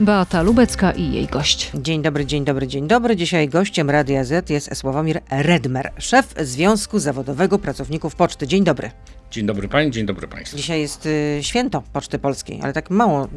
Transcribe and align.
Beata 0.00 0.42
Lubecka 0.42 0.92
i 0.92 1.12
jej 1.12 1.26
gość. 1.26 1.70
Dzień 1.74 2.02
dobry, 2.02 2.26
dzień 2.26 2.44
dobry, 2.44 2.66
dzień 2.66 2.88
dobry. 2.88 3.16
Dzisiaj 3.16 3.48
gościem 3.48 3.90
Radia 3.90 4.24
Z 4.24 4.50
jest 4.50 4.76
Sławomir 4.76 5.20
Redmer, 5.30 5.92
szef 5.98 6.34
Związku 6.40 6.98
Zawodowego 6.98 7.58
Pracowników 7.58 8.14
Poczty. 8.14 8.46
Dzień 8.46 8.64
dobry. 8.64 8.90
Dzień 9.30 9.46
dobry 9.46 9.68
Pani, 9.68 9.90
dzień 9.90 10.06
dobry 10.06 10.28
Państwu. 10.28 10.56
Dzisiaj 10.56 10.80
jest 10.80 11.06
y, 11.06 11.38
święto 11.42 11.82
Poczty 11.92 12.18
Polskiej, 12.18 12.60
ale 12.62 12.72
tak 12.72 12.90
mało 12.90 13.24
y, 13.24 13.28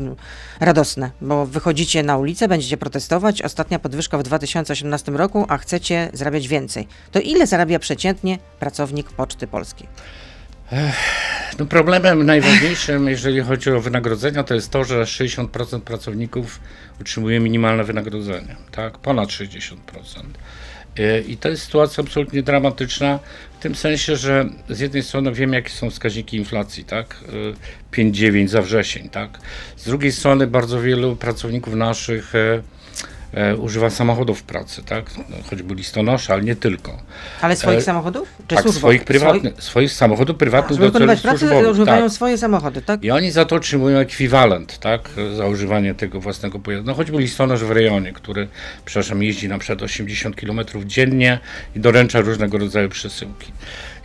radosne, 0.60 1.12
bo 1.22 1.46
wychodzicie 1.46 2.04
na 2.04 2.18
ulicę, 2.18 2.48
będziecie 2.48 2.78
protestować. 2.78 3.42
Ostatnia 3.42 3.80
podwyżka 3.80 4.18
w 4.18 4.24
2018 4.24 5.12
roku, 5.12 5.46
a 5.50 5.58
chcecie 5.58 6.10
zarabiać 6.14 6.48
więcej. 6.48 6.88
To 7.12 7.20
ile 7.20 7.48
zarabia 7.48 7.80
przeciętnie 7.80 8.40
pracownik 8.60 9.12
Poczty 9.12 9.48
Polskiej? 9.48 9.88
No 11.60 11.66
problemem 11.66 12.26
najważniejszym, 12.26 13.08
jeżeli 13.08 13.42
chodzi 13.42 13.72
o 13.72 13.82
wynagrodzenia, 13.82 14.44
to 14.44 14.54
jest 14.54 14.72
to, 14.72 14.84
że 14.84 15.04
60% 15.04 15.82
pracowników 15.82 16.60
utrzymuje 17.02 17.40
minimalne 17.40 17.84
wynagrodzenie, 17.84 18.56
tak? 18.72 18.98
Ponad 18.98 19.30
60%. 19.30 19.76
Y, 21.00 21.24
I 21.28 21.38
to 21.38 21.50
jest 21.50 21.64
sytuacja 21.64 22.04
absolutnie 22.04 22.44
dramatyczna, 22.44 23.20
w 23.60 23.64
tym 23.64 23.76
sensie, 23.76 24.16
że 24.16 24.50
z 24.70 24.80
jednej 24.80 25.04
strony 25.04 25.32
wiemy, 25.34 25.56
jakie 25.56 25.70
są 25.70 25.90
wskaźniki 25.90 26.38
inflacji, 26.38 26.84
tak? 26.84 27.16
5,9 27.92 28.48
za 28.48 28.62
wrzesień, 28.62 29.10
tak? 29.10 29.40
Z 29.78 29.84
drugiej 29.84 30.12
strony 30.12 30.48
bardzo 30.48 30.82
wielu 30.82 31.16
pracowników 31.16 31.74
naszych 31.74 32.36
y, 32.36 32.64
e, 33.34 33.56
używa 33.56 33.90
samochodów 33.90 34.40
w 34.40 34.44
pracy, 34.44 34.84
tak? 34.84 35.06
No, 35.30 35.36
choćby 35.50 35.76
listonosze, 35.76 36.34
ale 36.34 36.42
nie 36.44 36.56
tylko. 36.56 36.98
Ale 37.42 37.56
swoich 37.56 37.80
E, 37.80 37.82
samochodów? 37.82 38.30
Czy 38.48 38.56
tak, 38.56 38.70
swoich 38.70 39.04
prywatnych, 39.04 39.64
swoich 39.64 39.92
samochodów 39.92 40.38
prywatnych 40.38 40.80
Żeby 40.80 40.92
do 40.92 41.00
celów 41.00 41.22
pracę, 41.22 41.38
służbowych. 41.40 41.72
używają 41.72 42.04
tak. 42.04 42.12
swoje 42.12 42.38
samochody, 42.38 42.82
tak? 42.82 43.04
I 43.04 43.12
oni 43.12 43.32
za 43.32 43.46
to 43.46 43.56
otrzymują 43.56 44.00
ekwiwalent, 44.00 44.80
tak, 44.80 45.10
za 45.38 45.46
używanie 45.48 45.94
tego 45.96 46.20
własnego 46.20 46.60
pojazdu. 46.60 46.88
No 46.88 46.94
choćby 46.94 47.18
listonosz 47.20 47.64
w 47.64 47.72
rejonie, 47.72 48.14
który, 48.14 48.48
przepraszam, 48.86 49.24
jeździ 49.24 49.48
na 49.48 49.58
przykład 49.58 49.82
80 49.82 50.36
km 50.36 50.62
dziennie 50.86 51.40
i 51.76 51.80
doręcza 51.80 52.22
różnego 52.22 52.58
rodzaju 52.58 52.90
przesyłki. 52.90 53.52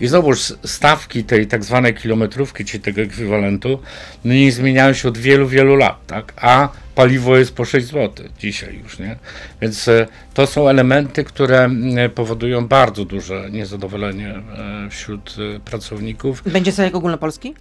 I 0.00 0.06
znowuż 0.06 0.52
stawki 0.64 1.24
tej 1.24 1.46
tak 1.46 1.64
zwanej 1.64 1.94
kilometrówki, 1.94 2.64
czy 2.64 2.78
tego 2.78 3.00
ekwiwalentu, 3.02 3.78
no 4.24 4.34
nie 4.34 4.52
zmieniają 4.52 4.92
się 4.92 5.08
od 5.08 5.18
wielu, 5.18 5.48
wielu 5.48 5.76
lat, 5.76 5.96
tak, 6.06 6.32
a 6.36 6.68
paliwo 6.96 7.36
jest 7.36 7.54
po 7.54 7.64
6 7.64 7.86
zł 7.86 8.26
dzisiaj 8.38 8.78
już, 8.82 8.98
nie? 8.98 9.16
Więc 9.60 9.88
e, 9.88 10.06
to 10.34 10.46
są 10.46 10.68
elementy, 10.68 11.24
które 11.24 11.70
powodują 12.14 12.66
bardzo 12.68 13.04
duże 13.04 13.48
niezadowolenie 13.50 14.28
e, 14.28 14.90
wśród 14.90 15.36
e, 15.56 15.60
pracowników. 15.60 16.42
Będzie 16.52 16.72
strajk 16.72 16.94
ogólnopolski? 16.94 17.54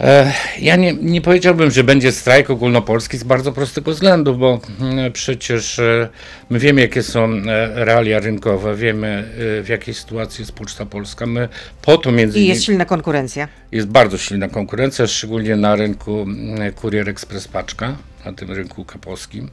E, 0.00 0.32
Ja 0.58 0.76
nie, 0.76 0.92
nie 0.92 1.20
powiedziałbym, 1.20 1.70
że 1.70 1.84
będzie 1.84 2.12
strajk 2.12 2.50
ogólnopolski 2.50 3.18
z 3.18 3.22
bardzo 3.24 3.52
prostego 3.52 3.90
względu, 3.90 4.34
bo 4.34 4.60
mm, 4.80 5.12
przecież 5.12 5.78
e, 5.78 6.08
my 6.50 6.58
wiemy, 6.58 6.80
jakie 6.80 7.02
są 7.02 7.24
e, 7.32 7.84
realia 7.84 8.18
rynkowe, 8.20 8.76
wiemy, 8.76 9.24
w 9.62 9.66
jakiej 9.68 9.94
sytuacji 9.94 10.42
jest 10.42 10.52
Poczta 10.52 10.86
Polska. 10.86 11.26
My 11.26 11.48
po 11.82 11.98
to 11.98 12.12
między 12.12 12.40
I 12.40 12.46
jest 12.46 12.64
silna 12.64 12.84
konkurencja. 12.84 13.48
jest 13.72 13.86
bardzo 13.88 14.18
silna 14.18 14.48
konkurencja, 14.48 15.06
szczególnie 15.06 15.56
na 15.56 15.76
rynku 15.76 16.20
mm, 16.22 16.72
Kurier 16.72 17.08
Express 17.08 17.48
Paczka, 17.48 17.96
na 18.24 18.32
tym 18.32 18.50
rynku 18.50 18.84
kapowskim. 18.84 19.48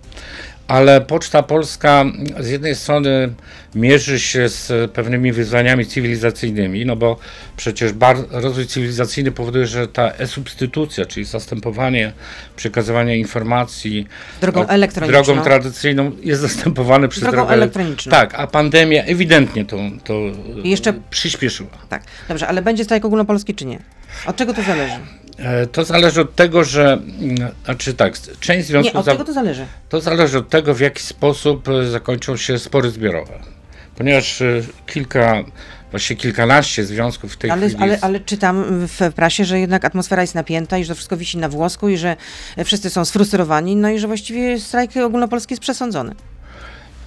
Ale 0.67 1.01
Poczta 1.01 1.43
Polska 1.43 2.05
z 2.39 2.49
jednej 2.49 2.75
strony 2.75 3.33
mierzy 3.75 4.19
się 4.19 4.49
z 4.49 4.91
pewnymi 4.91 5.31
wyzwaniami 5.31 5.85
cywilizacyjnymi, 5.85 6.85
no 6.85 6.95
bo 6.95 7.17
przecież 7.57 7.91
rozwój 8.31 8.67
cywilizacyjny 8.67 9.31
powoduje, 9.31 9.67
że 9.67 9.87
ta 9.87 10.11
e-substytucja, 10.11 11.05
czyli 11.05 11.25
zastępowanie 11.25 12.13
przekazywania 12.55 13.15
informacji 13.15 14.07
Drogą 14.41 14.63
no, 14.63 14.69
elektroniczną. 14.69 15.23
drogą 15.23 15.41
tradycyjną 15.43 16.11
jest 16.23 16.41
zastępowane 16.41 17.07
przez 17.07 17.21
Drogą 17.23 17.37
drogę 17.37 17.53
elektroniczną. 17.53 18.11
Tak, 18.11 18.35
a 18.35 18.47
pandemia 18.47 19.03
ewidentnie 19.03 19.65
to, 19.65 19.77
to 20.03 20.13
jeszcze- 20.63 20.93
przyspieszyła. 21.09 21.69
Tak. 21.89 22.03
Dobrze, 22.27 22.47
ale 22.47 22.61
będzie 22.61 22.83
strajk 22.83 23.05
ogólnopolski 23.05 23.55
czy 23.55 23.65
nie? 23.65 23.79
Od 24.25 24.35
czego 24.35 24.53
to 24.53 24.61
zależy? 24.63 24.95
E, 25.37 25.67
To 25.67 25.85
zależy 25.85 26.21
od 26.21 26.35
tego, 26.35 26.63
że, 26.63 26.93
mm, 26.93 27.51
znaczy 27.65 27.93
tak, 27.93 28.13
część 28.39 28.57
Nie, 28.59 28.63
związków, 28.63 28.95
od 28.95 29.05
za, 29.05 29.11
czego 29.11 29.23
to 29.23 29.33
zależy. 29.33 29.65
to 29.89 30.01
zależy 30.01 30.37
od 30.37 30.49
tego, 30.49 30.73
w 30.75 30.79
jaki 30.79 31.03
sposób 31.03 31.67
e, 31.69 31.87
zakończą 31.89 32.37
się 32.37 32.59
spory 32.59 32.89
zbiorowe. 32.91 33.33
Ponieważ 33.95 34.41
e, 34.41 34.61
kilka, 34.87 35.43
właściwie 35.91 36.21
kilkanaście 36.21 36.85
związków 36.85 37.33
w 37.33 37.37
tej 37.37 37.51
Ale, 37.51 37.67
chwili 37.69 37.83
ale, 37.83 37.97
ale 38.01 38.19
czytam 38.19 38.63
w 38.87 39.13
prasie, 39.13 39.45
że 39.45 39.59
jednak 39.59 39.85
atmosfera 39.85 40.21
jest 40.21 40.35
napięta 40.35 40.77
i 40.77 40.83
że 40.83 40.87
to 40.89 40.95
wszystko 40.95 41.17
wisi 41.17 41.37
na 41.37 41.49
włosku 41.49 41.89
i 41.89 41.97
że 41.97 42.15
wszyscy 42.65 42.89
są 42.89 43.05
sfrustrowani, 43.05 43.75
no 43.75 43.89
i 43.89 43.99
że 43.99 44.07
właściwie 44.07 44.59
strajk 44.59 44.91
ogólnopolski 44.97 45.53
jest 45.53 45.61
przesądzony. 45.61 46.15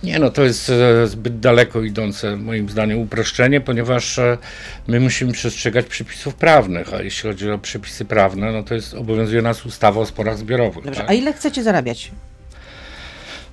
Nie, 0.02 0.18
no 0.18 0.30
to 0.30 0.44
jest 0.44 0.70
e, 0.70 1.06
zbyt 1.06 1.40
daleko 1.40 1.82
idące, 1.82 2.36
moim 2.36 2.68
zdaniem, 2.68 2.98
uproszczenie, 2.98 3.60
ponieważ 3.60 4.18
e, 4.18 4.38
my 4.88 5.00
musimy 5.00 5.32
przestrzegać 5.32 5.86
przepisów 5.86 6.34
prawnych, 6.34 6.94
a 6.94 7.02
jeśli 7.02 7.30
chodzi 7.30 7.50
o 7.50 7.58
przepisy 7.58 8.04
prawne, 8.04 8.52
no 8.52 8.62
to 8.62 8.74
jest 8.74 8.94
obowiązuje 8.94 9.42
nas 9.42 9.66
ustawa 9.66 10.00
o 10.00 10.06
sporach 10.06 10.38
zbiorowych. 10.38 10.84
Dobrze, 10.84 11.00
tak? 11.00 11.10
a 11.10 11.12
ile 11.12 11.32
chcecie 11.32 11.62
zarabiać? 11.62 12.10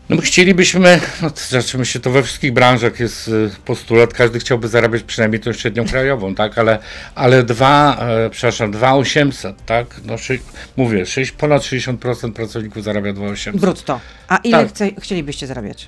No 0.10 0.16
my 0.16 0.22
chcielibyśmy, 0.22 1.00
no 1.22 1.30
to 1.30 1.42
znaczy 1.42 1.78
myślę, 1.78 2.02
to 2.02 2.12
we 2.12 2.24
wszystkich 2.24 2.54
branżach 2.54 3.00
jest 3.00 3.28
y, 3.28 3.50
postulat, 3.66 4.14
każdy 4.14 4.40
chciałby 4.40 4.68
zarabiać 4.68 5.04
przynajmniej 5.04 5.40
tą 5.40 5.54
średnią 5.54 5.86
krajową, 5.88 6.36
tak, 6.36 6.58
ale, 6.58 6.80
ale 7.16 7.44
dwa, 7.44 7.98
e, 8.00 8.30
przepraszam, 8.30 8.72
2800, 8.72 9.66
tak, 9.66 9.88
no 10.06 10.18
szy, 10.18 10.40
mówię, 10.78 11.06
6, 11.06 11.32
ponad 11.32 11.62
60% 11.62 12.32
pracowników 12.32 12.84
zarabia 12.84 13.14
2800. 13.14 13.62
Brutto. 13.62 14.00
A 14.28 14.38
ile 14.38 14.58
Tak. 14.58 14.70
chce, 14.70 14.90
chcielibyście 15.02 15.48
zarabiać? 15.48 15.88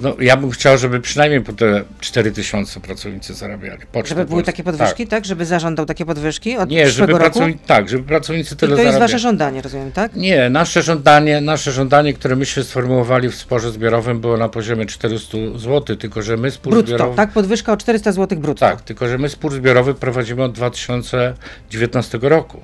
No 0.00 0.16
ja 0.20 0.36
bym 0.36 0.50
chciał, 0.50 0.78
żeby 0.78 1.00
przynajmniej 1.00 1.40
po 1.40 1.52
te 1.52 1.84
4000 2.00 2.80
pracownicy 2.80 3.34
zarabiali. 3.34 3.80
Poczty 3.92 4.08
Żeby 4.08 4.24
były 4.24 4.42
takie 4.42 4.64
podwyżki, 4.64 5.06
tak? 5.06 5.24
Żeby 5.24 5.46
zażądał 5.46 5.86
takie 5.86 6.06
podwyżki 6.06 6.56
od 6.56 6.70
Nie, 6.70 6.90
żeby 6.90 7.12
roku? 7.12 7.24
pracownicy, 7.24 7.58
tak, 7.66 7.88
żeby 7.88 8.04
pracownicy 8.04 8.56
tyle 8.56 8.76
to 8.76 8.82
jest 8.82 8.84
zarabiali. 8.92 9.12
wasze 9.12 9.18
żądanie, 9.18 9.62
rozumiem, 9.62 9.92
tak? 9.92 10.16
Nie, 10.16 10.50
nasze 10.50 10.82
żądanie, 10.82 11.40
nasze 11.40 11.72
żądanie, 11.72 12.12
które 12.14 12.36
myśmy 12.36 12.64
sformułowali 12.64 13.28
w 13.28 13.34
sporze 13.34 13.72
zbiorowym 13.72 14.20
było 14.20 14.36
na 14.36 14.48
poziomie 14.48 14.86
400 14.86 15.38
zł, 15.56 15.96
tylko 15.96 16.22
że 16.22 16.36
my 16.36 16.50
spór 16.50 16.72
Brutto, 16.72 16.88
zbiorowy... 16.88 17.16
tak? 17.16 17.32
Podwyżka 17.32 17.72
o 17.72 17.76
400 17.76 18.12
zł 18.12 18.38
brutto. 18.40 18.60
Tak, 18.60 18.80
tylko 18.82 19.08
że 19.08 19.18
my 19.18 19.28
spór 19.28 19.52
zbiorowy 19.52 19.94
prowadzimy 19.94 20.42
od 20.42 20.52
2019 20.52 22.18
roku. 22.22 22.60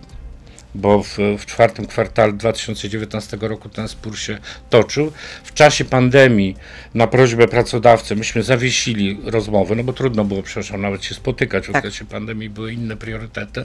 Bo 0.75 1.03
w, 1.03 1.19
w 1.39 1.47
czwartym 1.47 1.87
kwartale 1.87 2.33
2019 2.33 3.39
roku 3.41 3.69
ten 3.69 3.89
spór 3.89 4.19
się 4.19 4.39
toczył. 4.71 5.13
W 5.45 5.55
czasie 5.55 5.85
pandemii 5.85 6.57
na 6.95 7.07
prośbę 7.07 7.49
pracodawcy 7.49 8.17
myśmy 8.17 8.43
zawiesili 8.43 9.21
rozmowy, 9.25 9.77
no 9.77 9.85
bo 9.85 9.93
trudno 9.93 10.25
było, 10.25 10.43
przepraszam, 10.43 10.81
nawet 10.81 11.05
się 11.05 11.15
spotykać. 11.15 11.65
W 11.69 11.73
Tak. 11.73 11.77
okresie 11.77 12.05
pandemii 12.05 12.51
były 12.51 12.73
inne 12.73 12.97
priorytety. 12.97 13.65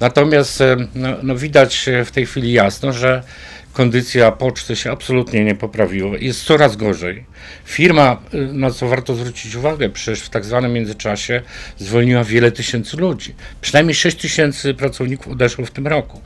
Natomiast 0.00 0.60
e, 0.60 0.76
no, 0.94 1.08
no 1.22 1.36
widać 1.36 1.88
e, 1.88 2.04
w 2.04 2.10
tej 2.10 2.26
chwili 2.26 2.52
jasno, 2.52 2.92
że 2.92 3.22
kondycja 3.74 4.32
poczty 4.32 4.76
się 4.76 4.92
absolutnie 4.92 5.44
nie 5.44 5.54
poprawiła. 5.54 6.16
Jest 6.18 6.44
coraz 6.44 6.76
gorzej. 6.76 7.24
Firma, 7.64 8.20
y, 8.34 8.52
na 8.52 8.70
co 8.70 8.88
warto 8.88 9.14
zwrócić 9.14 9.54
uwagę, 9.54 9.88
przecież 9.88 10.20
w 10.20 10.28
tak 10.28 10.44
zwanym 10.44 10.72
międzyczasie 10.72 11.42
zwolniła 11.78 12.24
wiele 12.24 12.52
tysięcy 12.52 12.96
ludzi. 12.96 13.34
Przynajmniej 13.60 13.94
6 13.94 14.16
tysięcy 14.16 14.74
pracowników 14.74 15.32
odeszło 15.32 15.66
w 15.66 15.70
tym 15.70 15.86
roku. 15.86 16.20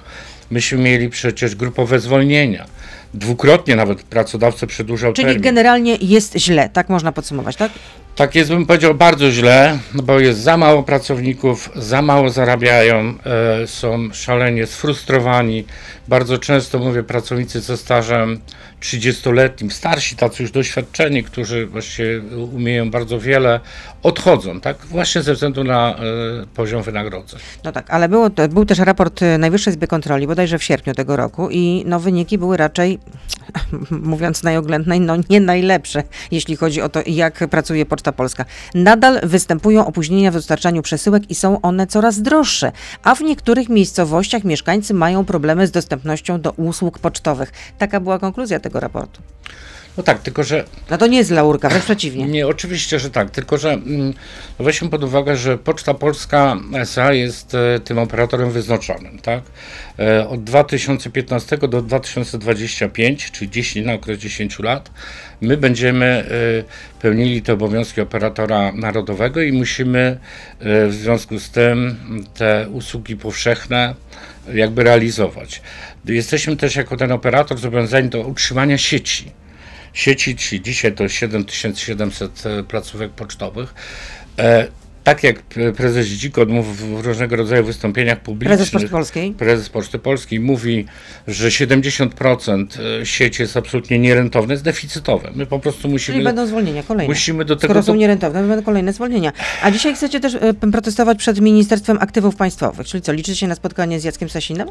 Myśmy 0.50 0.78
mieli 0.78 1.08
przecież 1.08 1.54
grupowe 1.56 2.00
zwolnienia. 2.00 2.66
Dwukrotnie 3.14 3.76
nawet 3.76 4.02
pracodawca 4.02 4.66
przedłużał 4.66 5.12
Czyli 5.12 5.26
termin. 5.26 5.42
generalnie 5.42 5.96
jest 6.00 6.38
źle, 6.38 6.68
tak 6.68 6.88
można 6.88 7.12
podsumować, 7.12 7.56
tak? 7.56 7.72
Tak 8.18 8.34
jest, 8.34 8.50
bym 8.50 8.66
powiedział, 8.66 8.94
bardzo 8.94 9.30
źle, 9.30 9.78
no 9.94 10.02
bo 10.02 10.20
jest 10.20 10.40
za 10.40 10.56
mało 10.56 10.82
pracowników, 10.82 11.70
za 11.76 12.02
mało 12.02 12.30
zarabiają, 12.30 13.14
e, 13.62 13.66
są 13.66 14.08
szalenie 14.12 14.66
sfrustrowani. 14.66 15.64
Bardzo 16.08 16.38
często 16.38 16.78
mówię 16.78 17.02
pracownicy 17.02 17.60
ze 17.60 17.76
stażem 17.76 18.40
30-letnim, 18.80 19.70
starsi, 19.70 20.16
tacy 20.16 20.42
już 20.42 20.52
doświadczeni, 20.52 21.24
którzy 21.24 21.66
właściwie 21.66 22.20
umieją 22.52 22.90
bardzo 22.90 23.20
wiele, 23.20 23.60
odchodzą, 24.02 24.60
tak? 24.60 24.86
Właśnie 24.86 25.22
ze 25.22 25.34
względu 25.34 25.64
na 25.64 25.96
e, 25.96 26.46
poziom 26.54 26.82
wynagrodzeń. 26.82 27.40
No 27.64 27.72
tak, 27.72 27.90
ale 27.90 28.08
było, 28.08 28.30
był 28.50 28.64
też 28.64 28.78
raport 28.78 29.22
y, 29.22 29.38
Najwyższej 29.38 29.72
Izby 29.72 29.86
Kontroli, 29.86 30.26
bodajże 30.26 30.58
w 30.58 30.64
sierpniu 30.64 30.94
tego 30.94 31.16
roku 31.16 31.48
i 31.50 31.82
no 31.86 32.00
wyniki 32.00 32.38
były 32.38 32.56
raczej, 32.56 32.98
mówiąc 33.90 34.42
najoględniej, 34.42 35.00
no 35.00 35.14
nie 35.30 35.40
najlepsze, 35.40 36.02
jeśli 36.30 36.56
chodzi 36.56 36.82
o 36.82 36.88
to, 36.88 37.00
jak 37.06 37.48
pracuje 37.50 37.86
Poczta 37.86 38.12
Polska. 38.12 38.44
Nadal 38.74 39.20
występują 39.22 39.86
opóźnienia 39.86 40.30
w 40.30 40.34
dostarczaniu 40.34 40.82
przesyłek 40.82 41.30
i 41.30 41.34
są 41.34 41.60
one 41.60 41.86
coraz 41.86 42.22
droższe, 42.22 42.72
a 43.02 43.14
w 43.14 43.20
niektórych 43.20 43.68
miejscowościach 43.68 44.44
mieszkańcy 44.44 44.94
mają 44.94 45.24
problemy 45.24 45.66
z 45.66 45.70
dostępnością 45.70 46.40
do 46.40 46.52
usług 46.52 46.98
pocztowych. 46.98 47.52
Taka 47.78 48.00
była 48.00 48.18
konkluzja 48.18 48.60
tego 48.60 48.67
raportu. 48.74 49.22
No 49.98 50.04
tak, 50.04 50.18
tylko 50.18 50.44
że 50.44 50.64
No 50.90 50.98
to 50.98 51.06
nie 51.06 51.18
jest 51.18 51.30
laurka, 51.30 51.68
wręcz 51.68 51.84
przeciwnie. 51.84 52.24
Nie, 52.24 52.46
oczywiście, 52.46 52.98
że 52.98 53.10
tak, 53.10 53.30
tylko 53.30 53.58
że 53.58 53.72
mm, 53.72 54.14
weźmy 54.58 54.88
pod 54.88 55.04
uwagę, 55.04 55.36
że 55.36 55.58
Poczta 55.58 55.94
Polska 55.94 56.56
SA 56.74 57.12
jest 57.12 57.54
e, 57.54 57.80
tym 57.80 57.98
operatorem 57.98 58.50
wyznaczonym, 58.50 59.18
tak? 59.18 59.42
E, 59.98 60.28
od 60.28 60.44
2015 60.44 61.58
do 61.58 61.82
2025, 61.82 63.30
czyli 63.30 63.50
10, 63.50 63.86
na 63.86 63.94
okres 63.94 64.18
10 64.18 64.58
lat, 64.58 64.90
my 65.40 65.56
będziemy 65.56 66.06
e, 66.06 67.00
pełnili 67.00 67.42
te 67.42 67.52
obowiązki 67.52 68.00
operatora 68.00 68.72
narodowego 68.72 69.42
i 69.42 69.52
musimy 69.52 70.18
w 70.60 70.88
związku 70.90 71.38
z 71.38 71.50
tym 71.50 71.96
te 72.34 72.68
usługi 72.72 73.16
powszechne 73.16 73.94
jakby 74.54 74.84
realizować. 74.84 75.62
Jesteśmy 76.04 76.56
też 76.56 76.76
jako 76.76 76.96
ten 76.96 77.12
operator 77.12 77.58
zobowiązani 77.58 78.08
do 78.08 78.20
utrzymania 78.20 78.78
sieci 78.78 79.32
sieci, 79.92 80.36
czyli 80.36 80.62
dzisiaj 80.62 80.92
to 80.92 81.08
7700 81.08 82.46
e, 82.46 82.62
placówek 82.62 83.12
pocztowych. 83.12 83.74
E, 84.38 84.66
tak 85.04 85.22
jak 85.24 85.42
prezes 85.76 86.06
Dzikot 86.06 86.48
mówi 86.48 86.72
w 86.72 87.00
różnego 87.00 87.36
rodzaju 87.36 87.64
wystąpieniach 87.64 88.20
publicznych, 88.20 88.58
Prezes 88.58 88.70
Poczty 88.70 88.88
Polskiej. 88.88 89.32
prezes 89.32 89.68
Poczty 89.68 89.98
Polskiej 89.98 90.40
mówi, 90.40 90.86
że 91.28 91.48
70% 91.48 92.66
e, 93.02 93.06
sieci 93.06 93.42
jest 93.42 93.56
absolutnie 93.56 93.98
nierentowne, 93.98 94.54
jest 94.54 94.64
deficytowe. 94.64 95.30
My 95.34 95.46
po 95.46 95.58
prostu 95.58 95.82
Czyli 95.82 95.92
musimy, 95.92 96.22
będą 96.22 96.46
zwolnienia 96.46 96.82
kolejne. 96.82 97.14
musimy 97.14 97.44
do 97.44 97.56
tego... 97.56 97.72
Skoro 97.72 97.82
są 97.82 97.94
nierentowne, 97.94 98.42
to 98.42 98.48
będą 98.48 98.64
kolejne 98.64 98.92
zwolnienia. 98.92 99.32
A 99.62 99.70
dzisiaj 99.70 99.94
chcecie 99.94 100.20
też 100.20 100.36
protestować 100.72 101.18
przed 101.18 101.40
Ministerstwem 101.40 101.98
Aktywów 102.00 102.36
Państwowych, 102.36 102.86
czyli 102.86 103.02
co, 103.02 103.12
liczycie 103.12 103.36
się 103.36 103.46
na 103.46 103.54
spotkanie 103.54 104.00
z 104.00 104.04
Jackiem 104.04 104.28
Sasinem? 104.28 104.68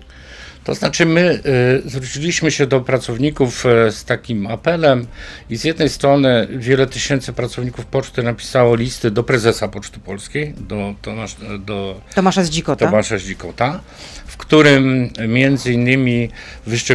To 0.68 0.76
znaczy, 0.76 1.06
my 1.06 1.42
y, 1.86 1.90
zwróciliśmy 1.90 2.52
się 2.52 2.68
do 2.68 2.82
pracowników 2.82 3.66
y, 3.66 3.92
z 3.92 4.06
takim 4.06 4.48
apelem 4.48 5.08
i 5.50 5.56
z 5.58 5.64
jednej 5.64 5.90
strony 5.90 6.48
wiele 6.52 6.88
tysięcy 6.88 7.34
pracowników 7.34 7.86
poczty 7.86 8.24
napisało 8.24 8.76
listy 8.76 9.12
do 9.12 9.24
prezesa 9.24 9.68
Poczty 9.68 10.00
Polskiej, 10.00 10.54
do, 10.58 10.96
Tomasz, 11.02 11.36
do 11.60 12.02
Tomasza 12.16 12.44
Zdzikota. 12.44 12.86
Tomasza 12.86 13.18
Zdzikota, 13.18 13.80
w 14.26 14.38
którym 14.38 15.10
między 15.28 15.74
innymi 15.74 16.30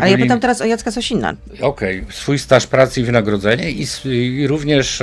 Ale 0.01 0.11
ja 0.11 0.19
pytam 0.19 0.41
teraz 0.41 0.61
o 0.61 0.65
Jacka 0.65 0.91
Sasina. 0.91 1.35
okej, 1.61 2.05
swój 2.11 2.39
staż 2.39 2.67
pracy 2.67 3.01
i 3.01 3.05
wynagrodzenie 3.05 3.71
i, 3.71 3.87
i 4.05 4.47
również 4.47 5.03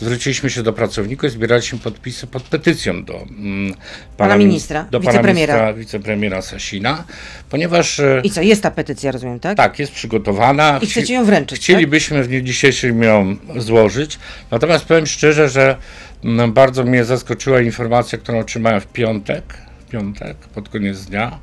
zwróciliśmy 0.00 0.50
się 0.50 0.62
do 0.62 0.72
pracowników, 0.72 1.30
zbieraliśmy 1.30 1.78
podpisy 1.78 2.26
pod 2.26 2.42
petycją 2.42 3.04
do 3.04 3.14
mm, 3.22 3.74
Pana 4.16 4.36
min- 4.36 4.48
ministra, 4.48 4.82
do 4.90 5.00
pana 5.00 5.12
wicepremiera. 5.12 5.54
ministra, 5.54 5.74
wicepremiera 5.74 6.42
Sasina, 6.42 7.04
ponieważ 7.50 7.95
e, 8.00 8.20
I 8.24 8.30
co, 8.30 8.42
jest 8.42 8.62
ta 8.62 8.70
petycja, 8.70 9.12
rozumiem, 9.12 9.40
tak? 9.40 9.56
tak, 9.56 9.78
jest 9.78 9.92
przygotowana. 9.92 10.78
I 10.82 10.86
chcecie 10.86 11.14
ją 11.14 11.24
wręczyć, 11.24 11.58
tak? 11.58 11.64
Chcielibyśmy 11.64 12.22
w 12.22 12.28
dniu 12.28 12.40
dzisiejszym 12.40 13.02
ją 13.02 13.36
złożyć. 13.56 14.18
Natomiast 14.50 14.84
powiem 14.84 15.06
szczerze, 15.06 15.48
że 15.48 15.76
mm, 16.24 16.52
bardzo 16.52 16.84
mnie 16.84 17.04
zaskoczyła 17.04 17.60
informacja, 17.60 18.18
którą 18.18 18.38
otrzymałem 18.38 18.80
w 18.80 18.86
piątek, 18.86 19.54
w 19.86 19.90
piątek, 19.90 20.36
pod 20.36 20.68
koniec 20.68 21.04
dnia, 21.04 21.38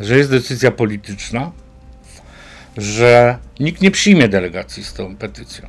że 0.00 0.18
jest 0.18 0.30
decyzja 0.30 0.70
polityczna, 0.70 1.52
że 2.76 3.38
nikt 3.60 3.82
nie 3.82 3.90
przyjmie 3.90 4.28
delegacji 4.28 4.84
z 4.84 4.92
tą 4.92 5.16
petycją. 5.16 5.66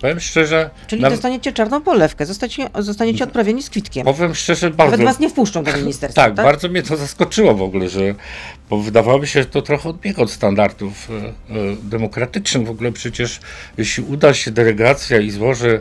Powiem 0.00 0.20
szczerze. 0.20 0.70
Czyli 0.86 1.02
nawet- 1.02 1.18
dostaniecie 1.18 1.52
czarną 1.52 1.80
polewkę, 1.80 2.26
zostacie, 2.26 2.68
zostaniecie 2.78 3.24
odprawieni 3.24 3.62
z 3.62 3.70
kwitkiem. 3.70 4.04
powiem 4.04 4.34
szczerze, 4.34 4.70
bardzo... 4.70 4.90
Nawet 4.96 5.06
was 5.06 5.20
nie 5.20 5.28
wpuszczą 5.30 5.64
do 5.64 5.76
ministerstwa, 5.76 6.22
Tak, 6.22 6.34
tak? 6.36 6.44
bardzo 6.46 6.68
mnie 6.68 6.82
to 6.82 6.96
zaskoczyło 6.96 7.54
w 7.54 7.62
ogóle, 7.62 7.88
że 7.88 8.14
bo 8.70 8.78
wydawałoby 8.78 9.26
się, 9.26 9.40
że 9.42 9.46
to 9.48 9.62
trochę 9.62 9.88
odbiega 9.88 10.22
od 10.22 10.30
standardów 10.30 11.08
e, 11.10 11.14
e, 11.14 11.32
demokratycznych. 11.82 12.66
W 12.66 12.70
ogóle 12.70 12.92
przecież 12.92 13.40
jeśli 13.78 14.04
uda 14.04 14.34
się 14.34 14.50
delegacja 14.50 15.18
i 15.18 15.30
złoży 15.30 15.80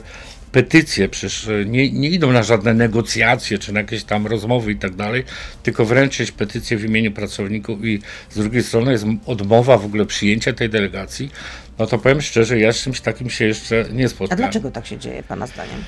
petycje, 0.52 1.10
przecież 1.10 1.48
e, 1.48 1.66
nie, 1.66 1.92
nie 1.92 2.10
idą 2.10 2.32
na 2.32 2.44
żadne 2.44 2.74
negocjacje 2.74 3.58
czy 3.60 3.74
na 3.74 3.80
jakieś 3.80 4.04
tam 4.04 4.28
rozmowy 4.28 4.72
i 4.72 4.76
tak 4.76 4.96
dalej, 4.96 5.24
tylko 5.64 5.86
wręczyć 5.86 6.32
petycję 6.32 6.78
w 6.78 6.86
imieniu 6.86 7.12
pracowników 7.12 7.86
i 7.86 8.00
z 8.30 8.36
drugiej 8.36 8.64
strony 8.64 8.92
jest 8.92 9.06
odmowa 9.26 9.78
w 9.78 9.86
ogóle 9.86 10.06
przyjęcia 10.06 10.54
tej 10.54 10.70
delegacji, 10.70 11.32
no 11.80 11.86
to 11.88 11.98
powiem 11.98 12.22
szczerze, 12.22 12.60
ja 12.60 12.74
z 12.74 12.78
czymś 12.84 13.02
takim 13.02 13.30
się 13.30 13.46
jeszcze 13.46 13.86
nie 13.94 14.06
A 14.06 14.10
spotkałem. 14.10 14.38
dlaczego 14.38 14.72
tak 14.72 14.88
się 14.88 14.98
dzieje, 14.98 15.24
pana 15.24 15.48
zdaniem? 15.48 15.84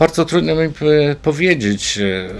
Bardzo 0.00 0.24
trudno 0.24 0.54
mi 0.54 0.62
e, 0.62 0.70
powiedzieć. 1.22 1.92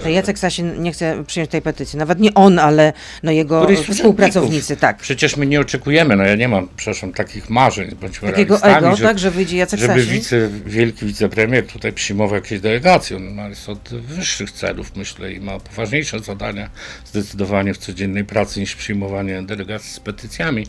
Że 0.03 0.11
Jacek 0.11 0.39
Sasin 0.39 0.83
nie 0.83 0.91
chce 0.91 1.23
przyjąć 1.27 1.51
tej 1.51 1.61
petycji. 1.61 1.99
Nawet 1.99 2.19
nie 2.19 2.33
on, 2.33 2.59
ale 2.59 2.93
no 3.23 3.31
jego 3.31 3.67
współpracownicy, 3.91 4.77
tak. 4.77 4.97
Przecież 4.97 5.37
my 5.37 5.45
nie 5.45 5.59
oczekujemy, 5.59 6.15
no 6.15 6.23
ja 6.23 6.35
nie 6.35 6.47
mam, 6.47 6.67
przepraszam, 6.75 7.13
takich 7.13 7.49
marzeń, 7.49 7.91
bądźmy 8.01 8.31
Takiego 8.31 8.63
ego, 8.63 8.95
że, 8.95 9.03
tak, 9.03 9.19
że 9.19 9.31
wyjdzie 9.31 9.57
Jacek 9.57 9.79
żeby 9.79 9.93
Sasin. 9.93 10.13
wice, 10.13 10.49
wielki 10.65 11.05
wicepremier 11.05 11.67
tutaj 11.67 11.93
przyjmował 11.93 12.35
jakieś 12.35 12.59
delegacje. 12.59 13.17
On 13.17 13.33
ma- 13.33 13.47
jest 13.47 13.69
od 13.69 13.89
wyższych 13.89 14.51
celów, 14.51 14.95
myślę, 14.95 15.33
i 15.33 15.39
ma 15.39 15.59
poważniejsze 15.59 16.19
zadania 16.19 16.69
zdecydowanie 17.05 17.73
w 17.73 17.77
codziennej 17.77 18.25
pracy 18.25 18.59
niż 18.59 18.75
przyjmowanie 18.75 19.43
delegacji 19.43 19.93
z 19.93 19.99
petycjami. 19.99 20.65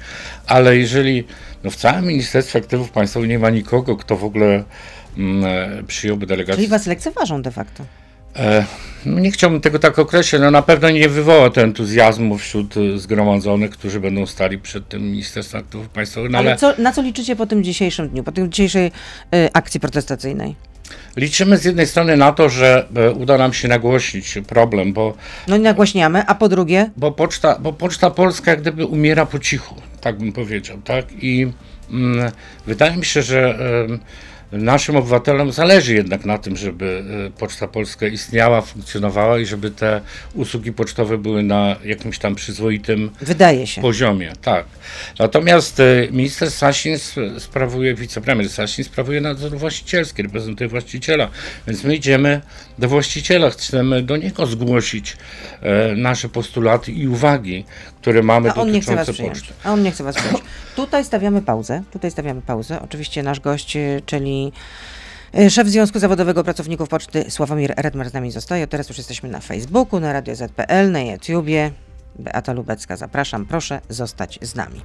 Ale 0.46 0.76
jeżeli 0.76 1.24
no 1.64 1.70
w 1.70 1.76
całym 1.76 2.06
Ministerstwie 2.06 2.58
Aktywów 2.58 2.90
Państwowych 2.90 3.28
nie 3.30 3.38
ma 3.38 3.50
nikogo, 3.50 3.96
kto 3.96 4.16
w 4.16 4.24
ogóle 4.24 4.64
przyjąłby 5.86 6.26
delegację 6.26 6.56
Czyli 6.56 6.68
was 6.68 6.86
lekceważą 6.86 7.42
de 7.42 7.50
facto. 7.50 7.84
E, 8.36 8.64
no 9.06 9.20
nie 9.20 9.30
chciałbym 9.30 9.60
tego 9.60 9.78
tak 9.78 9.98
określić, 9.98 10.40
no 10.42 10.50
na 10.50 10.62
pewno 10.62 10.90
nie 10.90 11.08
wywoła 11.08 11.50
to 11.50 11.60
entuzjazmu 11.60 12.38
wśród 12.38 12.74
e, 12.76 12.98
zgromadzonych, 12.98 13.70
którzy 13.70 14.00
będą 14.00 14.26
stali 14.26 14.58
przed 14.58 14.88
tym 14.88 15.02
Ministerstwem 15.02 15.60
Aktywów 15.60 15.88
Państwowych, 15.88 16.30
no 16.30 16.38
Ale 16.38 16.50
ale 16.50 16.58
co, 16.58 16.74
na 16.78 16.92
co 16.92 17.02
liczycie 17.02 17.36
po 17.36 17.46
tym 17.46 17.64
dzisiejszym 17.64 18.08
dniu, 18.08 18.22
po 18.22 18.32
tej 18.32 18.48
dzisiejszej 18.48 18.86
y, 18.86 19.48
akcji 19.52 19.80
protestacyjnej? 19.80 20.56
liczymy 21.16 21.58
z 21.58 21.64
jednej 21.64 21.86
strony 21.86 22.16
na 22.16 22.32
to, 22.32 22.48
że 22.48 22.88
e, 22.96 23.10
uda 23.10 23.38
nam 23.38 23.52
się 23.52 23.68
nagłośnić 23.68 24.38
problem, 24.46 24.92
bo, 24.92 25.14
No 25.48 25.56
i 25.56 25.60
nagłaśniamy, 25.60 26.26
a 26.26 26.34
po 26.34 26.48
drugie, 26.48 26.90
bo, 26.96 27.12
poczta, 27.12 27.58
bo 27.58 27.72
Poczta 27.72 28.10
Polska 28.10 28.50
jak 28.50 28.60
gdyby 28.60 28.86
umiera 28.86 29.26
po 29.26 29.38
cichu, 29.38 29.74
tak 30.00 30.18
bym 30.18 30.32
powiedział, 30.32 30.78
tak? 30.84 31.04
I 31.12 31.52
mm, 31.90 32.32
wydaje 32.66 32.96
mi 32.96 33.04
się, 33.04 33.22
że 33.22 33.58
em, 33.88 33.98
naszym 34.52 34.96
obywatelom 34.96 35.52
zależy 35.52 35.94
jednak 35.94 36.24
na 36.24 36.38
tym, 36.38 36.56
żeby 36.56 37.04
e, 37.26 37.38
Poczta 37.38 37.68
Polska 37.68 38.06
istniała, 38.06 38.60
funkcjonowała 38.60 39.38
i 39.38 39.46
żeby 39.46 39.70
te 39.70 40.00
usługi 40.34 40.72
pocztowe 40.72 41.18
były 41.18 41.42
na 41.42 41.76
jakimś 41.84 42.18
tam 42.18 42.34
przyzwoitym 42.34 43.10
wydaje 43.20 43.66
się. 43.66 43.82
poziomie, 43.82 44.32
tak. 44.42 44.66
Natomiast 45.18 45.80
e, 45.80 45.84
minister 46.10 46.50
Sasin 46.50 46.94
sp- 47.08 47.20
sprawuje, 47.38 47.94
wicepremier 47.94 48.48
Sasin 48.48 48.84
sprawuje 48.84 49.20
nadzór 49.20 49.58
właścicielski, 49.58 50.22
reprezentuje 50.22 50.68
właściciela, 50.68 51.28
więc 51.66 51.84
my 51.84 51.96
idziemy 51.96 52.40
do 52.78 52.88
właściciela, 52.88 53.50
chcemy 53.50 54.02
do 54.02 54.16
niego 54.16 54.46
zgłosić 54.46 55.16
e, 55.62 55.96
nasze 55.96 56.28
postulaty 56.28 56.92
i 56.92 57.08
uwagi, 57.08 57.64
które 58.00 58.22
mamy 58.22 58.50
A 58.50 58.54
on 58.54 58.70
nie 58.72 58.80
chce 58.80 58.96
was 58.96 59.10
przyjąć. 59.10 59.38
poczty. 59.38 59.54
A 59.64 59.72
on 59.72 59.82
nie 59.82 59.90
chce 59.90 60.04
was 60.04 60.16
przyjąć. 60.16 60.40
Tutaj 60.76 61.04
stawiamy 61.04 61.42
pauzę. 61.42 61.82
Tutaj 61.90 62.10
stawiamy 62.10 62.42
pauzę. 62.42 62.80
Oczywiście 62.82 63.22
nasz 63.22 63.40
gość, 63.40 63.76
y, 63.76 64.02
czyli 64.06 64.52
y, 65.38 65.50
szef 65.50 65.68
Związku 65.68 65.98
Zawodowego 65.98 66.44
Pracowników 66.44 66.88
Poczty 66.88 67.24
Sławomir 67.28 67.74
Redmer 67.76 68.10
z 68.10 68.12
nami 68.12 68.30
zostaje. 68.30 68.66
Teraz 68.66 68.88
już 68.88 68.98
jesteśmy 68.98 69.28
na 69.28 69.40
Facebooku, 69.40 70.00
na 70.00 70.12
Radio 70.12 70.36
ZPL, 70.36 70.90
na 70.90 71.00
YouTubie. 71.00 71.70
Beata 72.18 72.52
Lubecka, 72.52 72.96
zapraszam. 72.96 73.46
Proszę 73.46 73.80
zostać 73.88 74.38
z 74.42 74.54
nami. 74.54 74.80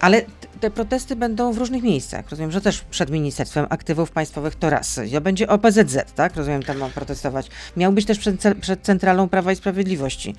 Ale 0.00 0.22
te 0.60 0.70
protesty 0.70 1.16
będą 1.16 1.52
w 1.52 1.58
różnych 1.58 1.82
miejscach. 1.82 2.30
Rozumiem, 2.30 2.52
że 2.52 2.60
też 2.60 2.80
przed 2.80 3.10
Ministerstwem 3.10 3.66
Aktywów 3.70 4.10
Państwowych 4.10 4.54
to 4.54 4.70
raz. 4.70 5.00
Ja 5.06 5.20
będzie 5.20 5.48
OPZZ, 5.48 6.12
tak? 6.14 6.36
Rozumiem, 6.36 6.62
tam 6.62 6.78
mam 6.78 6.90
protestować. 6.90 7.48
Miał 7.76 7.92
być 7.92 8.06
też 8.06 8.18
przed, 8.18 8.36
przed 8.60 8.82
Centralą 8.82 9.28
Prawa 9.28 9.52
i 9.52 9.56
Sprawiedliwości. 9.56 10.34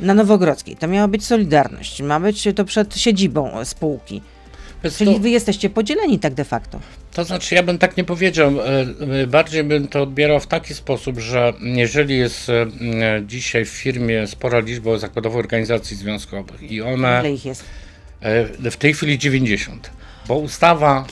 Na 0.00 0.14
Nowogrodzkiej. 0.14 0.76
To 0.76 0.88
miała 0.88 1.08
być 1.08 1.26
Solidarność. 1.26 2.02
Ma 2.02 2.20
być 2.20 2.48
to 2.56 2.64
przed 2.64 2.96
siedzibą 2.96 3.64
spółki. 3.64 4.22
Więc 4.84 4.96
Czyli 4.96 5.14
to, 5.14 5.20
wy 5.20 5.30
jesteście 5.30 5.70
podzieleni 5.70 6.18
tak 6.18 6.34
de 6.34 6.44
facto. 6.44 6.80
to 7.12 7.24
znaczy, 7.24 7.54
ja 7.54 7.62
bym 7.62 7.78
tak 7.78 7.96
nie 7.96 8.04
powiedział, 8.04 8.60
e, 8.60 8.64
e, 9.22 9.26
bardziej 9.26 9.64
bym 9.64 9.88
to 9.88 10.02
odbierał 10.02 10.40
w 10.40 10.46
taki 10.46 10.74
sposób, 10.74 11.18
że 11.18 11.52
jeżeli 11.60 12.18
jest 12.18 12.48
e, 12.48 12.66
dzisiaj 13.26 13.64
w 13.64 13.68
firmie 13.68 14.26
spora 14.26 14.58
liczba 14.58 14.98
zakładowych 14.98 15.38
organizacji 15.38 15.96
związkowych 15.96 16.62
i 16.72 16.82
one... 16.82 17.20
Ile 17.20 17.32
ich 17.32 17.44
jest? 17.44 17.64
W 18.70 18.76
tej 18.76 18.94
chwili 18.94 19.18
90. 19.18 19.90
Bo 20.28 20.34
ustawa, 20.38 21.04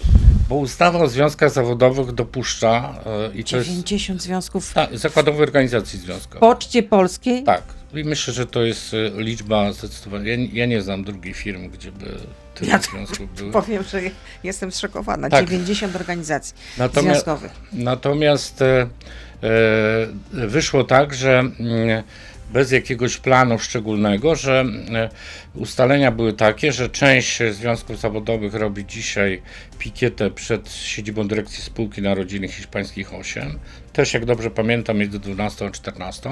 bo 0.49 0.55
ustawa 0.55 0.99
o 0.99 1.09
związkach 1.09 1.51
zawodowych 1.51 2.13
dopuszcza 2.13 2.95
i 3.35 3.45
to 3.45 3.57
jest 3.57 3.69
90 3.69 4.23
związków 4.23 4.71
w 4.71 4.75
tak, 4.75 4.99
zakładowej 4.99 5.43
organizacji 5.43 5.99
związkowej. 5.99 6.41
Poczcie 6.41 6.83
Polskiej? 6.83 7.43
Tak. 7.43 7.63
I 7.95 8.05
myślę, 8.05 8.35
że 8.35 8.47
to 8.47 8.63
jest 8.65 8.95
e, 8.95 9.23
liczba 9.23 9.73
zdecydowanie. 9.73 10.31
Ja, 10.31 10.37
ja 10.53 10.67
nie 10.67 10.83
znam 10.83 11.05
drugiej 11.05 11.35
firmy, 11.35 11.69
gdzie 11.69 11.93
by 11.93 12.07
tyle 12.55 12.71
Ja 12.71 12.79
związków 12.79 13.35
było. 13.37 13.53
Powiem, 13.53 13.83
że 13.83 14.01
jestem 14.45 14.73
zszokowana. 14.73 15.31
Tak. 15.31 15.45
90 15.49 15.97
organizacji 15.97 16.55
Natomiast- 16.79 17.03
związkowych. 17.03 17.53
Natomiast 17.73 18.63
e, 18.63 18.81
e, 18.83 18.87
wyszło 20.33 20.85
tak, 20.85 21.15
że 21.15 21.39
mm, 21.39 22.03
bez 22.53 22.73
jakiegoś 22.73 23.17
planu 23.17 23.59
szczególnego, 23.59 24.35
że 24.35 24.65
e, 24.95 25.09
ustalenia 25.55 26.11
były 26.11 26.33
takie, 26.33 26.73
że 26.73 26.89
część 26.89 27.43
związków 27.51 28.01
zawodowych 28.01 28.55
robi 28.55 28.87
dzisiaj 28.87 29.43
pikietę 29.79 30.31
przed 30.31 30.73
siedzibą 30.73 31.29
dyrekcji 31.29 31.63
spółki 31.63 32.03
na 32.03 32.15
rodziny 32.15 32.49
hiszpańskich 32.49 33.15
8. 33.15 33.59
Też 33.93 34.15
jak 34.15 34.25
dobrze 34.25 34.51
pamiętam 34.51 35.01
jest 35.01 35.13
do 35.13 35.19
12 35.19 35.71
14. 35.71 36.31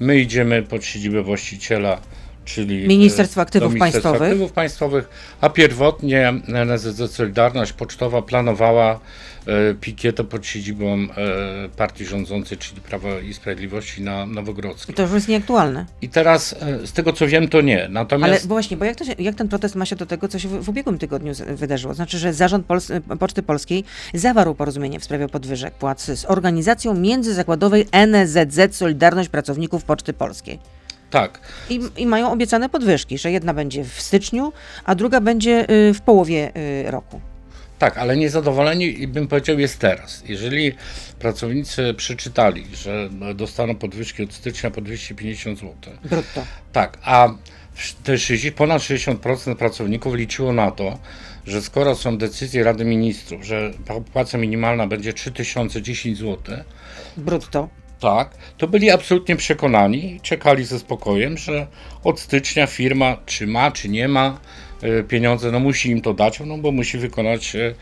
My 0.00 0.18
idziemy 0.18 0.62
pod 0.62 0.84
siedzibę 0.84 1.22
właściciela 1.22 2.00
czyli 2.44 2.88
Ministerstwo 2.88 3.40
e, 3.40 3.42
Aktywów 3.42 3.68
do 3.68 3.74
Ministerstwa 3.74 4.10
Państwowych. 4.10 4.32
Aktywów 4.32 4.52
Państwowych, 4.52 5.08
a 5.40 5.48
pierwotnie 5.48 6.34
NSZZ 6.48 7.14
Solidarność 7.14 7.72
Pocztowa 7.72 8.22
planowała 8.22 9.00
e, 9.46 9.74
pikietę 9.74 10.24
pod 10.24 10.46
siedzibą 10.46 10.94
e, 10.94 11.06
partii 11.76 12.04
rządzącej, 12.04 12.58
czyli 12.58 12.80
Prawa 12.80 13.20
i 13.20 13.34
Sprawiedliwości 13.34 14.02
na 14.02 14.26
Nowogrodzkiej. 14.26 14.94
To 14.94 15.02
już 15.02 15.12
jest 15.12 15.28
nieaktualne. 15.28 15.86
I 16.02 16.08
teraz 16.08 16.54
z 16.84 16.92
tego 16.92 17.12
co 17.12 17.26
wiem 17.26 17.48
to 17.48 17.60
nie, 17.60 17.80
Ale 17.80 17.88
natomiast 17.88 18.46
bo 18.46 18.54
właśnie, 18.54 18.76
bo 18.76 18.84
jak, 18.84 19.04
się, 19.04 19.14
jak 19.18 19.34
ten 19.34 19.48
protest 19.48 19.74
ma 19.74 19.86
się 19.86 19.96
do 19.96 20.06
tego, 20.06 20.28
co 20.28 20.38
się 20.38 20.48
w, 20.48 20.64
w 20.64 20.68
ubiegłym 20.68 20.98
tygodniu 20.98 21.32
wydarzyło? 21.48 21.94
Znaczy, 21.94 22.18
że 22.18 22.32
zarząd 22.32 22.66
Pols 22.66 22.92
Poczty 23.18 23.42
Polskiej 23.42 23.84
zawarł 24.14 24.54
porozumienie 24.54 25.00
w 25.00 25.04
sprawie 25.04 25.28
podwyżek 25.28 25.74
płac 25.74 26.04
z 26.04 26.24
organizacją 26.24 26.94
międzyzakładowej 26.94 27.86
NSZZ 27.92 28.76
Solidarność 28.76 29.28
Pracowników 29.28 29.84
Poczty 29.84 30.12
Polskiej. 30.12 30.73
Tak, 31.14 31.40
I, 31.70 31.80
I 31.96 32.06
mają 32.06 32.32
obiecane 32.32 32.68
podwyżki, 32.68 33.18
że 33.18 33.32
jedna 33.32 33.54
będzie 33.54 33.84
w 33.84 34.00
styczniu, 34.00 34.52
a 34.84 34.94
druga 34.94 35.20
będzie 35.20 35.70
y, 35.70 35.94
w 35.94 36.00
połowie 36.00 36.52
y, 36.86 36.90
roku. 36.90 37.20
Tak, 37.78 37.98
ale 37.98 38.16
niezadowoleni, 38.16 39.08
bym 39.08 39.28
powiedział, 39.28 39.58
jest 39.58 39.78
teraz. 39.78 40.22
Jeżeli 40.26 40.72
pracownicy 41.18 41.94
przeczytali, 41.94 42.66
że 42.76 43.10
dostaną 43.34 43.74
podwyżki 43.74 44.22
od 44.22 44.32
stycznia 44.32 44.70
po 44.70 44.80
250 44.80 45.58
zł, 45.58 45.74
Brutto. 46.04 46.44
Tak, 46.72 46.98
a 47.02 47.28
te 48.04 48.18
60, 48.18 48.56
ponad 48.56 48.82
60% 48.82 49.54
pracowników 49.56 50.14
liczyło 50.14 50.52
na 50.52 50.70
to, 50.70 50.98
że 51.46 51.62
skoro 51.62 51.94
są 51.94 52.18
decyzje 52.18 52.64
Rady 52.64 52.84
Ministrów, 52.84 53.44
że 53.44 53.70
płaca 54.12 54.38
minimalna 54.38 54.86
będzie 54.86 55.12
3010 55.12 56.18
zł, 56.18 56.56
Brutto. 57.16 57.68
Tak, 58.04 58.30
to 58.58 58.68
byli 58.68 58.90
absolutnie 58.90 59.36
przekonani 59.36 60.14
i 60.14 60.20
czekali 60.20 60.64
ze 60.64 60.78
spokojem, 60.78 61.38
że 61.38 61.66
od 62.04 62.20
stycznia 62.20 62.66
firma, 62.66 63.16
czy 63.26 63.46
ma, 63.46 63.70
czy 63.70 63.88
nie 63.88 64.08
ma 64.08 64.38
e, 64.82 65.02
pieniądze, 65.02 65.50
no 65.50 65.60
musi 65.60 65.90
im 65.90 66.00
to 66.00 66.14
dać, 66.14 66.40
no 66.40 66.58
bo 66.58 66.72
musi 66.72 66.98
wykonać 66.98 67.56
e, 67.56 67.74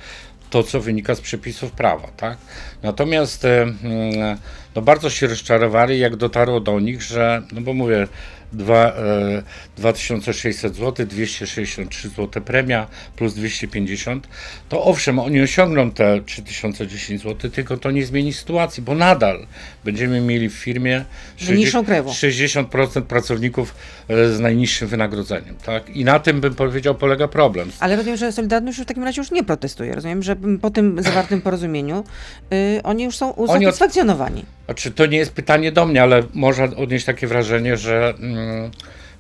to, 0.50 0.62
co 0.62 0.81
wynika 0.81 1.14
z 1.14 1.21
przepisów 1.21 1.73
prawa, 1.73 2.09
tak? 2.17 2.38
Natomiast 2.83 3.45
e, 3.45 3.62
mm, 3.62 4.38
no 4.75 4.83
bardzo 4.83 5.11
się 5.11 5.26
rozczarowali, 5.26 5.99
jak 5.99 6.17
dotarło 6.17 6.61
do 6.61 6.81
nich, 6.81 7.02
że, 7.02 7.43
no 7.52 7.61
bo 7.61 7.73
mówię, 7.73 8.07
dwa, 8.52 8.87
e, 8.87 9.43
2600 9.76 10.76
zł, 10.76 11.07
263 11.07 12.09
zł 12.09 12.43
premia 12.43 12.87
plus 13.17 13.35
250, 13.35 14.29
to 14.69 14.85
owszem, 14.85 15.19
oni 15.19 15.41
osiągną 15.41 15.91
te 15.91 16.21
3010 16.26 17.23
zł, 17.23 17.50
tylko 17.50 17.76
to 17.76 17.91
nie 17.91 18.07
zmieni 18.07 18.33
sytuacji, 18.33 18.83
bo 18.83 18.95
nadal 18.95 19.47
będziemy 19.85 20.21
mieli 20.21 20.49
w 20.49 20.55
firmie 20.55 21.05
Najniższą 21.47 21.85
krajową. 21.85 22.11
60% 22.11 23.03
pracowników 23.03 23.75
e, 24.09 24.29
z 24.29 24.41
najniższym 24.41 24.89
wynagrodzeniem, 24.89 25.55
tak? 25.67 25.91
I 25.97 26.05
na 26.05 26.19
tym 26.19 26.41
bym 26.41 26.55
powiedział 26.55 26.95
polega 26.95 27.29
problem. 27.29 27.71
Ale 27.81 27.97
rozumiem, 27.97 28.17
że 28.17 28.33
Solidarność 28.33 28.79
już 28.79 28.85
w 28.85 28.89
takim 28.89 29.05
razie 29.05 29.21
już 29.21 29.31
nie 29.31 29.45
protestuje. 29.45 29.95
Rozumiem, 29.95 30.23
że 30.23 30.37
po 30.61 30.71
tym 30.71 31.03
zawartym 31.03 31.41
porozumieniu 31.41 32.05
y, 32.53 32.83
oni 32.83 33.05
już 33.05 33.17
są 33.17 33.31
usatysfakcjonowani. 33.31 34.45
Znaczy, 34.65 34.91
to 34.91 35.07
nie 35.07 35.19
jest 35.19 35.33
pytanie 35.33 35.73
do 35.73 35.87
mnie, 35.87 36.03
ale 36.03 36.23
można 36.35 36.65
odnieść 36.65 37.05
takie 37.05 37.27
wrażenie, 37.27 37.77
że 37.77 38.15
mm, 38.19 38.71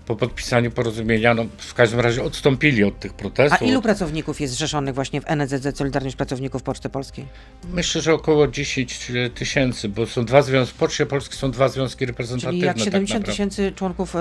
po 0.06 0.16
podpisaniu 0.16 0.70
porozumienia, 0.70 1.34
no, 1.34 1.46
w 1.58 1.74
każdym 1.74 2.00
razie 2.00 2.22
odstąpili 2.22 2.84
od 2.84 2.98
tych 3.00 3.12
A 3.12 3.14
protestów. 3.14 3.68
ilu 3.68 3.82
pracowników 3.82 4.40
jest 4.40 4.54
zrzeszonych 4.54 4.94
właśnie 4.94 5.20
w 5.20 5.24
NSZZ 5.26 5.78
Solidarność 5.78 6.16
Pracowników 6.16 6.62
Poczty 6.62 6.88
Polskiej? 6.88 7.26
Myślę, 7.72 8.00
że 8.00 8.14
około 8.14 8.48
10 8.48 9.12
tysięcy, 9.34 9.88
bo 9.88 10.06
są 10.06 10.24
dwa 10.24 10.42
związki, 10.42 10.74
w 10.74 10.78
Poczcie 10.78 11.06
Polskiej 11.06 11.38
są 11.38 11.50
dwa 11.50 11.68
związki 11.68 12.06
reprezentatywne. 12.06 12.52
Czyli 12.52 12.66
jak 12.66 12.76
tak 12.76 12.84
70 12.84 13.20
naprawdę. 13.20 13.32
tysięcy 13.32 13.72
członków, 13.76 14.14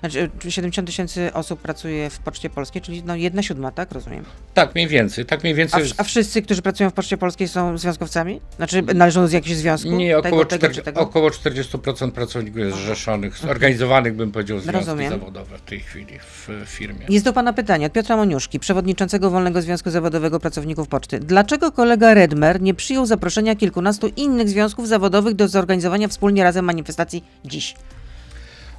znaczy 0.00 0.30
e, 0.46 0.50
70 0.50 0.86
tysięcy 0.86 1.32
osób 1.32 1.60
pracuje 1.60 2.10
w 2.10 2.18
Poczcie 2.18 2.50
Polskiej, 2.50 2.82
czyli 2.82 3.02
no 3.04 3.16
jedna 3.16 3.42
siódma, 3.42 3.70
tak? 3.70 3.92
Rozumiem. 3.92 4.24
Tak, 4.54 4.74
mniej 4.74 4.88
więcej, 4.88 5.26
tak 5.26 5.42
mniej 5.42 5.52
A, 5.54 5.56
więcej. 5.56 5.84
w, 5.84 6.00
a 6.00 6.04
wszyscy, 6.04 6.42
którzy 6.42 6.62
pracują 6.62 6.90
w 6.90 6.92
Poczcie 6.92 7.16
Polskiej 7.16 7.48
są 7.48 7.78
związkowcami? 7.78 8.40
Znaczy 8.56 8.82
należą 8.94 9.26
z 9.26 9.32
jakiegoś 9.32 9.58
związku? 9.58 9.90
Nie, 9.90 10.18
około, 10.18 10.44
tego, 10.44 10.44
tego, 10.44 10.74
czy 10.74 10.80
40, 10.80 10.82
tego? 10.82 11.00
około 11.00 11.28
40% 11.30 12.10
pracowników 12.10 12.58
jest 12.60 12.76
zrzeszonych, 12.76 13.38
zorganizowanych, 13.38 14.14
bym 14.16 14.32
powiedział, 14.32 14.58
związki 14.58 14.78
Rozumiem. 14.78 15.11
Zawodowe 15.18 15.58
w 15.58 15.62
tej 15.62 15.80
chwili 15.80 16.18
w 16.18 16.48
firmie. 16.66 17.06
Jest 17.08 17.24
do 17.24 17.32
Pana 17.32 17.52
pytanie 17.52 17.86
od 17.86 17.92
Piotra 17.92 18.16
Moniuszki, 18.16 18.60
przewodniczącego 18.60 19.30
Wolnego 19.30 19.62
Związku 19.62 19.90
Zawodowego 19.90 20.40
Pracowników 20.40 20.88
Poczty. 20.88 21.20
Dlaczego 21.20 21.72
kolega 21.72 22.14
Redmer 22.14 22.60
nie 22.60 22.74
przyjął 22.74 23.06
zaproszenia 23.06 23.56
kilkunastu 23.56 24.08
innych 24.16 24.48
związków 24.48 24.88
zawodowych 24.88 25.34
do 25.34 25.48
zorganizowania 25.48 26.08
wspólnie 26.08 26.42
razem 26.42 26.64
manifestacji 26.64 27.24
dziś? 27.44 27.74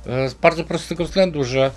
Z 0.06 0.34
bardzo 0.34 0.64
prostego 0.64 1.06
względu, 1.06 1.44
że 1.44 1.72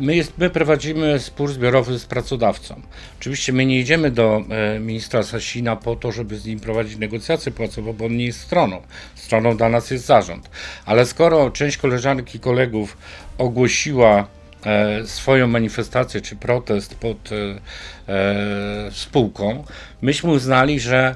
my, 0.00 0.16
jest, 0.16 0.32
my 0.38 0.50
prowadzimy 0.50 1.18
spór 1.18 1.52
zbiorowy 1.52 1.98
z 1.98 2.04
pracodawcą. 2.04 2.80
Oczywiście 3.20 3.52
my 3.52 3.66
nie 3.66 3.80
idziemy 3.80 4.10
do 4.10 4.42
e, 4.50 4.80
ministra 4.80 5.22
Sasina 5.22 5.76
po 5.76 5.96
to, 5.96 6.12
żeby 6.12 6.38
z 6.38 6.44
nim 6.46 6.60
prowadzić 6.60 6.98
negocjacje 6.98 7.52
płacowe, 7.52 7.92
bo 7.92 8.04
on 8.04 8.16
nie 8.16 8.24
jest 8.24 8.40
stroną. 8.40 8.82
Stroną 9.14 9.56
dla 9.56 9.68
nas 9.68 9.90
jest 9.90 10.06
zarząd. 10.06 10.50
Ale 10.86 11.06
skoro 11.06 11.50
część 11.50 11.76
koleżanek 11.76 12.34
i 12.34 12.40
kolegów 12.40 12.96
ogłosiła 13.38 14.26
e, 14.66 15.06
swoją 15.06 15.46
manifestację 15.46 16.20
czy 16.20 16.36
protest 16.36 16.94
pod 16.94 17.30
e, 17.32 18.90
spółką, 18.92 19.64
myśmy 20.02 20.30
uznali, 20.30 20.80
że 20.80 21.14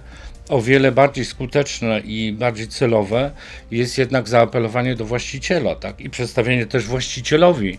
o 0.49 0.61
wiele 0.61 0.93
bardziej 0.93 1.25
skuteczne 1.25 2.01
i 2.01 2.33
bardziej 2.33 2.69
celowe 2.69 3.31
jest 3.71 3.99
jednak 3.99 4.29
zaapelowanie 4.29 4.95
do 4.95 5.05
właściciela, 5.05 5.75
tak? 5.75 6.01
I 6.01 6.11
przedstawienie 6.11 6.67
też 6.67 6.85
właścicielowi 6.85 7.79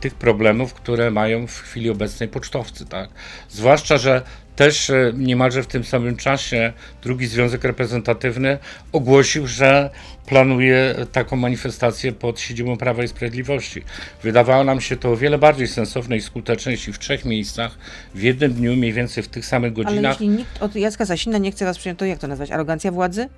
tych 0.00 0.14
problemów, 0.14 0.74
które 0.74 1.10
mają 1.10 1.46
w 1.46 1.60
chwili 1.60 1.90
obecnej 1.90 2.28
pocztowcy, 2.28 2.86
tak? 2.86 3.10
Zwłaszcza, 3.48 3.98
że 3.98 4.22
też 4.58 4.90
e, 4.90 5.12
niemalże 5.16 5.62
w 5.62 5.66
tym 5.66 5.84
samym 5.84 6.16
czasie 6.16 6.72
drugi 7.02 7.26
związek 7.26 7.64
reprezentatywny 7.64 8.58
ogłosił, 8.92 9.46
że 9.46 9.90
planuje 10.26 10.94
taką 11.12 11.36
manifestację 11.36 12.12
pod 12.12 12.40
siedzibą 12.40 12.76
Prawa 12.76 13.04
i 13.04 13.08
Sprawiedliwości. 13.08 13.82
Wydawało 14.22 14.64
nam 14.64 14.80
się 14.80 14.96
to 14.96 15.12
o 15.12 15.16
wiele 15.16 15.38
bardziej 15.38 15.68
sensowne 15.68 16.16
i 16.16 16.20
skuteczne, 16.20 16.72
jeśli 16.72 16.92
w 16.92 16.98
trzech 16.98 17.24
miejscach 17.24 17.78
w 18.14 18.22
jednym 18.22 18.52
dniu, 18.52 18.76
mniej 18.76 18.92
więcej 18.92 19.22
w 19.22 19.28
tych 19.28 19.46
samych 19.46 19.72
Ale 19.76 19.84
godzinach, 19.84 20.12
jeśli 20.12 20.28
nikt 20.28 20.62
od 20.62 20.76
Jacka 20.76 21.06
Sasina 21.06 21.38
nie 21.38 21.52
chce 21.52 21.64
Was 21.64 21.78
przyjąć, 21.78 21.98
to 21.98 22.04
jak 22.04 22.18
to 22.18 22.28
nazwać? 22.28 22.50
Arogancja 22.50 22.92
władzy? 22.92 23.28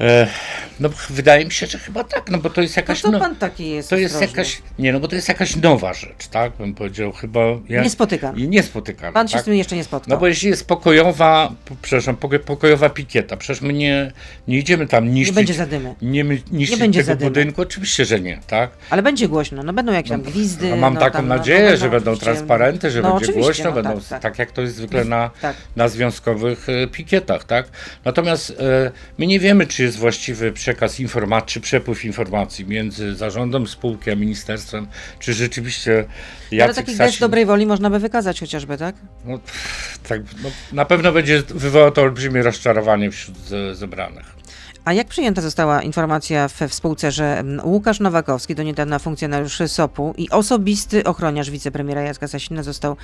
E, 0.00 0.26
no 0.80 0.88
wydaje 1.10 1.44
mi 1.44 1.52
się, 1.52 1.66
że 1.66 1.78
chyba 1.78 2.04
tak, 2.04 2.30
no 2.30 2.38
bo 2.38 2.50
to 2.50 2.60
jest 2.62 2.74
To 2.74 2.80
jakaś... 2.80 3.00
co 3.00 3.10
no, 3.10 3.20
Pan 3.20 3.36
taki 3.36 3.70
jest 3.70 3.90
to 3.90 3.96
jest 3.96 4.14
ostrożny? 4.14 4.36
jakaś, 4.38 4.62
nie 4.78 4.92
no 4.92 5.00
bo 5.00 5.08
to 5.08 5.14
jest 5.14 5.28
jakaś 5.28 5.56
nowa 5.56 5.94
rzecz, 5.94 6.26
tak, 6.30 6.52
bym 6.52 6.74
powiedział, 6.74 7.12
chyba... 7.12 7.40
Ja, 7.68 7.82
Niespotykana. 7.82 8.38
I 8.38 8.48
niespotykana, 8.48 9.12
Pan 9.12 9.28
się 9.28 9.32
tak? 9.32 9.42
z 9.42 9.44
tym 9.44 9.54
jeszcze 9.54 9.76
nie 9.76 9.84
spotkał. 9.84 10.14
No 10.14 10.20
bo 10.20 10.26
jeśli 10.26 10.48
jest 10.48 10.66
pokojowa, 10.66 11.52
p- 11.64 11.74
przepraszam, 11.82 12.16
poko- 12.16 12.38
pokojowa 12.38 12.88
pikieta, 12.90 13.36
przecież 13.36 13.62
my 13.62 13.72
nie, 13.72 14.12
nie 14.48 14.58
idziemy 14.58 14.86
tam 14.86 15.14
niszczyć, 15.14 15.36
Nie 15.36 15.40
będzie 15.40 15.54
zadymy. 15.54 15.94
nie 16.02 16.24
my- 16.24 16.42
niszczyć 16.52 16.78
będzie 16.80 17.00
tego 17.00 17.06
zadymy. 17.12 17.30
budynku, 17.30 17.62
oczywiście, 17.62 18.04
że 18.04 18.20
nie, 18.20 18.40
tak? 18.46 18.70
Ale 18.90 19.02
będzie 19.02 19.28
głośno, 19.28 19.62
no 19.62 19.72
będą 19.72 19.92
jakieś 19.92 20.10
tam 20.10 20.22
gwizdy. 20.22 20.72
A 20.72 20.76
mam 20.76 20.94
no, 20.94 21.00
taką 21.00 21.16
tam, 21.18 21.28
no, 21.28 21.36
nadzieję, 21.36 21.70
no, 21.70 21.76
że 21.76 21.90
będą 21.90 22.10
oczywiście- 22.10 22.24
transparenty, 22.24 22.90
że 22.90 23.02
no, 23.02 23.08
będzie 23.10 23.24
oczywiście, 23.24 23.42
głośno, 23.42 23.64
no, 23.64 23.72
będą 23.72 24.00
tak, 24.00 24.08
tak. 24.08 24.22
tak 24.22 24.38
jak 24.38 24.50
to 24.52 24.62
jest 24.62 24.76
zwykle 24.76 25.04
na, 25.04 25.30
Tak. 25.40 25.56
na 25.76 25.88
związkowych 25.88 26.66
e, 26.68 26.86
pikietach, 26.86 27.44
tak? 27.44 27.66
Natomiast 28.04 28.50
e, 28.50 28.90
my 29.18 29.26
nie 29.26 29.40
wiemy, 29.40 29.66
czy 29.66 29.81
jest 29.82 29.98
właściwy 29.98 30.52
przekaz 30.52 31.00
informacji, 31.00 31.48
czy 31.48 31.60
przepływ 31.60 32.04
informacji 32.04 32.66
między 32.66 33.14
zarządem 33.14 33.66
spółki 33.66 34.10
a 34.10 34.14
ministerstwem, 34.14 34.86
czy 35.18 35.32
rzeczywiście 35.34 36.04
Ale 36.52 36.74
taki 36.74 36.90
Sasin, 36.90 37.06
gest 37.06 37.20
dobrej 37.20 37.46
woli 37.46 37.66
można 37.66 37.90
by 37.90 37.98
wykazać 37.98 38.40
chociażby, 38.40 38.78
tak? 38.78 38.94
no, 39.24 39.38
tak, 40.08 40.20
no, 40.42 40.50
na 40.72 40.84
pewno 40.84 41.12
będzie 41.12 41.42
wywołało 41.42 41.90
to 41.90 42.02
olbrzymie 42.02 42.42
rozczarowanie 42.42 43.10
wśród 43.10 43.38
ze, 43.38 43.74
zebranych. 43.74 44.42
A 44.84 44.92
jak 44.92 45.06
przyjęta 45.08 45.42
została 45.42 45.82
informacja 45.82 46.48
we 46.48 46.68
w 46.68 46.74
spółce, 46.74 47.12
że 47.12 47.44
Łukasz 47.64 48.00
Nowakowski, 48.00 48.54
do 48.54 48.62
niedawna 48.62 48.98
funkcjonariusz 48.98 49.58
SOP-u 49.66 50.14
i 50.18 50.30
osobisty 50.30 51.04
ochroniarz 51.04 51.50
wicepremiera 51.50 52.02
Jacka 52.02 52.28
Sasina 52.28 52.62
został 52.62 52.96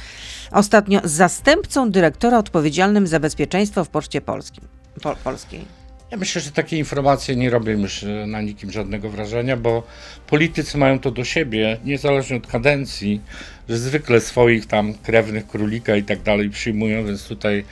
ostatnio 0.52 1.00
zastępcą 1.04 1.90
dyrektora 1.90 2.38
odpowiedzialnym 2.38 3.06
za 3.06 3.20
bezpieczeństwo 3.20 3.84
w 3.84 3.88
Poczcie 3.88 4.20
Polskim, 4.20 4.64
Pol- 5.02 5.16
Polskiej? 5.16 5.77
Ja 6.10 6.16
myślę, 6.16 6.40
że 6.40 6.50
takie 6.50 6.78
informacje 6.78 7.36
nie 7.36 7.50
robią 7.50 7.72
już 7.72 8.04
e, 8.04 8.26
na 8.26 8.40
nikim 8.40 8.72
żadnego 8.72 9.10
wrażenia, 9.10 9.56
bo 9.56 9.82
politycy 10.26 10.78
mają 10.78 10.98
to 10.98 11.10
do 11.10 11.24
siebie, 11.24 11.78
niezależnie 11.84 12.36
od 12.36 12.46
kadencji, 12.46 13.20
że 13.68 13.78
zwykle 13.78 14.20
swoich 14.20 14.66
tam 14.66 14.94
krewnych 14.94 15.46
królika 15.46 15.96
i 15.96 16.02
tak 16.02 16.22
dalej 16.22 16.50
przyjmują, 16.50 17.06
więc 17.06 17.28
tutaj 17.28 17.64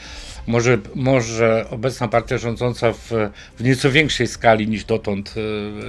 może, 0.47 0.79
może 0.95 1.67
obecna 1.71 2.09
partia 2.09 2.39
rządząca 2.39 2.93
w, 2.93 3.11
w 3.59 3.65
nieco 3.65 3.91
większej 3.91 4.27
skali 4.27 4.69
niż 4.69 4.85
dotąd 4.85 5.35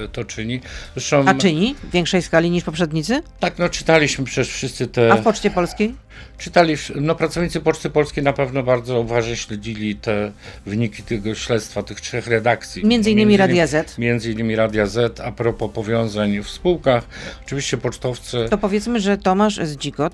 e, 0.04 0.08
to 0.08 0.24
czyni. 0.26 0.62
Zresztą, 0.94 1.24
A 1.28 1.34
czyni 1.34 1.76
w 1.84 1.92
większej 1.92 2.22
skali 2.22 2.50
niż 2.50 2.64
poprzednicy? 2.64 3.22
tak, 3.40 3.60
no 3.60 3.70
czytaliśmy 3.70 4.26
przecież 4.26 4.54
wszyscy 4.54 4.88
te... 4.88 5.14
A 5.14 5.16
w 5.16 5.24
Poczcie 5.24 5.50
Polskiej? 5.50 5.96
Czytali, 6.38 6.76
no 6.96 7.16
pracownicy 7.16 7.62
Poczty 7.62 7.90
Polskiej 7.90 8.24
na 8.24 8.34
pewno 8.34 8.64
bardzo 8.64 9.00
uważnie 9.00 9.36
śledzili 9.36 9.96
te 9.96 10.32
wyniki 10.66 11.04
tego 11.04 11.36
śledztwa, 11.36 11.84
tych 11.84 12.02
trzech 12.02 12.28
redakcji. 12.28 12.86
Między 12.86 13.12
innymi 13.12 13.38
Radia 13.38 13.68
Z. 13.68 13.98
Między 13.98 14.32
innymi 14.32 14.56
Radia 14.56 14.86
Z, 14.86 15.20
a 15.20 15.32
propos 15.32 15.72
powiązań 15.74 16.44
w 16.44 16.50
spółkach. 16.50 17.08
Oczywiście 17.46 17.78
pocztowcy... 17.78 18.46
To 18.50 18.58
powiedzmy, 18.58 19.00
że 19.00 19.18
Tomasz 19.18 19.58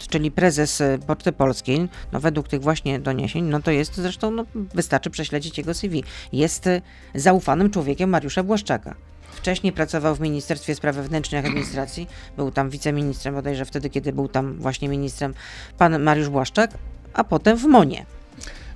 Czyli 0.10 0.32
prezes 0.32 0.82
e, 0.82 1.00
Poczty 1.08 1.32
Polskiej, 1.32 1.88
no 2.12 2.20
według 2.20 2.48
tych 2.48 2.62
właśnie 2.62 3.00
doniesień, 3.00 3.46
no 3.46 3.62
to 3.62 3.72
jest 3.72 3.96
zresztą, 3.96 4.32
no 4.32 4.46
wystarczy 4.56 5.10
prześledzić 5.10 5.58
jego 5.58 5.74
CV, 5.74 6.04
jest 6.34 6.68
e, 6.68 6.82
zaufanym 7.16 7.70
człowiekiem 7.70 8.10
Mariusza 8.10 8.44
Błaszczaka. 8.44 8.96
Wcześniej 9.32 9.74
pracował 9.74 10.16
w 10.16 10.20
Ministerstwie 10.20 10.76
Spraw 10.76 10.96
Wewnętrznych 10.96 11.44
i 11.44 11.48
Administracji, 11.48 12.08
był 12.38 12.52
tam 12.52 12.70
wiceministrem 12.70 13.36
bodajże 13.36 13.66
wtedy, 13.66 13.90
kiedy 13.90 14.14
był 14.14 14.28
tam 14.28 14.58
właśnie 14.60 14.90
ministrem 14.90 15.34
pan 15.78 16.04
Mariusz 16.04 16.30
Błaszczak, 16.30 16.72
a 17.14 17.24
potem 17.24 17.58
w 17.58 17.64
MONie. 17.64 18.06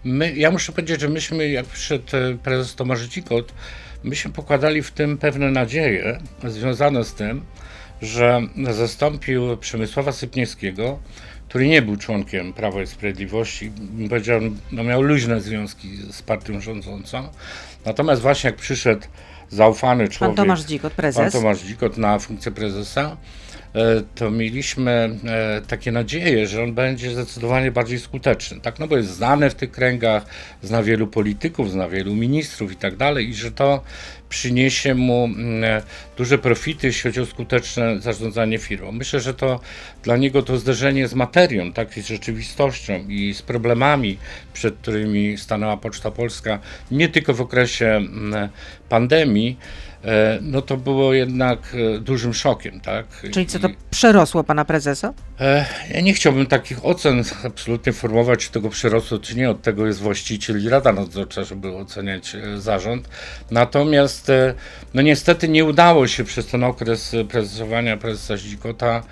My, 0.03 0.35
ja 0.35 0.51
muszę 0.51 0.71
powiedzieć, 0.71 1.01
że 1.01 1.09
myśmy, 1.09 1.49
jak 1.49 1.65
przyszedł 1.65 2.17
e, 2.17 2.37
prezes 2.37 2.75
Tomasz 2.75 3.01
Dzikot, 3.01 3.53
myśmy 4.03 4.31
pokładali 4.31 4.81
w 4.81 4.91
tym 4.91 5.17
pewne 5.17 5.51
nadzieje 5.51 6.19
związane 6.43 7.03
z 7.03 7.13
tym, 7.13 7.41
że 8.01 8.41
zastąpił 8.71 9.57
Przemysława 9.57 10.11
Sypniewskiego, 10.11 10.99
który 11.49 11.67
nie 11.67 11.81
był 11.81 11.97
członkiem 11.97 12.53
Prawa 12.53 12.81
i 12.81 12.87
Sprawiedliwości, 12.87 13.71
powiedział, 14.09 14.41
no 14.71 14.83
miał 14.83 15.01
luźne 15.01 15.41
związki 15.41 15.97
z 16.11 16.21
partią 16.21 16.61
rządzącą. 16.61 17.27
Natomiast 17.85 18.21
właśnie 18.21 18.49
jak 18.49 18.59
przyszedł 18.59 19.07
zaufany 19.49 20.03
Pan 20.03 20.11
człowiek, 20.11 20.37
Tomasz 20.37 20.61
Dzikot, 20.61 20.93
pan 20.93 20.97
prezes. 20.97 21.33
Tomasz 21.33 21.59
Dzikot 21.59 21.97
na 21.97 22.19
funkcję 22.19 22.51
prezesa, 22.51 23.17
to 24.15 24.31
mieliśmy 24.31 25.19
e, 25.25 25.62
takie 25.67 25.91
nadzieje, 25.91 26.47
że 26.47 26.63
on 26.63 26.74
będzie 26.74 27.12
zdecydowanie 27.12 27.71
bardziej 27.71 28.00
skuteczny, 28.00 28.62
tak, 28.62 28.79
no 28.79 28.88
bo 28.88 28.97
jest 28.97 29.09
znany 29.09 29.50
w 29.50 29.55
tych 29.55 29.71
kręgach, 29.71 30.25
zna 30.62 30.83
wielu 30.83 31.07
polityków, 31.07 31.71
zna 31.71 31.89
wielu 31.89 32.15
ministrów 32.15 32.71
i 32.71 32.75
tak 32.75 32.95
dalej 32.95 33.29
i 33.29 33.33
że 33.33 33.51
to 33.51 33.83
przyniesie 34.29 34.95
mu 34.95 35.29
e, 35.63 35.81
duże 36.17 36.38
profity, 36.38 36.88
jeśli 36.88 37.03
chodzi 37.03 37.21
o 37.21 37.25
skuteczne 37.25 38.00
zarządzanie 38.00 38.57
firmą. 38.57 38.91
Myślę, 38.91 39.19
że 39.19 39.33
to 39.33 39.59
dla 40.03 40.17
niego 40.17 40.41
to 40.41 40.57
zderzenie 40.57 41.07
z 41.07 41.13
materią, 41.13 41.74
tak, 41.74 41.93
z 41.93 42.07
rzeczywistością 42.07 43.07
i 43.07 43.33
z 43.33 43.41
problemami, 43.41 44.17
przed 44.53 44.75
którymi 44.75 45.38
stanęła 45.38 45.77
Poczta 45.77 46.12
Polska, 46.12 46.59
nie 46.91 47.09
tylko 47.09 47.33
w 47.33 47.41
okresie 47.41 48.01
pandemii, 48.89 49.57
e, 49.62 49.87
no 50.41 50.61
to 50.61 50.77
było 50.77 51.13
jednak 51.13 51.59
e, 51.95 51.99
dużym 51.99 52.33
szokiem, 52.33 52.79
tak. 52.79 53.05
Czyli 53.31 53.45
co 53.45 53.59
to 53.59 53.69
przerosło 53.91 54.43
pana 54.43 54.65
prezesa? 54.65 55.13
E, 55.39 55.65
Ja 55.93 56.01
nie 56.01 56.13
chciałbym 56.13 56.45
takich 56.45 56.85
ocen 56.85 57.23
absolutnie 57.45 57.93
formować, 57.93 58.45
czy 58.45 58.51
tego 58.51 58.69
przyrosło, 58.69 59.19
czy 59.19 59.35
nie. 59.35 59.49
Od 59.49 59.61
tego 59.61 59.85
jest 59.87 59.99
właściciel 59.99 60.63
i 60.63 60.69
Rada 60.69 60.91
Nadzorcza, 60.93 61.43
żeby 61.43 61.75
oceniać 61.75 62.35
e, 62.35 62.61
zarząd. 62.61 63.09
Natomiast, 63.51 64.29
e, 64.29 64.53
no 64.93 65.01
niestety 65.01 65.47
nie 65.49 65.65
udało 65.65 66.07
się 66.07 66.23
przez 66.23 66.47
ten 66.47 66.63
okres 66.63 67.13
e, 67.13 67.25
prezesowania 67.25 67.97
prezesa 67.97 68.37
Zdzikota 68.37 69.03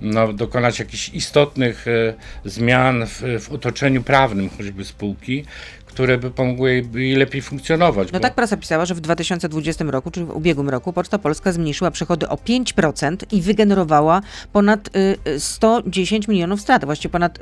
no, 0.00 0.32
dokonać 0.32 0.78
jakichś 0.78 1.08
istotnych 1.08 1.88
e, 1.88 2.14
zmian 2.44 3.06
w, 3.06 3.22
w 3.40 3.52
otoczeniu 3.52 4.02
prawnym 4.02 4.50
choćby 4.56 4.84
spółki, 4.84 5.44
które 5.92 6.18
by 6.18 6.30
pomogły 6.30 6.84
jej, 6.94 7.14
lepiej 7.14 7.42
funkcjonować. 7.42 8.12
No 8.12 8.18
bo- 8.18 8.22
tak 8.22 8.34
prasa 8.34 8.56
pisała, 8.56 8.84
że 8.84 8.94
w 8.94 9.00
2020 9.00 9.84
roku, 9.90 10.10
czyli 10.10 10.26
w 10.26 10.30
ubiegłym 10.30 10.68
roku, 10.68 10.92
Poczta 10.92 11.18
Polska 11.18 11.52
zmniejszyła 11.52 11.90
przychody 11.90 12.28
o 12.28 12.36
5% 12.36 13.16
i 13.32 13.42
wygenerowała 13.42 14.20
ponad 14.52 14.96
y, 14.96 15.16
y, 15.30 15.40
110 15.40 16.28
milionów 16.28 16.60
strat, 16.60 16.84
właściwie 16.84 17.12
ponad 17.12 17.38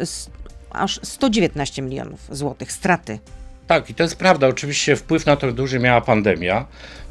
aż 0.71 1.01
119 1.03 1.83
milionów 1.83 2.21
złotych 2.31 2.73
straty. 2.73 3.19
Tak, 3.67 3.91
i 3.91 3.95
to 3.95 4.03
jest 4.03 4.17
prawda. 4.17 4.47
Oczywiście 4.49 4.97
wpływ 4.97 5.27
na 5.27 5.37
to 5.37 5.53
duży 5.53 5.79
miała 5.79 6.01
pandemia, 6.01 6.67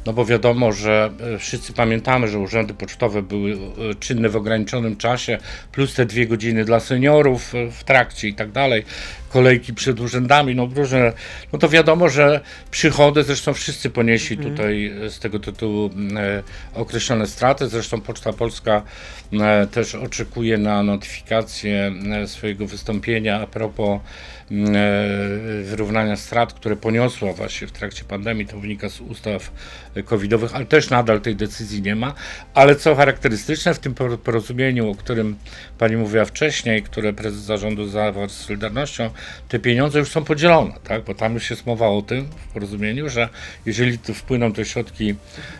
no 0.06 0.12
bo 0.12 0.24
wiadomo, 0.24 0.72
że 0.72 1.10
e, 1.34 1.38
wszyscy 1.38 1.72
pamiętamy, 1.72 2.28
że 2.28 2.38
urzędy 2.38 2.74
pocztowe 2.74 3.22
były 3.22 3.52
e, 3.52 3.94
czynne 3.94 4.28
w 4.28 4.36
ograniczonym 4.36 4.96
czasie, 4.96 5.38
plus 5.72 5.94
te 5.94 6.06
dwie 6.06 6.26
godziny 6.26 6.64
dla 6.64 6.80
seniorów 6.80 7.54
e, 7.54 7.70
w 7.70 7.84
trakcie 7.84 8.28
i 8.28 8.34
tak 8.34 8.52
dalej, 8.52 8.84
kolejki 9.28 9.74
przed 9.74 10.00
urzędami, 10.00 10.54
no 10.54 10.68
różne, 10.74 11.12
no 11.52 11.58
to 11.58 11.68
wiadomo, 11.68 12.08
że 12.08 12.40
przychody, 12.70 13.22
zresztą 13.22 13.54
wszyscy 13.54 13.90
ponieśli 13.90 14.36
tutaj 14.36 14.86
e, 14.86 15.10
z 15.10 15.18
tego 15.18 15.38
tytułu 15.38 15.90
e, 16.16 16.42
określone 16.74 17.26
straty, 17.26 17.68
zresztą 17.68 18.00
Poczta 18.00 18.32
Polska 18.32 18.82
e, 19.32 19.66
też 19.66 19.94
oczekuje 19.94 20.58
na 20.58 20.82
notyfikację 20.82 21.92
e, 22.22 22.26
swojego 22.26 22.66
wystąpienia 22.66 23.40
a 23.40 23.46
propos 23.46 24.00
e, 24.00 24.02
wyrównania 25.62 26.16
strat, 26.16 26.52
które 26.52 26.76
poniosła 26.76 27.32
właśnie 27.32 27.66
w 27.66 27.72
trakcie 27.72 28.04
pandemii, 28.04 28.46
to 28.46 28.58
wynika 28.58 28.88
z 28.88 29.00
ustaw 29.00 29.52
covidowych, 30.04 30.54
ale 30.54 30.66
też 30.66 30.90
nadal 30.90 31.20
tej 31.20 31.36
decyzji 31.36 31.82
nie 31.82 31.96
ma. 31.96 32.14
Ale 32.54 32.76
co 32.76 32.94
charakterystyczne 32.94 33.74
w 33.74 33.78
tym 33.78 33.94
por- 33.94 34.20
porozumieniu, 34.20 34.90
o 34.90 34.94
którym 34.94 35.36
pani 35.78 35.96
mówiła 35.96 36.24
wcześniej, 36.24 36.82
które 36.82 37.12
prezes 37.12 37.40
zarządu 37.40 37.88
zawarł 37.88 38.28
z 38.28 38.32
Solidarnością, 38.32 39.10
te 39.48 39.58
pieniądze 39.58 39.98
już 39.98 40.08
są 40.10 40.24
podzielone, 40.24 40.72
tak? 40.84 41.04
bo 41.04 41.14
tam 41.14 41.34
już 41.34 41.50
jest 41.50 41.66
mowa 41.66 41.88
o 41.88 42.02
tym 42.02 42.24
w 42.48 42.52
porozumieniu, 42.52 43.08
że 43.08 43.28
jeżeli 43.66 43.98
tu 43.98 44.14
wpłyną 44.14 44.52
te 44.52 44.64
środki 44.64 45.10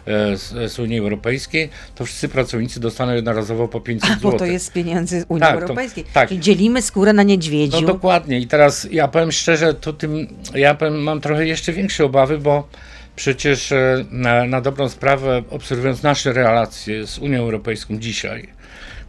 e, 0.06 0.36
z, 0.36 0.72
z 0.72 0.78
Unii 0.78 0.98
Europejskiej, 0.98 1.68
to 1.94 2.04
wszyscy 2.04 2.28
pracownicy 2.28 2.80
dostaną 2.80 3.12
jednorazowo 3.14 3.68
po 3.68 3.80
500 3.80 4.10
zł. 4.10 4.30
Bo 4.32 4.38
to 4.38 4.46
jest 4.46 4.66
z 4.66 4.70
pieniędzy 4.70 5.24
Unii 5.28 5.40
Tak, 5.40 5.54
to- 5.54 5.60
Europejskiej. 5.60 6.04
tak. 6.12 6.28
Czyli 6.28 6.40
dzielimy 6.40 6.82
skórę 6.82 7.12
na 7.12 7.22
niedźwiedziu. 7.22 7.80
No 7.80 7.86
dokładnie. 7.86 8.38
I 8.40 8.46
teraz 8.46 8.88
ja 8.90 9.08
powiem 9.08 9.32
szczerze, 9.32 9.74
to 9.74 9.92
tym 9.92 10.26
ja 10.54 10.74
powiem, 10.74 11.02
mam 11.02 11.20
trochę 11.20 11.46
jeszcze 11.46 11.72
większe 11.72 12.04
obawy, 12.04 12.38
bo 12.38 12.68
przecież 13.16 13.72
e, 13.72 14.04
na, 14.10 14.44
na 14.44 14.60
dobrą 14.60 14.88
sprawę, 14.88 15.42
obserwując 15.50 16.02
nasze 16.02 16.32
relacje 16.32 17.06
z 17.06 17.18
Unią 17.18 17.38
Europejską 17.40 17.98
dzisiaj, 17.98 18.48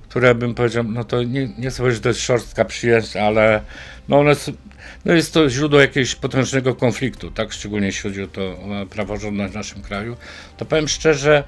które 0.10 0.36
bym 0.36 0.56
powiedział, 0.56 0.84
no 0.84 1.04
to 1.04 1.24
nie, 1.24 1.50
nie 1.58 1.70
chcę 1.70 1.78
powiedzieć, 1.78 1.96
że 1.98 2.02
to 2.04 2.10
jest 2.10 2.22
szorstka 2.22 2.66
przyjaźń, 2.66 3.18
ale 3.18 3.62
no 4.10 4.20
one 4.20 4.36
no 5.06 5.14
jest 5.14 5.34
to 5.34 5.50
źródło 5.50 5.82
jakiegoś 5.82 6.16
potężnego 6.16 6.76
konfliktu, 6.76 7.32
tak, 7.32 7.54
szczególnie 7.54 7.86
jeśli 7.88 8.10
chodzi 8.10 8.24
o 8.24 8.28
to 8.28 8.58
praworządność 8.90 9.54
w 9.54 9.56
naszym 9.56 9.82
kraju, 9.82 10.18
to 10.58 10.66
powiem 10.66 10.88
szczerze, 10.88 11.44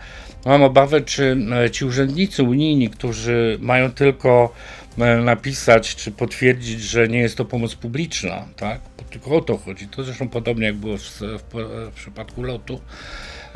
mam 0.45 0.63
obawę, 0.63 1.01
czy 1.01 1.37
e, 1.65 1.71
ci 1.71 1.85
urzędnicy 1.85 2.43
unijni, 2.43 2.89
którzy 2.89 3.57
mają 3.61 3.91
tylko 3.91 4.53
e, 4.97 5.17
napisać, 5.17 5.95
czy 5.95 6.11
potwierdzić, 6.11 6.81
że 6.81 7.07
nie 7.07 7.19
jest 7.19 7.37
to 7.37 7.45
pomoc 7.45 7.75
publiczna, 7.75 8.45
tak, 8.55 8.81
tylko 9.09 9.35
o 9.35 9.41
to 9.41 9.57
chodzi, 9.57 9.87
to 9.87 10.03
zresztą 10.03 10.29
podobnie 10.29 10.65
jak 10.65 10.75
było 10.75 10.97
w, 10.97 11.01
w, 11.01 11.41
w 11.91 11.93
przypadku 11.95 12.43
lotu, 12.43 12.81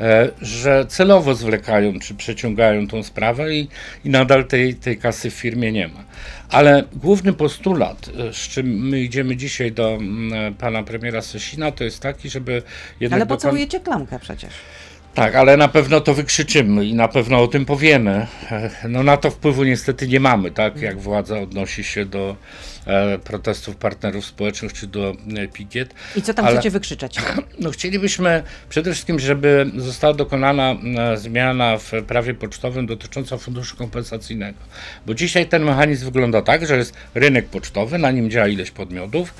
e, 0.00 0.30
że 0.40 0.86
celowo 0.88 1.34
zwlekają 1.34 2.00
czy 2.00 2.14
przeciągają 2.14 2.88
tą 2.88 3.02
sprawę 3.02 3.54
i, 3.54 3.68
i 4.04 4.10
nadal 4.10 4.44
tej, 4.44 4.74
tej 4.74 4.98
kasy 4.98 5.30
w 5.30 5.34
firmie 5.34 5.72
nie 5.72 5.88
ma. 5.88 6.04
Ale 6.50 6.84
główny 6.92 7.32
postulat, 7.32 8.10
e, 8.18 8.32
z 8.32 8.36
czym 8.36 8.88
my 8.88 9.00
idziemy 9.00 9.36
dzisiaj 9.36 9.72
do 9.72 9.88
mm, 9.94 10.54
pana 10.54 10.82
premiera 10.82 11.22
Sesina, 11.22 11.72
to 11.72 11.84
jest 11.84 12.00
taki, 12.00 12.30
żeby 12.30 12.62
jednak 13.00 13.18
Ale 13.18 13.26
pocałujecie 13.26 13.80
klamkę 13.80 14.18
przecież. 14.18 14.52
Tak, 15.16 15.34
ale 15.34 15.56
na 15.56 15.68
pewno 15.68 16.00
to 16.00 16.14
wykrzyczymy 16.14 16.84
i 16.86 16.94
na 16.94 17.08
pewno 17.08 17.42
o 17.42 17.48
tym 17.48 17.64
powiemy. 17.64 18.26
E, 18.50 18.70
No 18.88 19.02
na 19.02 19.16
to 19.16 19.30
wpływu 19.30 19.64
niestety 19.64 20.08
nie 20.08 20.20
mamy, 20.20 20.50
tak 20.50 20.80
jak 20.80 21.00
władza 21.00 21.40
odnosi 21.40 21.84
się 21.84 22.04
do 22.04 22.36
e, 22.86 23.18
protestów 23.18 23.76
partnerów 23.76 24.24
społecznych 24.26 24.72
czy 24.72 24.86
do 24.86 25.14
e, 25.36 25.48
pikiet. 25.48 25.94
I 26.16 26.22
co 26.22 26.34
tam 26.34 26.44
Ale- 26.44 26.54
chcecie 26.54 26.70
wykrzyczeć? 26.70 27.16
No 27.60 27.70
chcielibyśmy 27.70 28.42
przede 28.68 28.92
wszystkim, 28.92 29.18
żeby 29.18 29.70
została 29.76 30.14
dokonana 30.14 30.76
e, 31.12 31.16
zmiana 31.16 31.78
w 31.78 31.92
prawie 32.06 32.34
pocztowym 32.34 32.86
dotycząca 32.86 33.36
funduszu 33.38 33.76
kompensacyjnego. 33.76 34.58
Bo 35.06 35.14
dzisiaj 35.14 35.46
ten 35.46 35.64
mechanizm 35.64 36.04
wygląda 36.04 36.42
tak, 36.42 36.66
że 36.66 36.76
jest 36.76 36.94
rynek 37.14 37.46
pocztowy, 37.46 37.98
na 37.98 38.10
nim 38.10 38.30
działa 38.30 38.48
ileś 38.48 38.70
podmiotów. 38.70 39.34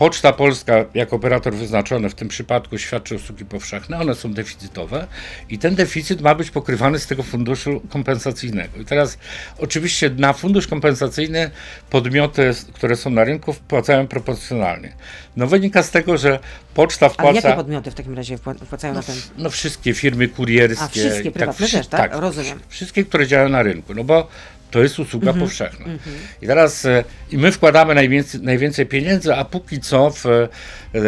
Poczta 0.00 0.32
Polska 0.32 0.84
jako 0.94 1.16
operator 1.16 1.54
wyznaczony 1.54 2.10
w 2.10 2.14
tym 2.14 2.28
przypadku 2.28 2.78
świadczy 2.78 3.14
usługi 3.14 3.44
powszechne, 3.44 3.98
one 3.98 4.14
są 4.14 4.32
deficytowe 4.32 5.06
i 5.48 5.58
ten 5.58 5.74
deficyt 5.74 6.20
ma 6.20 6.34
być 6.34 6.50
pokrywany 6.50 6.98
z 6.98 7.06
tego 7.06 7.22
funduszu 7.22 7.82
kompensacyjnego. 7.90 8.80
I 8.80 8.84
teraz 8.84 9.18
oczywiście 9.58 10.10
na 10.10 10.32
fundusz 10.32 10.66
kompensacyjny 10.66 11.50
podmioty, 11.90 12.50
które 12.72 12.96
są 12.96 13.10
na 13.10 13.24
rynku 13.24 13.52
wpłacają 13.52 14.06
proporcjonalnie. 14.06 14.92
No 15.36 15.46
wynika 15.46 15.82
z 15.82 15.90
tego, 15.90 16.18
że 16.18 16.38
poczta 16.74 17.06
Ale 17.06 17.14
wpłaca... 17.14 17.48
jakie 17.48 17.56
podmioty 17.56 17.90
w 17.90 17.94
takim 17.94 18.14
razie 18.14 18.36
wpła- 18.36 18.64
wpłacają 18.64 18.94
na 18.94 19.02
ten... 19.02 19.16
No 19.38 19.50
wszystkie 19.50 19.94
firmy 19.94 20.28
kurierskie. 20.28 20.84
A, 20.84 20.88
wszystkie 20.88 21.28
i 21.28 21.32
prywatne 21.32 21.66
wszy- 21.66 21.76
też, 21.76 21.86
tak? 21.86 22.10
Rozumiem. 22.14 22.60
Wszystkie, 22.68 23.04
które 23.04 23.26
działają 23.26 23.48
na 23.48 23.62
rynku. 23.62 23.94
No 23.94 24.04
bo 24.04 24.28
to 24.70 24.82
jest 24.82 24.98
usługa 24.98 25.32
powszechna. 25.32 25.86
I 26.42 26.46
teraz 26.46 26.84
e, 26.84 27.04
i 27.30 27.38
my 27.38 27.52
wkładamy 27.52 27.94
najwięcej, 27.94 28.40
najwięcej 28.40 28.86
pieniędzy, 28.86 29.34
a 29.34 29.44
póki 29.44 29.80
co 29.80 30.10
w, 30.10 30.26
e, 30.26 30.48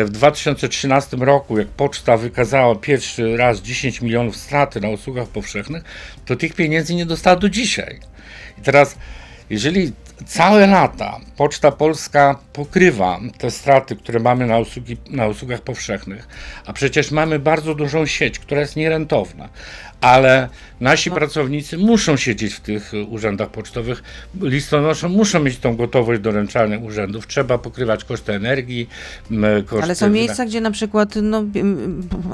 w 0.04 0.10
2013 0.10 1.16
roku, 1.16 1.58
jak 1.58 1.68
poczta 1.68 2.16
wykazała 2.16 2.74
pierwszy 2.74 3.36
raz 3.36 3.60
10 3.60 4.00
milionów 4.02 4.36
straty 4.36 4.80
na 4.80 4.88
usługach 4.88 5.28
powszechnych, 5.28 5.82
to 6.26 6.36
tych 6.36 6.54
pieniędzy 6.54 6.94
nie 6.94 7.06
dostała 7.06 7.36
do 7.36 7.48
dzisiaj. 7.48 8.00
I 8.58 8.62
teraz, 8.62 8.98
jeżeli 9.50 9.92
całe 10.26 10.66
lata 10.66 11.20
Poczta 11.36 11.72
Polska 11.72 12.38
pokrywa 12.52 13.20
te 13.38 13.50
straty, 13.50 13.96
które 13.96 14.20
mamy 14.20 14.46
na, 14.46 14.58
usługi, 14.58 14.96
na 15.10 15.26
usługach 15.26 15.60
powszechnych, 15.60 16.28
a 16.66 16.72
przecież 16.72 17.10
mamy 17.10 17.38
bardzo 17.38 17.74
dużą 17.74 18.06
sieć, 18.06 18.38
która 18.38 18.60
jest 18.60 18.76
nierentowna, 18.76 19.48
ale 20.00 20.48
nasi 20.80 21.10
pracownicy 21.10 21.78
muszą 21.78 22.16
siedzieć 22.16 22.54
w 22.54 22.60
tych 22.60 22.92
urzędach 23.08 23.48
pocztowych, 23.48 24.02
listonosze 24.40 25.08
muszą 25.08 25.40
mieć 25.40 25.58
tą 25.58 25.76
gotowość 25.76 26.20
doręczania 26.20 26.78
urzędów, 26.78 27.26
trzeba 27.26 27.58
pokrywać 27.58 28.04
koszty 28.04 28.32
energii, 28.32 28.88
koszty... 29.66 29.84
Ale 29.84 29.94
są 29.94 30.10
miejsca, 30.10 30.44
gdzie 30.46 30.60
na 30.60 30.70
przykład 30.70 31.14
no, 31.22 31.44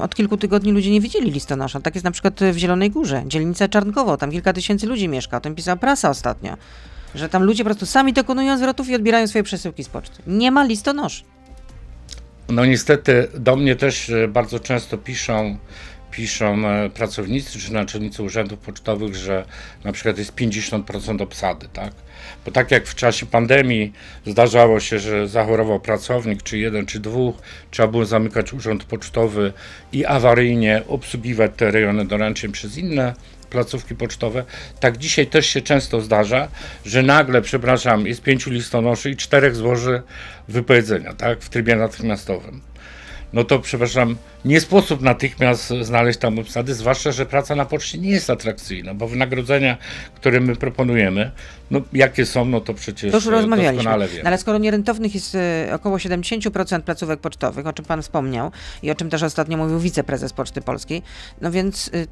od 0.01 0.15
kilku 0.15 0.37
tygodni 0.37 0.71
ludzie 0.71 0.91
nie 0.91 1.01
widzieli 1.01 1.31
listonosza. 1.31 1.79
Tak 1.79 1.95
jest 1.95 2.05
na 2.05 2.11
przykład 2.11 2.39
w 2.53 2.57
Zielonej 2.57 2.91
Górze, 2.91 3.23
dzielnica 3.27 3.67
Czarnkowo, 3.67 4.17
tam 4.17 4.31
kilka 4.31 4.53
tysięcy 4.53 4.87
ludzi 4.87 5.07
mieszka, 5.07 5.37
o 5.37 5.41
tym 5.41 5.55
pisała 5.55 5.75
prasa 5.77 6.09
ostatnio. 6.09 6.57
Że 7.15 7.29
tam 7.29 7.43
ludzie 7.43 7.63
po 7.63 7.67
prostu 7.67 7.85
sami 7.85 8.13
dokonują 8.13 8.57
zwrotów 8.57 8.89
i 8.89 8.95
odbierają 8.95 9.27
swoje 9.27 9.43
przesyłki 9.43 9.83
z 9.83 9.89
poczty. 9.89 10.23
Nie 10.27 10.51
ma 10.51 10.63
listonoszy. 10.63 11.23
No 12.49 12.65
niestety 12.65 13.27
do 13.33 13.55
mnie 13.55 13.75
też 13.75 14.09
e, 14.09 14.27
bardzo 14.27 14.59
często 14.59 14.97
piszą, 14.97 15.57
piszą 16.11 16.67
e, 16.67 16.89
pracownicy 16.89 17.59
czy 17.59 17.73
naczelnicy 17.73 18.23
urzędów 18.23 18.59
pocztowych, 18.59 19.15
że 19.15 19.45
na 19.83 19.91
przykład 19.91 20.17
jest 20.17 20.35
50% 20.35 21.21
obsady, 21.21 21.67
tak? 21.73 21.91
Bo 22.45 22.51
tak 22.51 22.71
jak 22.71 22.87
w 22.87 22.95
czasie 22.95 23.25
pandemii 23.25 23.93
zdarzało 24.25 24.79
się, 24.79 24.99
że 24.99 25.27
zachorował 25.27 25.79
pracownik, 25.79 26.43
czy 26.43 26.57
jeden, 26.57 26.85
czy 26.85 26.99
dwóch, 26.99 27.35
trzeba 27.71 27.87
było 27.87 28.05
zamykać 28.05 28.53
urząd 28.53 28.83
pocztowy 28.83 29.53
i 29.91 30.05
awaryjnie 30.05 30.81
obsługiwać 30.87 31.51
te 31.57 31.71
rejony 31.71 32.05
doręczeń 32.05 32.51
przez 32.51 32.77
inne 32.77 33.13
placówki 33.49 33.95
pocztowe. 33.95 34.43
Tak 34.79 34.97
dzisiaj 34.97 35.27
też 35.27 35.45
się 35.45 35.61
często 35.61 36.01
zdarza, 36.01 36.47
że 36.85 37.03
nagle, 37.03 37.41
przepraszam, 37.41 38.07
jest 38.07 38.21
pięciu 38.21 38.49
listonoszy 38.49 39.09
i 39.09 39.15
czterech 39.15 39.55
złoży 39.55 40.01
wypowiedzenia, 40.47 41.13
tak, 41.13 41.41
w 41.41 41.49
trybie 41.49 41.75
natychmiastowym. 41.75 42.68
No 43.33 43.43
to, 43.43 43.59
przepraszam, 43.59 44.15
nie 44.45 44.61
sposób 44.61 45.01
natychmiast 45.01 45.73
znaleźć 45.81 46.19
tam 46.19 46.39
obsady, 46.39 46.73
zwłaszcza, 46.73 47.11
że 47.11 47.25
praca 47.25 47.55
na 47.55 47.65
poczcie 47.65 47.97
nie 47.97 48.09
jest 48.09 48.29
atrakcyjna, 48.29 48.93
bo 48.93 49.07
wynagrodzenia, 49.07 49.77
które 50.15 50.39
my 50.39 50.55
proponujemy, 50.55 51.31
no 51.71 51.81
jakie 51.93 52.25
są, 52.25 52.45
no 52.45 52.61
to 52.61 52.73
przecież 52.73 53.11
To 53.11 53.17
już 53.17 53.27
e, 53.27 53.31
rozmawialiśmy. 53.31 53.75
doskonale 53.75 54.05
No, 54.05 54.11
wiemy. 54.11 54.27
ale 54.27 54.37
skoro 54.37 54.57
nierentownych 54.57 55.15
jest 55.15 55.35
e, 55.35 55.69
około 55.73 55.97
70% 55.97 56.81
placówek 56.81 57.19
pocztowych, 57.19 57.67
o 57.67 57.73
czym 57.73 57.85
pan 57.85 58.01
wspomniał 58.01 58.51
i 58.83 58.91
o 58.91 58.95
czym 58.95 59.09
też 59.09 59.23
ostatnio 59.23 59.57
mówił 59.57 59.79
wiceprezes 59.79 60.33
Poczty 60.33 60.61
Polskiej, 60.61 61.01
no 61.41 61.51
więc 61.51 61.87
y, 61.87 62.07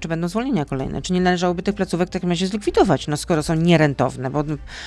czy 0.00 0.08
będą 0.08 0.28
zwolnienia 0.28 0.64
kolejne? 0.64 1.02
Czy 1.02 1.12
nie 1.12 1.20
należałoby 1.20 1.62
tych 1.62 1.74
placówek 1.74 2.08
w 2.08 2.12
takim 2.12 2.28
razie 2.30 2.46
zlikwidować, 2.46 3.06
no 3.06 3.16
skoro 3.16 3.42
są 3.42 3.54
nierentowne? 3.54 4.30
Bo 4.30 4.44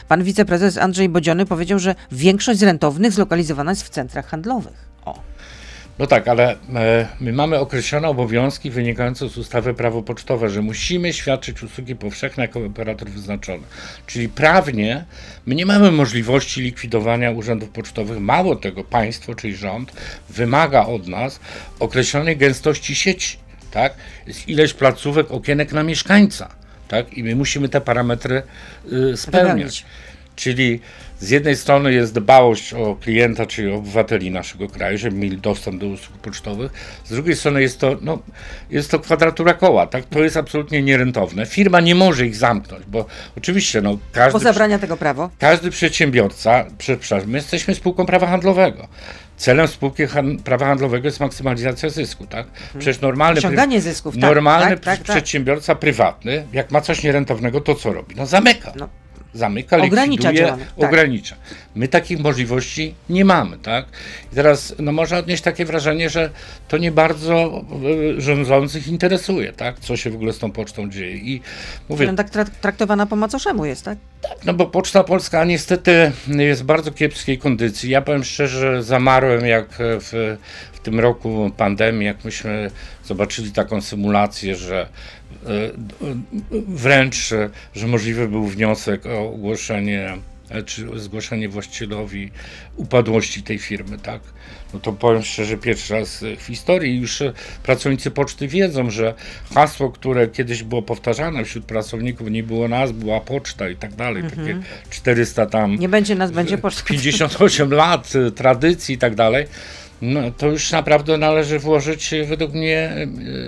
pan 0.07 0.23
wiceprezes 0.23 0.77
Andrzej 0.77 1.09
Bodziony 1.09 1.45
powiedział, 1.45 1.79
że 1.79 1.95
większość 2.11 2.59
z 2.59 2.63
rentownych 2.63 3.11
zlokalizowana 3.11 3.71
jest 3.71 3.83
w 3.83 3.89
centrach 3.89 4.27
handlowych. 4.27 4.93
O. 5.05 5.19
No 5.99 6.07
tak, 6.07 6.27
ale 6.27 6.55
e, 6.75 7.07
my 7.19 7.33
mamy 7.33 7.59
określone 7.59 8.07
obowiązki 8.07 8.69
wynikające 8.71 9.29
z 9.29 9.37
ustawy 9.37 9.73
prawo 9.73 10.01
pocztowe, 10.01 10.49
że 10.49 10.61
musimy 10.61 11.13
świadczyć 11.13 11.63
usługi 11.63 11.95
powszechne 11.95 12.43
jako 12.43 12.65
operator 12.65 13.09
wyznaczony. 13.09 13.63
Czyli 14.07 14.29
prawnie 14.29 15.05
my 15.45 15.55
nie 15.55 15.65
mamy 15.65 15.91
możliwości 15.91 16.61
likwidowania 16.61 17.31
urzędów 17.31 17.69
pocztowych. 17.69 18.19
Mało 18.19 18.55
tego, 18.55 18.83
państwo, 18.83 19.35
czyli 19.35 19.55
rząd, 19.55 19.91
wymaga 20.29 20.85
od 20.85 21.07
nas 21.07 21.39
określonej 21.79 22.37
gęstości 22.37 22.95
sieci. 22.95 23.37
Tak? 23.71 23.93
Jest 24.27 24.47
ileś 24.47 24.73
placówek, 24.73 25.31
okienek 25.31 25.73
na 25.73 25.83
mieszkańca. 25.83 26.49
Tak? 26.87 27.13
I 27.13 27.23
my 27.23 27.35
musimy 27.35 27.69
te 27.69 27.81
parametry 27.81 28.41
y, 29.13 29.17
spełniać. 29.17 29.85
Czyli 30.35 30.79
z 31.23 31.29
jednej 31.29 31.55
strony 31.55 31.93
jest 31.93 32.13
dbałość 32.13 32.73
o 32.73 32.95
klienta, 33.01 33.45
czyli 33.45 33.71
obywateli 33.71 34.31
naszego 34.31 34.67
kraju, 34.67 34.97
żeby 34.97 35.17
mieli 35.17 35.37
dostęp 35.37 35.79
do 35.81 35.87
usług 35.87 36.17
pocztowych. 36.17 36.71
Z 37.05 37.09
drugiej 37.09 37.35
strony 37.35 37.61
jest 37.61 37.79
to, 37.79 37.97
no, 38.01 38.19
jest 38.69 38.91
to 38.91 38.99
kwadratura 38.99 39.53
koła, 39.53 39.87
tak? 39.87 40.05
To 40.05 40.19
jest 40.23 40.37
absolutnie 40.37 40.81
nierentowne. 40.83 41.45
Firma 41.45 41.79
nie 41.81 41.95
może 41.95 42.25
ich 42.27 42.35
zamknąć, 42.35 42.85
bo 42.87 43.05
oczywiście, 43.37 43.81
no, 43.81 43.93
Bo 43.93 43.99
każdy, 44.11 44.39
zabrania 44.39 44.79
tego 44.79 44.97
prawo? 44.97 45.29
każdy 45.39 45.69
przedsiębiorca, 45.71 46.65
prze- 46.77 46.97
przepraszam, 46.97 47.29
my 47.29 47.37
jesteśmy 47.37 47.75
spółką 47.75 48.05
prawa 48.05 48.27
handlowego. 48.27 48.87
Celem 49.37 49.67
spółki 49.67 50.05
han- 50.07 50.37
prawa 50.37 50.65
handlowego 50.65 51.07
jest 51.07 51.19
maksymalizacja 51.19 51.89
zysku, 51.89 52.27
tak? 52.27 52.47
Przecież 52.79 53.01
normalny, 53.01 53.39
Osiąganie 53.39 53.81
zysków, 53.81 54.13
tak, 54.15 54.21
normalny 54.23 54.69
tak, 54.69 54.79
tak, 54.79 54.99
pr- 54.99 55.03
tak. 55.05 55.15
przedsiębiorca 55.15 55.75
prywatny, 55.75 56.47
jak 56.53 56.71
ma 56.71 56.81
coś 56.81 57.03
nierentownego, 57.03 57.61
to 57.61 57.75
co 57.75 57.93
robi? 57.93 58.15
No 58.15 58.25
zamyka. 58.25 58.73
No. 58.75 58.89
Zamyka, 59.33 59.77
Ogranicza 59.77 60.31
likwiduje, 60.31 60.57
tak. 60.57 60.87
ogranicza. 60.89 61.35
My 61.75 61.87
takich 61.87 62.19
możliwości 62.19 62.95
nie 63.09 63.25
mamy, 63.25 63.57
tak? 63.57 63.85
I 64.31 64.35
teraz 64.35 64.75
no, 64.79 64.91
można 64.91 65.17
odnieść 65.17 65.43
takie 65.43 65.65
wrażenie, 65.65 66.09
że 66.09 66.29
to 66.67 66.77
nie 66.77 66.91
bardzo 66.91 67.63
e, 68.17 68.21
rządzących 68.21 68.87
interesuje, 68.87 69.53
tak? 69.53 69.79
Co 69.79 69.97
się 69.97 70.09
w 70.09 70.15
ogóle 70.15 70.33
z 70.33 70.39
tą 70.39 70.51
pocztą 70.51 70.89
dzieje. 70.89 71.17
I 71.17 71.41
mówię, 71.89 72.07
No, 72.07 72.13
tak 72.13 72.29
tra- 72.31 72.49
traktowana 72.61 73.05
po 73.05 73.15
macoszemu 73.15 73.65
jest, 73.65 73.85
tak? 73.85 73.97
no 74.45 74.53
bo 74.53 74.65
Poczta 74.65 75.03
Polska 75.03 75.45
niestety 75.45 76.11
jest 76.27 76.61
w 76.61 76.65
bardzo 76.65 76.91
kiepskiej 76.91 77.37
kondycji. 77.37 77.89
Ja 77.89 78.01
powiem 78.01 78.23
szczerze, 78.23 78.83
zamarłem 78.83 79.45
jak 79.45 79.67
w, 79.79 80.37
w 80.73 80.79
tym 80.79 80.99
roku 80.99 81.51
pandemii, 81.57 82.05
jak 82.05 82.25
myśmy 82.25 82.71
zobaczyli 83.05 83.51
taką 83.51 83.81
symulację, 83.81 84.55
że 84.55 84.87
wręcz, 86.67 87.31
e, 87.31 87.49
że 87.75 87.87
możliwy 87.87 88.27
był 88.27 88.47
wniosek 88.47 89.05
o 89.05 89.29
ogłoszenie 89.29 90.17
e, 90.49 90.63
czy 90.63 90.99
zgłoszenie 90.99 91.49
właścicielowi 91.49 92.31
upadłości 92.75 93.43
tej 93.43 93.59
firmy, 93.59 93.97
tak? 93.97 94.21
No 94.73 94.79
to 94.79 94.93
powiem 94.93 95.23
szczerze, 95.23 95.57
pierwszy 95.57 95.93
raz 95.93 96.25
w 96.37 96.43
historii 96.43 96.99
już 96.99 97.21
e, 97.21 97.33
pracownicy 97.63 98.11
poczty 98.11 98.47
wiedzą, 98.47 98.89
że 98.89 99.13
hasło, 99.53 99.91
które 99.91 100.27
kiedyś 100.27 100.63
było 100.63 100.81
powtarzane 100.81 101.45
wśród 101.45 101.65
pracowników, 101.65 102.31
nie 102.31 102.43
było 102.43 102.67
nas, 102.67 102.91
była 102.91 103.19
poczta 103.19 103.69
i 103.69 103.75
tak 103.75 103.95
dalej, 103.95 104.23
takie 104.23 104.59
400 104.89 105.45
tam, 105.45 105.75
Nie 105.75 105.89
będzie 105.89 106.15
nas, 106.15 106.31
będzie 106.31 106.57
poczta. 106.57 106.83
58 106.83 107.73
lat 107.73 108.13
tradycji 108.35 108.95
i 108.95 108.97
tak 108.97 109.15
dalej, 109.15 109.45
no 110.03 110.31
to 110.31 110.47
już 110.47 110.71
naprawdę 110.71 111.17
należy 111.17 111.59
włożyć 111.59 112.13
y, 112.13 112.25
według 112.25 112.53
mnie 112.53 112.95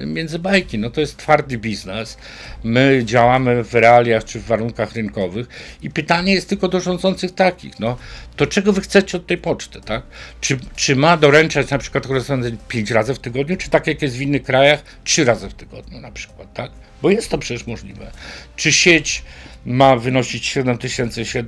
y, 0.03 0.05
między 0.05 0.39
bajki. 0.39 0.77
No 0.77 0.89
to 0.89 1.01
jest 1.01 1.17
twardy 1.17 1.57
biznes. 1.57 2.17
My 2.63 3.01
działamy 3.05 3.63
w 3.63 3.73
realiach 3.73 4.23
czy 4.23 4.39
w 4.39 4.45
warunkach 4.45 4.93
rynkowych 4.93 5.47
i 5.81 5.89
pytanie 5.89 6.33
jest 6.33 6.49
tylko 6.49 6.67
do 6.67 6.79
rządzących 6.79 7.31
takich, 7.31 7.79
no 7.79 7.97
to 8.35 8.47
czego 8.47 8.73
wy 8.73 8.81
chcecie 8.81 9.17
od 9.17 9.27
tej 9.27 9.37
poczty, 9.37 9.81
tak? 9.81 10.03
Czy, 10.41 10.57
czy 10.75 10.95
ma 10.95 11.17
doręczać 11.17 11.69
na 11.69 11.77
przykład 11.77 12.07
korespondencję 12.07 12.57
5 12.67 12.91
razy 12.91 13.13
w 13.13 13.19
tygodniu, 13.19 13.57
czy 13.57 13.69
tak 13.69 13.87
jak 13.87 14.01
jest 14.01 14.17
w 14.17 14.21
innych 14.21 14.43
krajach, 14.43 14.83
3 15.03 15.25
razy 15.25 15.49
w 15.49 15.53
tygodniu 15.53 16.01
na 16.01 16.11
przykład, 16.11 16.53
tak? 16.53 16.71
Bo 17.01 17.09
jest 17.09 17.29
to 17.29 17.37
przecież 17.37 17.67
możliwe. 17.67 18.11
Czy 18.55 18.71
sieć 18.71 19.23
ma 19.65 19.95
wynosić 19.95 20.45
7700, 20.45 21.45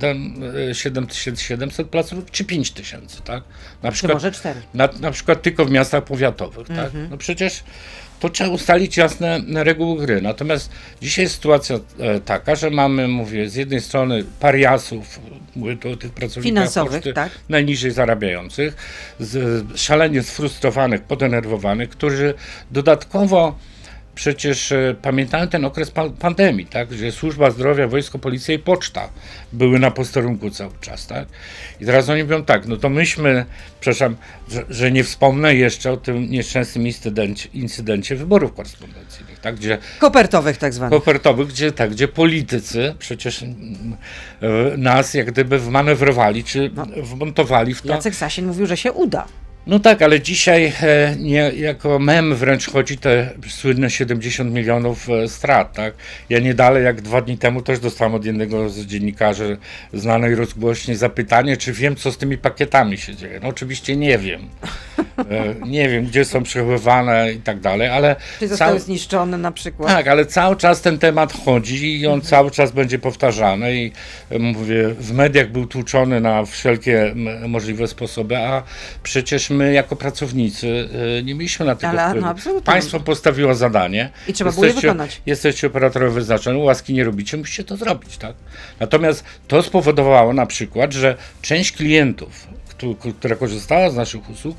7700 0.72 1.88
placówek, 1.88 2.30
czy 2.30 2.44
5000, 2.44 3.20
tak? 3.22 3.42
Na 3.82 3.90
Czy 3.90 3.94
przykład, 3.94 4.14
może 4.16 4.32
cztery? 4.32 4.60
na, 4.74 4.88
na 5.00 5.10
przykład 5.10 5.42
tylko 5.42 5.64
w 5.64 5.70
miastach 5.70 6.04
powiatowych, 6.04 6.68
tak? 6.68 6.90
No 7.10 7.16
przecież 7.16 7.64
to 8.20 8.28
trzeba 8.30 8.50
ustalić 8.50 8.96
jasne 8.96 9.40
reguły 9.54 10.06
gry. 10.06 10.22
Natomiast 10.22 10.70
dzisiaj 11.02 11.22
jest 11.22 11.34
sytuacja 11.34 11.76
e, 11.98 12.20
taka, 12.20 12.54
że 12.54 12.70
mamy, 12.70 13.08
mówię, 13.08 13.48
z 13.48 13.54
jednej 13.54 13.80
strony 13.80 14.24
pariasów, 14.40 15.20
mówię 15.56 15.76
tu 15.76 15.90
o 15.90 15.96
tych 15.96 16.12
pracownikach 16.12 16.50
Finansowych, 16.50 16.92
poczty, 16.92 17.12
tak. 17.12 17.30
najniżej 17.48 17.90
zarabiających, 17.90 18.76
z, 19.20 19.64
szalenie 19.80 20.22
sfrustrowanych, 20.22 21.02
podenerwowanych, 21.02 21.88
którzy 21.88 22.34
dodatkowo 22.70 23.58
przecież 24.18 24.72
e, 24.72 24.94
pamiętają 25.02 25.48
ten 25.48 25.64
okres 25.64 25.90
pa- 25.90 26.10
pandemii, 26.10 26.66
tak, 26.66 26.88
gdzie 26.88 27.12
służba 27.12 27.50
zdrowia, 27.50 27.88
wojsko, 27.88 28.18
policja 28.18 28.54
i 28.54 28.58
poczta 28.58 29.08
były 29.52 29.78
na 29.78 29.90
posterunku 29.90 30.50
cały 30.50 30.70
czas, 30.80 31.06
tak. 31.06 31.28
I 31.80 31.86
teraz 31.86 32.08
oni 32.08 32.22
mówią 32.22 32.44
tak, 32.44 32.66
no 32.66 32.76
to 32.76 32.88
myśmy, 32.88 33.44
przepraszam, 33.80 34.16
że, 34.48 34.64
że 34.70 34.92
nie 34.92 35.04
wspomnę 35.04 35.54
jeszcze 35.54 35.92
o 35.92 35.96
tym 35.96 36.30
nieszczęsnym 36.30 36.86
incydencie, 36.86 37.48
incydencie 37.54 38.16
wyborów 38.16 38.54
korespondencyjnych, 38.54 39.38
tak, 39.40 39.54
gdzie 39.56 39.78
Kopertowych 39.98 40.56
tak 40.56 40.74
zwanych. 40.74 40.98
kopertowych, 40.98 41.48
gdzie 41.48 41.72
tak, 41.72 41.90
gdzie 41.90 42.08
politycy 42.08 42.94
przecież 42.98 43.42
mm, 43.42 43.56
e, 44.40 44.76
nas 44.76 45.14
jak 45.14 45.26
gdyby 45.32 45.58
wmanewrowali, 45.58 46.44
czy 46.44 46.70
wmontowali 47.02 47.74
w 47.74 47.82
to. 47.82 47.88
Jacek 47.88 48.14
Sasin 48.14 48.46
mówił, 48.46 48.66
że 48.66 48.76
się 48.76 48.92
uda. 48.92 49.26
No 49.68 49.78
tak, 49.78 50.02
ale 50.02 50.20
dzisiaj 50.20 50.72
e, 50.82 51.16
nie, 51.18 51.52
jako 51.56 51.98
mem 51.98 52.34
wręcz 52.34 52.70
chodzi 52.70 52.98
te 52.98 53.30
słynne 53.48 53.90
70 53.90 54.52
milionów 54.54 55.08
e, 55.10 55.28
strat, 55.28 55.72
tak? 55.72 55.94
Ja 56.30 56.38
nie 56.38 56.54
dalej 56.54 56.84
jak 56.84 57.00
dwa 57.00 57.20
dni 57.20 57.38
temu 57.38 57.62
też 57.62 57.78
dostałem 57.80 58.14
od 58.14 58.24
jednego 58.24 58.68
z 58.68 58.86
dziennikarzy 58.86 59.56
znanej 59.92 60.34
rozgłośni 60.34 60.94
zapytanie, 60.94 61.56
czy 61.56 61.72
wiem, 61.72 61.96
co 61.96 62.12
z 62.12 62.18
tymi 62.18 62.38
pakietami 62.38 62.98
się 62.98 63.16
dzieje. 63.16 63.40
No 63.42 63.48
oczywiście 63.48 63.96
nie 63.96 64.18
wiem. 64.18 64.48
E, 65.30 65.54
nie 65.66 65.88
wiem, 65.88 66.04
gdzie 66.06 66.24
są 66.24 66.42
przechowywane 66.42 67.32
i 67.32 67.40
tak 67.40 67.60
dalej, 67.60 67.88
ale 67.88 68.16
Czy 68.38 68.48
zostały 68.48 68.70
cały- 68.70 68.80
zniszczone 68.80 69.38
na 69.38 69.52
przykład? 69.52 69.88
tak, 69.88 70.08
ale 70.08 70.26
cały 70.26 70.56
czas 70.56 70.80
ten 70.82 70.98
temat 70.98 71.32
chodzi 71.44 72.00
i 72.00 72.06
on 72.06 72.20
cały 72.20 72.50
czas 72.50 72.72
będzie 72.72 72.98
powtarzany 72.98 73.74
i 73.76 73.92
mówię, 74.38 74.88
w 74.88 75.12
mediach 75.12 75.50
był 75.50 75.66
tłuczony 75.66 76.20
na 76.20 76.44
wszelkie 76.44 77.14
możliwe 77.48 77.86
sposoby, 77.88 78.36
a 78.38 78.62
przecież 79.02 79.50
my 79.50 79.57
jako 79.64 79.96
pracownicy 79.96 80.88
e, 81.18 81.22
nie 81.22 81.34
mieliśmy 81.34 81.66
na 81.66 81.74
tego 81.76 82.02
Ale, 82.02 82.20
no, 82.20 82.28
absolutnie. 82.28 82.62
Państwo 82.66 83.00
postawiło 83.00 83.54
zadanie. 83.54 84.10
I 84.28 84.32
trzeba 84.32 84.52
było 84.52 84.64
je 84.66 84.72
wykonać. 84.72 85.22
Jesteście 85.26 85.66
operatorem 85.66 86.12
wyznaczony, 86.12 86.58
łaski 86.58 86.94
nie 86.94 87.04
robicie, 87.04 87.36
musicie 87.36 87.64
to 87.64 87.76
zrobić, 87.76 88.16
tak? 88.18 88.34
Natomiast 88.80 89.24
to 89.48 89.62
spowodowało 89.62 90.32
na 90.32 90.46
przykład, 90.46 90.92
że 90.92 91.16
część 91.42 91.72
klientów, 91.72 92.46
któ- 92.68 92.94
która 92.94 93.36
korzystała 93.36 93.90
z 93.90 93.94
naszych 93.96 94.30
usług, 94.30 94.56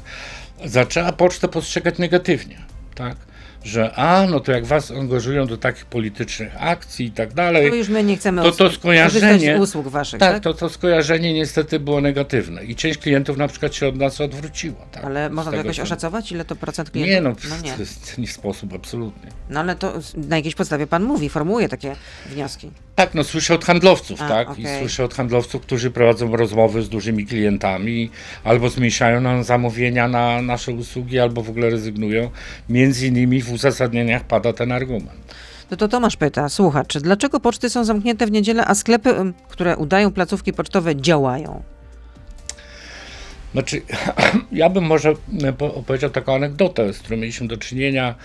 zaczęła 0.66 1.12
pocztę 1.12 1.48
postrzegać 1.48 1.98
negatywnie, 1.98 2.58
tak? 2.96 3.16
Że 3.64 3.94
a, 3.96 4.26
no 4.30 4.40
to 4.40 4.52
jak 4.52 4.66
was 4.66 4.92
angażują 4.92 5.48
do 5.48 5.58
takich 5.58 5.86
politycznych 5.86 6.52
akcji 6.60 7.06
i 7.06 7.12
tak 7.12 7.34
dalej, 7.34 7.70
To 7.70 7.76
już 7.76 7.90
my 7.90 8.04
nie 8.04 8.18
chcemy 8.18 8.42
to 8.42 8.52
to 8.52 8.70
skojarzenie- 8.70 9.60
usług 9.60 9.88
waszych, 9.88 10.20
tak? 10.20 10.34
tak, 10.34 10.44
to, 10.44 10.54
to 10.54 10.70
skojarzenie 10.70 11.34
niestety 11.34 11.80
było 11.80 12.02
negatywne 12.02 12.64
i 12.64 12.76
część 12.76 13.00
klientów 13.00 13.38
na 13.38 13.48
przykład 13.48 13.76
się 13.76 13.88
od 13.88 13.96
nas 13.96 14.22
odwróciła. 14.22 14.86
Tak? 14.92 15.04
Ale 15.04 15.30
można 15.30 15.52
to 15.52 15.58
jakoś 15.58 15.76
co- 15.76 15.84
oszacować, 15.84 16.32
ile 16.32 16.46
to 16.46 16.56
procent 16.56 16.90
klientów? 16.90 17.44
Nie 17.44 17.50
no, 17.50 17.56
no 17.56 17.64
nie. 17.64 17.74
nie 18.18 18.28
sposób 18.28 18.74
absolutnie. 18.74 19.30
No 19.50 19.60
ale 19.60 19.76
to 19.76 19.94
na 20.18 20.36
jakiejś 20.36 20.56
podstawie 20.56 20.88
pan 20.88 21.04
mówi, 21.04 21.30
formułuje 21.30 21.70
takie 21.70 21.96
wnioski. 22.30 22.72
Tak, 22.96 23.14
no 23.14 23.24
słyszę 23.24 23.54
od 23.56 23.66
handlowców, 23.66 24.22
A, 24.22 24.28
tak? 24.30 24.48
I 24.60 24.62
okej. 24.62 24.80
słyszę 24.80 25.04
od 25.04 25.14
handlowców, 25.14 25.62
którzy 25.62 25.92
prowadzą 25.92 26.36
rozmowy 26.36 26.82
z 26.82 26.90
dużymi 26.90 27.26
klientami, 27.26 28.10
albo 28.44 28.70
zmniejszają 28.70 29.22
nam 29.22 29.44
zamówienia 29.44 30.08
na 30.08 30.42
nasze 30.42 30.72
usługi, 30.72 31.20
albo 31.20 31.44
w 31.44 31.50
ogóle 31.50 31.70
rezygnują. 31.70 32.30
Między 32.70 33.08
innymi 33.08 33.42
w 33.42 33.49
uzasadnieniach 33.52 34.24
pada 34.24 34.54
ten 34.54 34.72
argument. 34.72 35.36
No 35.72 35.78
to 35.78 35.88
Tomasz 35.88 36.18
pyta, 36.18 36.50
słuchacz, 36.50 36.98
dlaczego 36.98 37.40
poczty 37.40 37.70
są 37.70 37.84
zamknięte 37.86 38.26
w 38.26 38.32
niedzielę, 38.32 38.66
a 38.66 38.76
sklepy, 38.76 39.16
które 39.50 39.78
udają 39.78 40.12
placówki 40.12 40.54
pocztowe, 40.54 40.96
działają? 40.96 41.64
Znaczy, 43.52 43.82
ja 44.52 44.70
bym 44.70 44.84
może 44.84 45.14
e, 45.44 45.54
po- 45.54 45.74
opowiedział 45.74 46.10
taką 46.10 46.36
anegdotę, 46.36 46.94
z 46.94 47.00
którą 47.00 47.18
mieliśmy 47.18 47.48
do 47.48 47.58
czynienia 47.58 48.16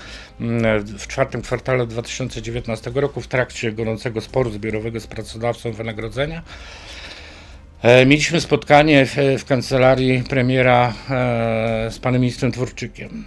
mm, 0.41 0.85
w 0.85 1.07
czwartym 1.07 1.43
kwartale 1.43 1.87
2019 1.87 2.91
roku 2.95 3.21
w 3.21 3.29
trakcie 3.29 3.73
gorącego 3.73 4.21
sporu 4.21 4.51
zbiorowego 4.51 5.01
z 5.01 5.07
pracodawcą 5.07 5.73
wynagrodzenia. 5.73 6.43
E, 7.83 8.07
Mieliśmy 8.07 8.41
spotkanie 8.41 9.07
w, 9.07 9.17
w 9.39 9.45
kancelarii 9.45 10.23
premiera 10.23 10.93
e, 11.11 11.91
z 11.91 11.99
panem 11.99 12.21
ministrem 12.21 12.51
Dworczykiem. 12.51 13.25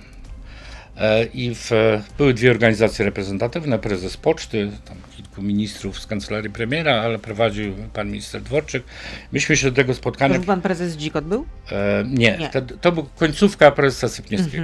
E, 0.97 1.25
I 1.25 1.55
w, 1.55 1.71
były 2.17 2.33
dwie 2.33 2.51
organizacje 2.51 3.05
reprezentatywne, 3.05 3.79
prezes 3.79 4.17
poczty, 4.17 4.71
tam 4.85 4.97
kilku 5.17 5.41
ministrów 5.41 5.99
z 5.99 6.07
kancelarii 6.07 6.49
premiera, 6.49 7.01
ale 7.01 7.19
prowadził 7.19 7.73
pan 7.93 8.07
minister 8.07 8.41
Dworczyk. 8.41 8.83
Myśmy 9.31 9.57
się 9.57 9.69
do 9.71 9.75
tego 9.75 9.93
spotkania 9.93 10.35
Już 10.35 10.45
pan 10.45 10.61
prezes 10.61 10.95
Dzikot 10.95 11.25
był? 11.25 11.45
E, 11.71 12.03
nie, 12.07 12.37
Nie. 12.37 12.49
To, 12.49 12.61
to 12.61 12.91
była 12.91 13.05
końcówka 13.15 13.71
prezesa 13.71 14.09
Sypniewskiego. 14.09 14.63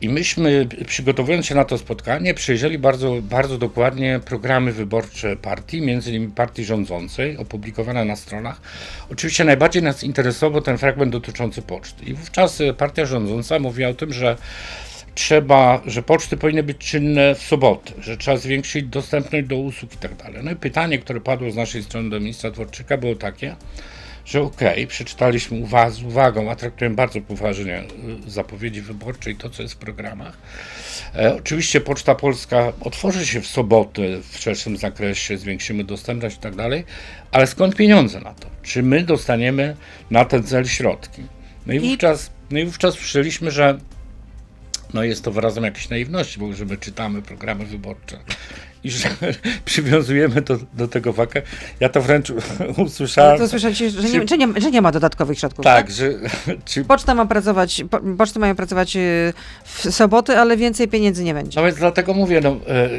I 0.00 0.08
myśmy, 0.08 0.68
przygotowując 0.86 1.46
się 1.46 1.54
na 1.54 1.64
to 1.64 1.78
spotkanie, 1.78 2.34
przejrzeli 2.34 2.78
bardzo, 2.78 3.16
bardzo 3.22 3.58
dokładnie 3.58 4.20
programy 4.24 4.72
wyborcze 4.72 5.36
partii, 5.36 5.82
między 5.82 6.10
innymi 6.10 6.32
partii 6.32 6.64
rządzącej, 6.64 7.36
opublikowane 7.36 8.04
na 8.04 8.16
stronach. 8.16 8.60
Oczywiście 9.10 9.44
najbardziej 9.44 9.82
nas 9.82 10.04
interesował 10.04 10.60
ten 10.60 10.78
fragment 10.78 11.12
dotyczący 11.12 11.62
poczty. 11.62 12.04
I 12.04 12.14
wówczas 12.14 12.62
partia 12.78 13.06
rządząca 13.06 13.58
mówiła 13.58 13.88
o 13.88 13.94
tym, 13.94 14.12
że 14.12 14.36
trzeba, 15.16 15.82
że 15.86 16.02
poczty 16.02 16.36
powinny 16.36 16.62
być 16.62 16.78
czynne 16.78 17.34
w 17.34 17.42
soboty, 17.42 17.92
że 18.00 18.16
trzeba 18.16 18.36
zwiększyć 18.36 18.86
dostępność 18.86 19.46
do 19.46 19.56
usług 19.56 19.94
i 19.94 19.96
tak 19.96 20.16
dalej. 20.16 20.40
No 20.44 20.50
i 20.50 20.56
pytanie, 20.56 20.98
które 20.98 21.20
padło 21.20 21.50
z 21.50 21.56
naszej 21.56 21.82
strony 21.82 22.10
do 22.10 22.20
ministra 22.20 22.50
Dworczyka 22.50 22.96
było 22.96 23.14
takie, 23.14 23.56
że 24.24 24.42
okej, 24.42 24.86
przeczytaliśmy 24.86 25.58
uwa- 25.60 25.90
z 25.90 26.02
uwagą, 26.02 26.50
a 26.50 26.56
traktujemy 26.56 26.96
bardzo 26.96 27.20
poważnie 27.20 27.82
y, 28.26 28.30
zapowiedzi 28.30 28.80
wyborcze 28.80 29.30
i 29.30 29.36
to, 29.36 29.50
co 29.50 29.62
jest 29.62 29.74
w 29.74 29.78
programach. 29.78 30.36
E, 31.14 31.34
oczywiście 31.36 31.80
Poczta 31.80 32.14
Polska 32.14 32.72
otworzy 32.80 33.26
się 33.26 33.40
w 33.40 33.46
soboty 33.46 34.20
w 34.30 34.38
szerszym 34.38 34.76
zakresie, 34.76 35.38
zwiększymy 35.38 35.84
dostępność 35.84 36.36
i 36.36 36.40
tak 36.40 36.56
dalej, 36.56 36.84
ale 37.32 37.46
skąd 37.46 37.76
pieniądze 37.76 38.20
na 38.20 38.34
to? 38.34 38.48
Czy 38.62 38.82
my 38.82 39.02
dostaniemy 39.02 39.76
na 40.10 40.24
ten 40.24 40.42
cel 40.44 40.64
środki? 40.66 41.22
No 41.66 41.72
i, 41.72 41.76
I- 41.76 41.80
wówczas, 41.80 42.30
no 42.50 42.58
i 42.58 42.64
wówczas 42.64 42.94
słyszeliśmy, 42.94 43.50
że 43.50 43.78
no 44.94 45.04
jest 45.04 45.24
to 45.24 45.32
wyrazem 45.32 45.64
jakiejś 45.64 45.88
naiwności, 45.88 46.40
bo 46.40 46.52
że 46.52 46.64
my 46.64 46.76
czytamy 46.76 47.22
programy 47.22 47.66
wyborcze 47.66 48.18
i 48.84 48.90
że 48.90 49.08
przywiązujemy 49.64 50.42
do, 50.42 50.58
do 50.74 50.88
tego 50.88 51.12
wagę. 51.12 51.42
Ja 51.80 51.88
to 51.88 52.00
wręcz 52.02 52.32
usłyszałem. 52.86 53.30
Ale 53.30 53.38
to 53.38 53.48
słyszeliście, 53.48 53.90
że 53.90 54.08
nie, 54.08 54.28
że, 54.28 54.38
nie, 54.38 54.60
że 54.60 54.70
nie 54.70 54.82
ma 54.82 54.92
dodatkowych 54.92 55.38
środków, 55.38 55.64
Tak, 55.64 55.90
że 55.90 56.10
czy, 56.64 56.84
Poczta 56.84 57.14
ma 57.14 57.26
pracować, 57.26 57.84
po, 57.90 58.00
poczty 58.18 58.38
mają 58.38 58.56
pracować 58.56 58.96
y, 58.96 59.32
w 59.64 59.90
soboty, 59.90 60.38
ale 60.38 60.56
więcej 60.56 60.88
pieniędzy 60.88 61.24
nie 61.24 61.34
będzie. 61.34 61.60
no 61.60 61.66
więc 61.66 61.78
dlatego 61.78 62.14
mówię, 62.14 62.40
no, 62.40 62.56
e, 62.68 62.90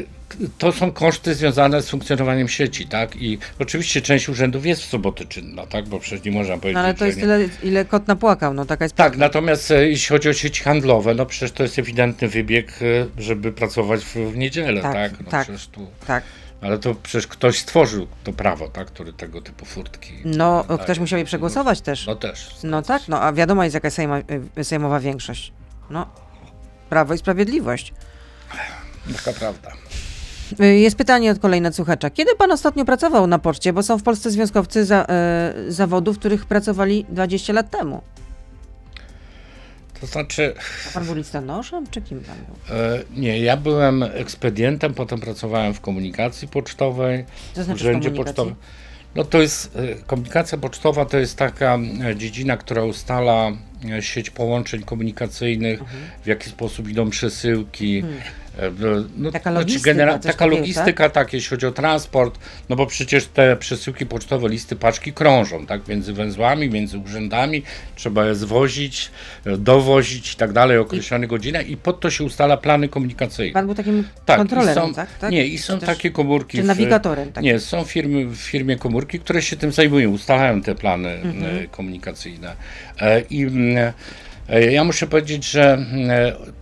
to 0.58 0.72
są 0.72 0.92
koszty 0.92 1.34
związane 1.34 1.82
z 1.82 1.90
funkcjonowaniem 1.90 2.48
sieci, 2.48 2.86
tak? 2.86 3.16
I 3.16 3.38
oczywiście 3.58 4.02
część 4.02 4.28
urzędów 4.28 4.66
jest 4.66 4.82
w 4.82 4.84
soboty 4.88 5.26
czynna, 5.26 5.66
tak? 5.66 5.88
Bo 5.88 6.00
przecież 6.00 6.24
nie 6.24 6.30
można 6.32 6.54
powiedzieć, 6.58 6.74
No 6.74 6.80
ale 6.80 6.94
to 6.94 7.06
jest 7.06 7.18
nie. 7.18 7.22
tyle, 7.22 7.48
ile 7.62 7.84
kot 7.84 8.08
napłakał, 8.08 8.54
no 8.54 8.64
taka 8.64 8.84
jest 8.84 8.94
Tak, 8.94 9.06
prawda. 9.12 9.26
natomiast 9.26 9.70
e, 9.70 9.88
jeśli 9.88 10.08
chodzi 10.08 10.28
o 10.28 10.32
sieci 10.32 10.62
handlowe, 10.64 11.14
no 11.14 11.26
przecież 11.26 11.52
to 11.52 11.62
jest 11.62 11.78
ewidentny 11.78 12.28
wybieg, 12.28 12.72
e, 12.82 13.22
żeby 13.22 13.52
pracować 13.52 14.00
w, 14.04 14.14
w 14.16 14.36
niedzielę, 14.36 14.82
Tak, 14.82 14.92
tak? 14.92 15.12
No 15.24 15.30
tak. 15.30 15.42
przecież 15.44 15.66
tu, 15.66 15.86
Tak. 16.06 16.24
ale 16.60 16.78
to 16.78 16.94
przecież 16.94 17.26
ktoś 17.26 17.58
stworzył 17.58 18.06
to 18.24 18.32
prawo, 18.32 18.68
tak? 18.68 18.86
Który 18.86 19.12
tego 19.12 19.42
typu 19.42 19.64
furtki. 19.64 20.12
No, 20.24 20.64
daje. 20.68 20.78
ktoś 20.80 20.98
musiał 20.98 21.18
je 21.18 21.24
przegłosować 21.24 21.80
też. 21.80 22.06
No 22.06 22.16
też. 22.16 22.50
No 22.64 22.82
tak, 22.82 23.02
no 23.08 23.20
a 23.22 23.32
wiadomo 23.32 23.64
jest 23.64 23.74
jaka 23.74 23.90
sejma, 23.90 24.18
y, 24.58 24.64
sejmowa 24.64 25.00
większość. 25.00 25.52
No, 25.90 26.06
Prawo 26.90 27.14
i 27.14 27.18
Sprawiedliwość. 27.18 27.92
Taka 29.24 29.38
prawda. 29.38 29.72
Y, 30.60 30.78
Jest 30.78 30.96
pytanie 30.96 31.30
od 31.30 31.38
kolejnego 31.38 31.74
słuchacza. 31.74 32.10
Kiedy 32.10 32.34
pan 32.36 32.52
ostatnio 32.52 32.84
pracował 32.84 33.26
na 33.26 33.38
poczcie? 33.38 33.72
Bo 33.72 33.82
są 33.82 33.98
w 33.98 34.02
Polsce 34.02 34.30
związkowcy 34.30 34.84
za, 34.84 35.06
y, 35.68 35.72
zawodów, 35.72 36.16
w 36.16 36.18
których 36.18 36.46
pracowali 36.46 37.06
20 37.08 37.52
lat 37.52 37.70
temu. 37.70 38.02
To 40.00 40.06
znaczy, 40.06 40.54
A 40.90 40.94
pan 40.94 41.04
był 41.04 41.14
listonoszem, 41.14 41.86
czy 41.90 42.02
kim 42.02 42.20
pan 42.20 42.36
był? 42.46 42.76
e, 42.76 43.02
nie, 43.16 43.38
ja 43.40 43.56
byłem 43.56 44.02
ekspedientem, 44.02 44.94
potem 44.94 45.20
pracowałem 45.20 45.74
w 45.74 45.80
komunikacji 45.80 46.48
pocztowej, 46.48 47.24
To 47.54 47.64
znaczy 47.64 47.78
w 47.78 47.82
urzędzie 47.82 48.10
pocztowym. 48.10 48.54
No 49.14 49.24
to 49.24 49.40
jest, 49.42 49.76
e, 49.76 49.94
komunikacja 49.94 50.58
pocztowa 50.58 51.04
to 51.04 51.18
jest 51.18 51.36
taka 51.36 51.78
e, 52.10 52.16
dziedzina, 52.16 52.56
która 52.56 52.84
ustala 52.84 53.48
e, 53.48 53.56
sieć 54.00 54.30
połączeń 54.30 54.82
komunikacyjnych, 54.82 55.80
Mhm. 55.80 55.98
w 56.24 56.26
jaki 56.26 56.50
sposób 56.50 56.88
idą 56.88 57.10
przesyłki. 57.10 58.02
e, 58.58 58.70
No, 59.16 59.30
Taka 59.32 59.50
znaczy 59.50 59.58
logistyka, 59.68 59.94
genera- 59.94 60.18
coś 60.18 60.32
taka 60.32 60.46
logistyka, 60.46 61.08
tak? 61.10 61.32
jeśli 61.32 61.50
chodzi 61.50 61.66
o 61.66 61.72
transport, 61.72 62.38
no 62.68 62.76
bo 62.76 62.86
przecież 62.86 63.26
te 63.26 63.56
przesyłki 63.56 64.06
pocztowe, 64.06 64.48
listy 64.48 64.76
paczki 64.76 65.12
krążą, 65.12 65.66
tak, 65.66 65.88
między 65.88 66.12
węzłami, 66.12 66.68
między 66.70 66.98
urzędami, 66.98 67.62
trzeba 67.96 68.26
je 68.26 68.34
zwozić, 68.34 69.10
e, 69.46 69.56
dowozić 69.56 70.32
i 70.32 70.36
tak 70.36 70.52
dalej, 70.52 70.78
o 70.78 70.80
określonych 70.80 71.28
godzinach 71.28 71.68
i 71.68 71.76
pod 71.76 72.00
to 72.00 72.10
się 72.10 72.24
ustala 72.24 72.56
plany 72.56 72.88
komunikacyjne. 72.88 73.52
Pan 73.52 73.66
był 73.66 73.74
takim 73.74 74.04
Tak, 74.26 74.36
i 74.36 74.40
kontrolerem, 74.40 74.74
są, 74.74 74.94
tak? 74.94 75.18
tak? 75.18 75.30
Nie, 75.32 75.46
i 75.46 75.58
są 75.58 75.78
też- 75.78 75.86
takie 75.86 76.10
komórki. 76.10 76.58
Czy 76.58 76.64
nawigatorem, 76.64 77.32
tak? 77.32 77.44
Nie, 77.44 77.60
są 77.60 77.84
firmy, 77.84 78.24
w 78.26 78.36
firmie 78.36 78.76
komórki, 78.76 79.20
które 79.20 79.42
się 79.42 79.56
tym 79.56 79.72
zajmują, 79.72 80.10
ustalają 80.10 80.62
te 80.62 80.74
plany 80.74 81.08
Mhm. 81.10 81.56
e, 81.64 81.66
komunikacyjne. 81.68 82.56
E, 83.00 83.20
I 83.20 83.42
mm, 83.42 83.92
e, 84.48 84.72
ja 84.72 84.84
muszę 84.84 85.06
powiedzieć, 85.06 85.50
że 85.50 85.72
mm, 85.72 86.10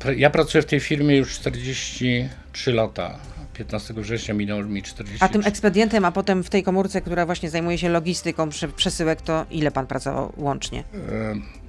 e, 0.06 0.14
ja 0.14 0.30
pracuję 0.30 0.62
w 0.62 0.66
tej 0.66 0.80
firmie 0.80 1.16
już 1.16 1.32
43 1.32 2.72
lata. 2.72 3.18
15 3.54 3.94
września 3.94 4.34
minęło 4.34 4.62
mi 4.62 4.82
43. 4.82 5.24
A 5.24 5.28
tym 5.28 5.42
ekspedientem, 5.46 6.04
a 6.04 6.12
potem 6.12 6.44
w 6.44 6.50
tej 6.50 6.62
komórce, 6.62 7.00
która 7.00 7.26
właśnie 7.26 7.50
zajmuje 7.50 7.78
się 7.78 7.88
logistyką 7.88 8.48
prze- 8.48 8.68
przesyłek, 8.68 9.22
to 9.22 9.46
ile 9.50 9.70
pan 9.70 9.86
pracował 9.86 10.32
łącznie? 10.36 10.84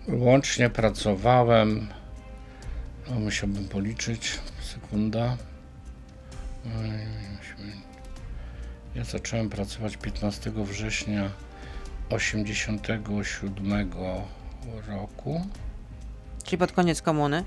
Łącznie 0.08 0.70
pracowałem, 0.70 1.88
o, 3.12 3.20
musiałbym 3.20 3.68
policzyć, 3.68 4.40
sekunda. 4.62 5.38
Ja 8.96 9.04
zacząłem 9.04 9.50
pracować 9.50 9.98
15 9.98 10.52
września 10.56 11.30
87 12.10 13.90
roku. 14.88 15.42
Czyli 16.44 16.58
pod 16.58 16.72
koniec 16.72 17.02
komuny 17.02 17.44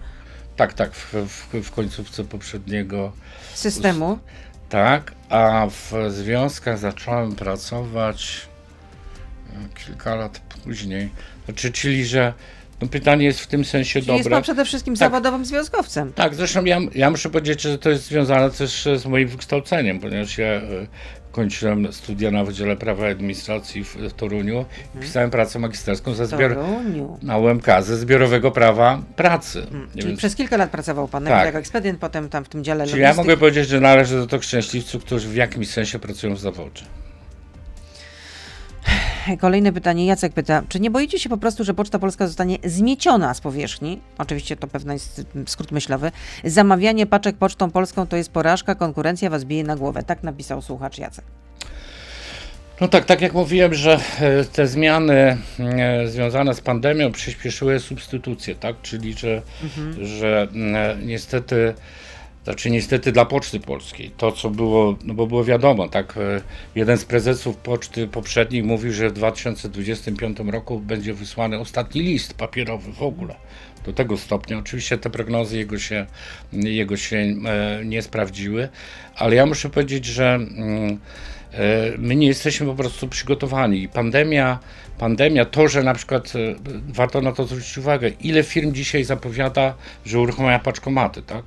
Tak, 0.57 0.73
tak, 0.73 0.95
w, 0.95 1.15
w, 1.15 1.63
w 1.63 1.71
końcówce 1.71 2.25
poprzedniego 2.25 3.13
systemu. 3.55 4.19
Tak, 4.69 5.13
a 5.29 5.67
w 5.71 5.93
związkach 6.13 6.79
zacząłem 6.79 7.37
pracować 7.37 8.49
e, 9.53 9.85
kilka 9.85 10.15
lat 10.15 10.39
później. 10.39 11.11
Znaczy, 11.45 11.73
czyli, 11.73 12.07
że 12.07 12.35
no 12.83 12.89
pytanie 12.89 13.25
jest 13.25 13.41
w 13.41 13.47
tym 13.47 13.65
sensie 13.65 14.01
Czyli 14.01 14.13
jest 14.13 14.25
dobre. 14.25 14.37
pan 14.37 14.43
przede 14.43 14.65
wszystkim 14.65 14.95
Tak. 14.95 14.99
zawodowym 15.11 15.45
związkowcem. 15.45 16.13
Tak, 16.13 16.35
zresztą 16.35 16.65
ja, 16.65 16.79
ja 16.95 17.11
muszę 17.11 17.31
powiedzieć, 17.31 17.63
że 17.63 17.79
to 17.79 17.91
jest 17.91 18.05
związane 18.05 18.51
też 18.51 18.89
z 18.97 19.07
moim 19.07 19.29
wykształceniem, 19.29 20.01
ponieważ 20.01 20.39
ja 20.39 20.47
e, 20.47 20.63
kończyłem 21.33 21.93
studia 21.93 22.31
na 22.31 22.45
Wydziale 22.45 22.77
Prawa 22.77 23.09
i 23.09 23.13
Administracji 23.13 23.85
w, 23.85 23.97
w 23.97 24.13
Toruniu 24.13 24.65
i 24.97 24.99
pisałem 24.99 25.31
pracę 25.31 25.59
magisterską 25.59 26.15
ze 26.15 26.27
zbior, 26.27 26.57
na 27.23 27.37
UMK 27.39 27.67
ze 27.81 27.97
zbiorowego 27.97 28.51
prawa 28.51 29.03
pracy. 29.17 29.67
Nie 29.73 30.01
Czyli 30.01 30.09
wiem, 30.09 30.17
przez 30.17 30.35
kilka 30.37 30.57
lat 30.57 30.71
pracował 30.71 31.09
pan 31.09 31.25
Tak. 31.25 31.47
jako 31.47 31.59
ekspedient, 31.59 31.99
potem 31.99 32.29
tam 32.29 32.45
w 32.45 32.49
tym 32.49 32.65
dziale 32.65 32.87
Czyli 32.87 33.01
ja 33.03 33.09
logistyki. 33.09 33.29
mogę 33.29 33.41
powiedzieć, 33.41 33.69
że 33.69 33.81
należę 33.81 34.17
do 34.19 34.27
tych 34.27 34.45
szczęśliwców, 34.45 35.05
którzy 35.05 35.29
w 35.29 35.35
jakimś 35.35 35.69
sensie 35.71 35.99
pracują 35.99 36.35
w 36.35 36.41
zawodzie. 36.41 36.83
Kolejne 39.41 39.73
pytanie. 39.73 40.07
Jacek 40.07 40.33
pyta, 40.33 40.63
czy 40.69 40.81
nie 40.81 40.91
boicie 40.91 41.19
się 41.19 41.29
po 41.29 41.37
prostu, 41.37 41.65
że 41.65 41.75
Poczta 41.75 41.99
Polska 41.99 42.27
zostanie 42.27 42.59
zmieciona 42.65 43.35
z 43.35 43.41
powierzchni? 43.41 44.01
Oczywiście 44.19 44.57
to 44.57 44.67
pewien 44.67 44.93
jest 44.93 45.23
skrót 45.47 45.73
myślowy. 45.73 46.11
Zamawianie 46.45 47.07
paczek 47.07 47.37
Pocztą 47.37 47.71
Polską 47.71 48.07
to 48.07 48.17
jest 48.17 48.33
porażka, 48.33 48.75
konkurencja 48.75 49.31
was 49.31 49.45
bije 49.45 49.65
na 49.65 49.77
głowę. 49.77 50.03
Tak 50.03 50.23
napisał 50.23 50.63
słuchacz 50.63 50.99
Jacek. 50.99 51.25
No 52.81 52.89
tak, 52.89 53.05
tak 53.05 53.21
jak 53.21 53.33
mówiłem, 53.33 53.75
że 53.75 54.01
e, 54.21 54.45
te 54.45 54.67
zmiany 54.67 55.15
e, 55.59 56.07
związane 56.07 56.55
z 56.55 56.61
pandemią 56.61 57.13
przyspieszyły 57.13 57.81
substytucję, 57.81 58.55
tak? 58.55 58.77
Czyli 58.83 59.15
że, 59.15 59.43
że 60.03 60.49
mm, 60.53 61.07
niestety, 61.07 61.75
znaczy 62.45 62.71
niestety 62.71 63.13
dla 63.13 63.25
Poczty 63.25 63.61
Polskiej, 63.61 64.11
to 64.17 64.33
co 64.33 64.51
było, 64.51 64.97
no 65.05 65.15
bo 65.15 65.27
było 65.27 65.45
wiadomo, 65.45 65.89
tak? 65.89 66.17
e, 66.17 66.41
Jeden 66.75 66.99
z 66.99 67.05
prezesów 67.05 67.57
Poczty 67.57 68.09
poprzednich 68.09 68.65
mówił, 68.65 68.93
że 68.93 69.11
w 69.11 69.13
2025 69.13 70.39
roku 70.39 70.81
będzie 70.81 71.15
wysłany 71.15 71.59
ostatni 71.59 72.03
list 72.03 72.35
papierowy 72.35 72.93
w 72.93 73.03
ogóle. 73.03 73.35
Do 73.85 73.93
tego 73.93 74.17
stopnia. 74.17 74.59
Oczywiście 74.59 74.99
te 74.99 75.11
prognozy 75.11 75.59
jego 75.59 75.79
się, 75.79 76.07
jego 76.53 76.97
się 76.97 77.17
e, 77.17 77.35
nie 77.85 78.03
sprawdziły, 78.03 78.69
ale 79.17 79.37
ja 79.37 79.47
muszę 79.47 79.71
powiedzieć, 79.71 80.05
że 80.05 80.35
mm, 80.35 80.99
my 81.99 82.17
nie 82.17 82.27
jesteśmy 82.27 82.67
po 82.67 82.75
prostu 82.75 83.09
przygotowani. 83.09 83.89
Pandemia, 83.89 84.59
pandemia, 85.01 85.45
to, 85.45 85.69
że 85.69 85.83
na 85.83 85.95
przykład 85.95 86.33
e, 86.37 86.55
warto 86.89 87.21
na 87.21 87.33
to 87.33 87.45
zwrócić 87.45 87.79
uwagę, 87.79 88.09
ile 88.09 88.43
firm 88.43 88.73
dzisiaj 88.73 89.05
zapowiada, 89.05 89.75
że 90.07 90.21
uruchamia 90.21 90.59
paczkomaty, 90.59 91.23
tak? 91.23 91.45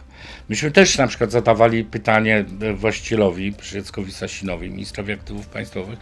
Myśmy 0.50 0.72
też 0.72 0.98
na 0.98 1.08
przykład 1.08 1.32
zadawali 1.32 1.84
pytanie 1.84 2.46
e, 2.62 2.74
właścicielowi, 2.74 3.52
Przyjeckowi 3.54 4.12
Sasinowi, 4.12 4.70
ministrowi 4.70 5.14
aktywów 5.14 5.48
państwowych, 5.48 6.00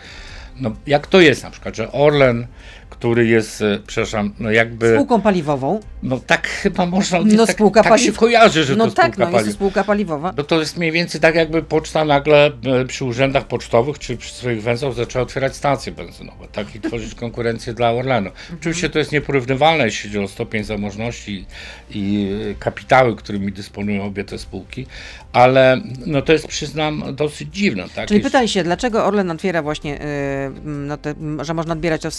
no 0.60 0.76
jak 0.88 1.08
to 1.08 1.22
jest 1.22 1.44
na 1.44 1.52
przykład, 1.52 1.76
że 1.76 1.92
Orlen, 1.92 2.48
który 2.92 3.28
jest, 3.28 3.62
e, 3.62 3.80
przepraszam, 3.88 4.34
no 4.40 4.52
jakby, 4.52 4.94
Spółką 4.96 5.22
paliwową. 5.22 5.80
no 6.04 6.20
tak 6.20 6.48
chyba 6.48 6.86
można, 6.86 7.20
No 7.26 7.46
tak, 7.46 7.56
spółka 7.56 7.84
tak 7.84 8.00
się 8.00 8.12
kojarzy, 8.12 8.64
że 8.64 8.76
no 8.76 8.88
to 8.88 8.92
tak, 8.92 9.14
spółka 9.14 9.32
no 9.32 9.40
jest 9.40 9.54
spółka 9.54 9.84
paliwowa. 9.84 10.34
No 10.38 10.44
to 10.44 10.60
jest 10.60 10.78
mniej 10.78 10.92
więcej 10.92 11.22
tak, 11.22 11.36
jakby 11.36 11.64
poczta 11.64 12.06
nagle 12.06 12.46
e, 12.46 12.86
przy 12.86 13.06
urzędach 13.06 13.48
pocztowych 13.48 14.00
czy 14.00 14.18
przy 14.18 14.34
swoich 14.34 14.64
węzłach 14.64 14.94
zaczęła 14.94 15.24
otwierać 15.24 15.56
stacje 15.56 15.92
benzynowe, 15.92 16.48
tak, 16.52 16.76
i 16.76 16.80
tworzyć 16.80 17.16
konkurencję 17.16 17.74
dla 17.74 17.92
Orlenu. 17.92 18.30
Oczywiście 18.54 18.90
to 18.90 19.00
jest 19.00 19.12
nieporównywalne, 19.12 19.86
jeśli 19.86 20.10
chodzi 20.10 20.20
o 20.20 20.28
stopień 20.28 20.64
zamożności 20.64 21.46
i 21.90 22.30
e, 22.52 22.56
kapitały, 22.56 23.16
którymi 23.16 23.52
dysponują 23.52 24.04
obie 24.04 24.24
te 24.24 24.38
spółki, 24.38 24.86
ale 25.34 25.82
no 26.06 26.22
to 26.22 26.34
jest, 26.34 26.48
przyznam, 26.48 27.04
dosyć 27.16 27.50
dziwne. 27.56 27.84
Tak? 27.96 28.08
Czyli 28.08 28.20
pytaj 28.20 28.48
się, 28.48 28.64
dlaczego 28.64 29.06
Orlen 29.06 29.32
otwiera 29.32 29.62
właśnie, 29.62 30.02
y, 30.02 30.52
no 30.64 30.98
te, 30.98 31.16
że 31.42 31.54
można 31.54 31.74
odbierać 31.74 32.02
to 32.02 32.10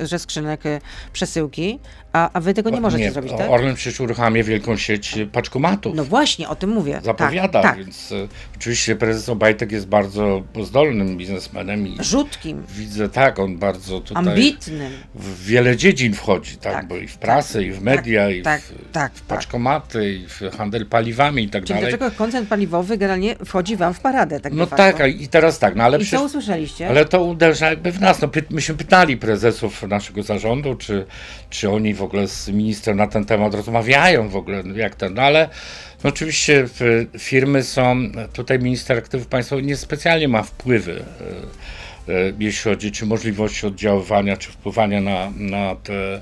ze 0.00 0.18
skrzynek 0.22 0.66
y, 0.66 0.80
przesyłki, 1.12 1.78
a, 2.12 2.30
a 2.32 2.40
wy 2.40 2.54
tego 2.54 2.70
nie 2.70 2.80
możecie 2.80 3.10
zrobić, 3.12 3.32
tak? 3.38 3.50
Orlen 3.50 3.74
przecież 3.74 4.00
uruchamia 4.00 4.44
wielką 4.44 4.76
sieć 4.76 5.18
e, 5.18 5.26
paczkomatów. 5.26 5.94
No 5.96 6.04
właśnie, 6.04 6.48
o 6.48 6.54
tym 6.56 6.70
mówię. 6.70 7.00
Zapowiada, 7.04 7.48
Tak, 7.48 7.62
tak. 7.62 7.78
więc 7.84 8.12
e, 8.12 8.28
oczywiście 8.56 8.96
prezes 8.96 9.28
Obajtek 9.28 9.72
jest 9.72 9.86
bardzo 9.86 10.42
zdolnym 10.62 11.16
biznesmenem 11.16 11.86
i 11.86 11.96
Rzutkim, 12.00 12.62
widzę, 12.68 13.08
tak, 13.08 13.38
on 13.38 13.58
bardzo 13.58 14.00
tutaj 14.00 14.24
ambitnym. 14.28 14.92
w 15.14 15.44
wiele 15.44 15.76
dziedzin 15.76 16.14
wchodzi, 16.14 16.56
tak, 16.56 16.72
Tak, 16.72 16.86
bo 16.88 16.96
i 16.96 17.08
w 17.08 17.18
prasę, 17.18 17.62
i 17.64 17.72
w 17.72 17.82
media, 17.82 18.30
i 18.30 18.42
tak, 18.42 18.60
w, 18.62 18.72
tak, 18.92 19.12
w 19.14 19.18
tak. 19.26 19.38
paczkomaty, 19.38 20.14
i 20.14 20.26
w 20.28 20.40
handel 20.58 20.86
paliwami 20.86 21.42
i 21.44 21.48
tak 21.50 21.64
Czyli 21.64 21.80
dalej. 21.80 21.90
dlaczego 21.98 22.16
koncern 22.18 22.46
paliwowy 22.46 22.98
generalnie 22.98 23.36
wchodzi 23.44 23.76
wam 23.76 23.94
w 23.94 24.00
paradę, 24.00 24.40
tak 24.40 24.52
No 24.52 24.66
tak, 24.66 25.20
i 25.20 25.28
teraz 25.28 25.58
tak, 25.58 25.76
no 25.76 25.84
ale 25.84 25.96
I 25.96 26.00
co 26.00 26.04
przecież, 26.06 26.26
usłyszeliście? 26.26 26.88
ale 26.88 27.04
to 27.04 27.24
uderza 27.24 27.70
jakby 27.70 27.92
w 27.92 28.00
nas. 28.00 28.20
No, 28.20 28.28
py, 28.28 28.42
myśmy 28.50 28.74
pytali 28.74 29.16
prezesów 29.16 29.82
naszego 30.12 30.22
zarządu, 30.22 30.74
czy, 30.74 31.06
czy 31.50 31.70
oni 31.70 31.94
w 31.94 32.02
ogóle 32.02 32.28
z 32.28 32.48
ministrem 32.48 32.96
na 32.96 33.06
ten 33.06 33.24
temat 33.24 33.54
rozmawiają 33.54 34.28
w 34.28 34.36
ogóle, 34.36 34.62
no, 34.62 34.76
jak 34.76 34.94
ten, 34.94 35.14
no 35.14 35.22
ale 35.22 35.48
no, 36.04 36.10
oczywiście 36.10 36.64
w, 36.66 37.06
firmy 37.18 37.62
są, 37.62 37.96
tutaj 38.32 38.58
minister 38.58 38.98
aktywów 38.98 39.26
państwowych 39.26 39.64
niespecjalnie 39.64 40.28
ma 40.28 40.42
wpływy. 40.42 41.04
e, 42.08 42.12
e, 42.12 42.32
Jeśli 42.38 42.70
chodzi 42.70 42.92
czy 42.92 43.06
możliwości 43.06 43.66
oddziaływania, 43.66 44.36
czy 44.36 44.52
wpływania 44.52 45.00
na, 45.00 45.32
na 45.36 45.76
te 45.76 46.20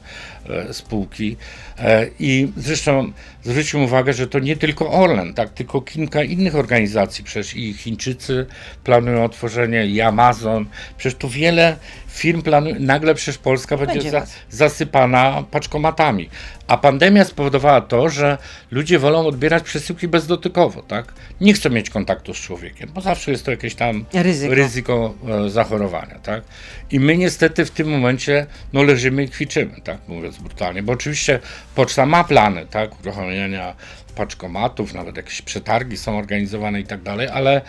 spółki. 0.72 1.36
E, 1.78 2.06
I 2.18 2.52
zresztą 2.56 3.12
zwróćmy 3.42 3.80
uwagę, 3.80 4.12
że 4.12 4.26
to 4.26 4.38
nie 4.38 4.56
tylko 4.56 4.90
Orlen, 4.90 5.34
tak, 5.34 5.50
tylko 5.50 5.80
kilka 5.80 6.22
innych 6.22 6.56
organizacji, 6.56 7.24
przecież 7.24 7.56
i 7.56 7.74
Chińczycy 7.74 8.46
planują 8.84 9.24
otworzenie, 9.24 9.86
i 9.86 10.00
Amazon, 10.00 10.66
przecież 10.98 11.18
tu 11.18 11.28
wiele 11.28 11.76
firm 12.08 12.42
planuje, 12.42 12.74
nagle 12.80 13.14
przecież 13.14 13.38
Polska 13.38 13.76
będzie, 13.76 13.94
Będzie 13.94 14.10
za, 14.10 14.26
zasypana 14.50 15.44
paczkomatami. 15.50 16.30
A 16.66 16.78
pandemia 16.78 17.24
spowodowała 17.24 17.80
to, 17.80 18.08
że 18.08 18.38
ludzie 18.70 18.98
wolą 18.98 19.26
odbierać 19.26 19.62
przesyłki 19.62 20.08
bezdotykowo, 20.08 20.82
tak? 20.82 21.12
Nie 21.40 21.54
chcą 21.54 21.70
mieć 21.70 21.90
kontaktu 21.90 22.34
z 22.34 22.36
człowiekiem, 22.36 22.90
bo 22.94 23.00
zawsze 23.00 23.30
jest 23.30 23.44
to 23.44 23.50
jakieś 23.50 23.74
tam 23.74 24.04
Ryzyko. 24.12 24.54
ryzyko 24.54 25.14
e, 25.46 25.50
zachorowania, 25.50 26.18
tak? 26.22 26.42
I 26.90 27.00
my 27.00 27.16
niestety 27.16 27.64
w 27.64 27.70
tym 27.70 27.88
momencie 27.90 28.46
no 28.72 28.82
leżymy 28.82 29.24
i 29.24 29.28
kwiczymy, 29.28 29.80
tak 29.84 29.98
mówiąc 30.30 30.48
brutalnie, 30.48 30.82
bo 30.82 30.92
oczywiście 30.92 31.40
poczta 31.74 32.06
ma 32.06 32.24
plany, 32.24 32.66
tak, 32.70 33.00
uruchamiania 33.00 33.74
paczkomatów, 34.14 34.94
nawet 34.94 35.16
jakieś 35.16 35.42
przetargi 35.42 35.96
są 35.96 36.18
organizowane 36.18 36.80
i 36.80 36.84
tak 36.84 37.02
dalej, 37.02 37.28
ale 37.28 37.60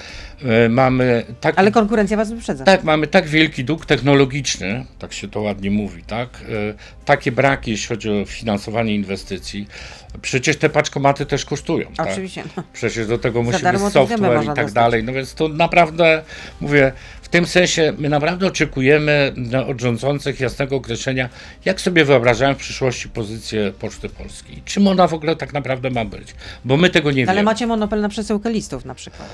e, 0.43 0.69
mamy 0.69 1.25
tak 1.41 1.53
Ale 1.57 1.71
konkurencja 1.71 2.17
was 2.17 2.31
wyprzedza. 2.31 2.63
tak, 2.65 2.83
mamy 2.83 3.07
tak 3.07 3.27
wielki 3.27 3.63
dług 3.63 3.85
technologiczny, 3.85 4.85
tak 4.99 5.13
się 5.13 5.27
to 5.27 5.41
ładnie 5.41 5.71
mówi, 5.71 6.03
tak? 6.03 6.29
E, 6.69 6.73
Takie 7.05 7.31
braki, 7.31 7.71
jeśli 7.71 7.87
chodzi 7.87 8.09
o 8.09 8.25
finansowanie 8.25 8.95
inwestycji. 8.95 9.67
Przecież 10.21 10.57
te 10.57 10.69
paczkomaty 10.69 11.25
też 11.25 11.45
kosztują. 11.45 11.87
Tak? 11.97 12.07
Oczywiście. 12.07 12.43
No. 12.57 12.63
Przecież 12.73 13.07
do 13.07 13.17
tego 13.17 13.43
musi 13.43 13.63
być 13.63 13.81
software 13.93 14.43
i 14.43 14.55
tak 14.55 14.71
dalej. 14.71 15.03
No 15.03 15.13
więc 15.13 15.33
to 15.33 15.47
naprawdę, 15.47 16.23
mówię, 16.61 16.91
tym 17.31 17.45
sensie 17.45 17.93
my 17.97 18.09
naprawdę 18.09 18.47
oczekujemy 18.47 19.33
od 19.67 19.81
rządzących 19.81 20.39
jasnego 20.39 20.75
określenia, 20.75 21.29
jak 21.65 21.81
sobie 21.81 22.05
wyobrażają 22.05 22.53
w 22.53 22.57
przyszłości 22.57 23.09
pozycję 23.09 23.73
Poczty 23.79 24.09
Polskiej. 24.09 24.61
Czym 24.65 24.87
ona 24.87 25.07
w 25.07 25.13
ogóle 25.13 25.35
tak 25.35 25.53
naprawdę 25.53 25.89
ma 25.89 26.05
być? 26.05 26.35
Bo 26.65 26.77
my 26.77 26.89
tego 26.89 27.11
nie 27.11 27.23
Ale 27.23 27.33
wiemy. 27.33 27.43
macie 27.43 27.67
monopol 27.67 28.01
na 28.01 28.09
przesyłkę 28.09 28.51
listów 28.51 28.85
na 28.85 28.95
przykład. 28.95 29.29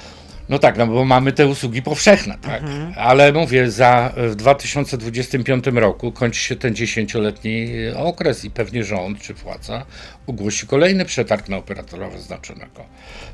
No 0.49 0.60
tak, 0.60 0.77
no 0.77 0.88
bo 0.88 1.05
mamy 1.05 1.31
te 1.31 1.47
usługi 1.47 1.81
powszechne, 1.81 2.38
tak. 2.41 2.63
Ale 2.95 3.33
mówię, 3.33 3.71
za 3.71 4.13
w 4.17 4.36
2025 4.36 5.65
roku 5.67 6.12
kończy 6.12 6.39
się 6.39 6.55
ten 6.55 6.75
dziesięcioletni 6.75 7.69
okres 7.95 8.45
i 8.45 8.51
pewnie 8.51 8.83
rząd 8.83 9.21
czy 9.21 9.33
władza 9.33 9.86
ogłosi 10.27 10.67
kolejny 10.67 11.05
przetarg 11.05 11.49
na 11.49 11.57
operatora 11.57 12.10
wyznaczonego. 12.10 12.86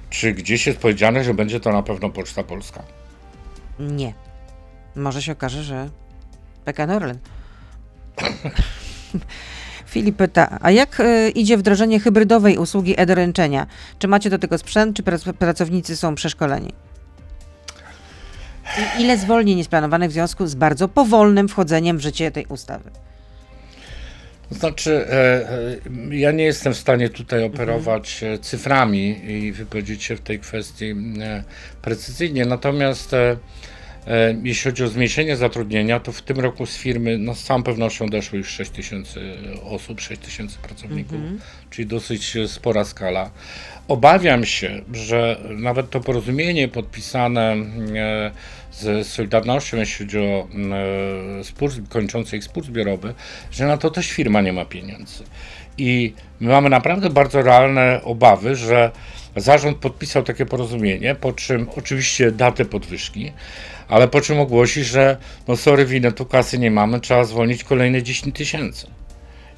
Czy 0.10 0.32
gdzieś 0.34 0.67
jest 0.67 0.80
powiedziane, 0.80 1.23
że 1.23 1.34
będzie 1.34 1.60
to 1.60 1.71
na 1.71 1.84
pewno 1.84 2.10
Poczta 2.10 2.43
Polska? 2.43 2.84
Nie. 3.80 4.13
Może 4.95 5.21
się 5.21 5.32
okaże, 5.32 5.63
że 5.63 5.89
PKN 6.65 6.91
Orlen. 6.91 7.19
Filip 9.86 10.15
pyta, 10.15 10.58
a 10.62 10.71
jak 10.71 10.99
y, 10.99 11.29
idzie 11.29 11.58
wdrożenie 11.58 11.99
hybrydowej 11.99 12.58
usługi 12.58 12.99
e-doręczenia? 12.99 13.67
Czy 13.99 14.08
macie 14.08 14.29
do 14.29 14.39
tego 14.39 14.58
sprzęt, 14.58 14.97
czy 14.97 15.03
prac- 15.03 15.34
pracownicy 15.34 15.97
są 15.97 16.15
przeszkoleni? 16.15 16.73
I 18.97 19.01
ile 19.01 19.17
zwolnień 19.17 19.58
jest 19.58 19.69
planowanych 19.69 20.10
w 20.10 20.13
związku 20.13 20.47
z 20.47 20.56
bardzo 20.56 20.88
powolnym 20.88 21.47
wchodzeniem 21.47 21.97
w 21.97 22.01
życie 22.01 22.32
tej 22.32 22.45
ustawy? 22.45 22.91
To 24.49 24.56
znaczy, 24.56 25.08
e, 25.10 25.49
e, 26.12 26.15
ja 26.15 26.32
nie 26.32 26.43
jestem 26.43 26.73
w 26.73 26.77
stanie 26.77 27.10
tutaj 27.10 27.43
operować 27.43 28.23
e, 28.23 28.39
cyframi 28.39 29.32
i 29.32 29.51
wypowiedzieć 29.51 30.03
się 30.03 30.15
w 30.15 30.21
tej 30.21 30.39
kwestii 30.39 30.95
precyzyjnie, 31.82 32.45
natomiast 32.45 33.12
Jeśli 34.43 34.72
chodzi 34.72 34.84
o 34.84 34.88
zmniejszenie 34.88 35.38
zatrudnienia, 35.38 35.99
to 35.99 36.12
w 36.12 36.22
tym 36.22 36.39
roku 36.39 36.66
z 36.66 36.78
firmy 36.78 37.18
no, 37.18 37.36
z 37.36 37.43
całą 37.43 37.64
pewnością 37.64 38.06
odeszło 38.06 38.38
już 38.38 38.49
6 38.49 38.72
tysięcy 38.72 39.20
osób, 39.64 40.01
6 40.01 40.22
tysięcy 40.22 40.58
pracowników, 40.58 41.20
czyli 41.70 41.88
dosyć 41.88 42.38
e, 42.38 42.47
spora 42.47 42.86
skala. 42.86 43.32
Obawiam 43.88 44.45
się, 44.45 44.82
że 44.93 45.39
nawet 45.49 45.89
to 45.89 45.99
porozumienie 45.99 46.68
podpisane 46.68 47.51
e, 47.51 47.56
z 48.72 49.08
Solidarnością, 49.08 49.78
jeśli 49.78 50.06
chodzi 50.06 50.20
o 50.20 50.47
e, 51.39 51.43
spór, 51.43 51.72
kończący 51.89 52.38
ich 52.38 52.43
spór 52.43 52.64
zbiorowy, 52.64 53.14
że 53.51 53.66
na 53.66 53.78
to 53.78 53.89
też 53.89 54.12
firma 54.12 54.41
nie 54.41 54.54
ma 54.54 54.66
pieniędzy. 54.66 55.24
I 55.78 56.14
my 56.39 56.49
mamy 56.49 56.70
naprawdę 56.70 57.10
bardzo 57.10 57.41
realne 57.41 58.01
obawy, 58.04 58.56
że 58.56 58.91
zarząd 59.36 59.78
podpisał 59.78 60.24
takie 60.24 60.45
porozumienie, 60.45 61.16
po 61.16 61.34
czym 61.34 61.68
oczywiście 61.76 62.32
datę 62.32 62.66
podwyżki, 62.66 63.32
ale 63.88 64.07
po 64.07 64.21
czym 64.21 64.39
ogłosi, 64.39 64.84
że 64.84 65.17
no 65.47 65.57
sorry, 65.57 65.86
winę, 65.86 66.11
tu 66.11 66.25
kasy 66.25 66.59
nie 66.59 66.71
mamy, 66.71 66.99
trzeba 66.99 67.23
zwolnić 67.23 67.63
kolejne 67.63 68.03
10 68.03 68.36
tysięcy. 68.36 68.88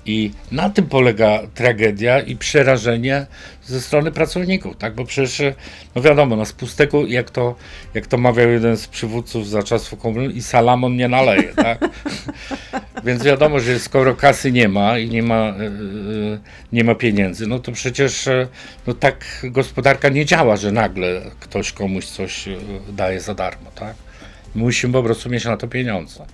I 0.05 0.31
na 0.51 0.69
tym 0.69 0.85
polega 0.85 1.39
tragedia 1.53 2.19
i 2.19 2.35
przerażenie 2.35 3.25
ze 3.63 3.81
strony 3.81 4.11
pracowników, 4.11 4.77
tak? 4.77 4.95
Bo 4.95 5.05
przecież, 5.05 5.55
no 5.95 6.01
wiadomo, 6.01 6.35
no 6.35 6.45
z 6.45 6.53
pustego, 6.53 7.05
jak 7.05 7.29
to, 7.29 7.55
jak 7.93 8.07
to 8.07 8.17
mawiał 8.17 8.49
jeden 8.49 8.77
z 8.77 8.87
przywódców 8.87 9.49
za 9.49 9.63
czasów 9.63 9.99
komuny, 9.99 10.33
i 10.33 10.41
salamon 10.41 10.95
nie 10.95 11.07
naleje, 11.07 11.53
tak? 11.53 11.79
Więc 13.05 13.23
wiadomo, 13.23 13.59
że 13.59 13.79
skoro 13.79 14.15
kasy 14.15 14.51
nie 14.51 14.67
ma 14.67 14.97
i 14.97 15.09
nie 15.09 15.23
ma, 15.23 15.47
e, 15.47 15.53
nie 16.73 16.83
ma 16.83 16.95
pieniędzy, 16.95 17.47
no 17.47 17.59
to 17.59 17.71
przecież 17.71 18.27
e, 18.27 18.47
no 18.87 18.93
tak 18.93 19.25
gospodarka 19.43 20.09
nie 20.09 20.25
działa, 20.25 20.55
że 20.55 20.71
nagle 20.71 21.21
ktoś 21.39 21.71
komuś 21.71 22.05
coś 22.05 22.49
daje 22.89 23.19
za 23.19 23.33
darmo, 23.35 23.71
tak? 23.75 24.04
Musimy 24.55 24.93
po 24.93 25.03
prostu 25.03 25.29
mieć 25.29 25.45
na 25.45 25.57
to 25.57 25.67
pieniądze. 25.67 26.25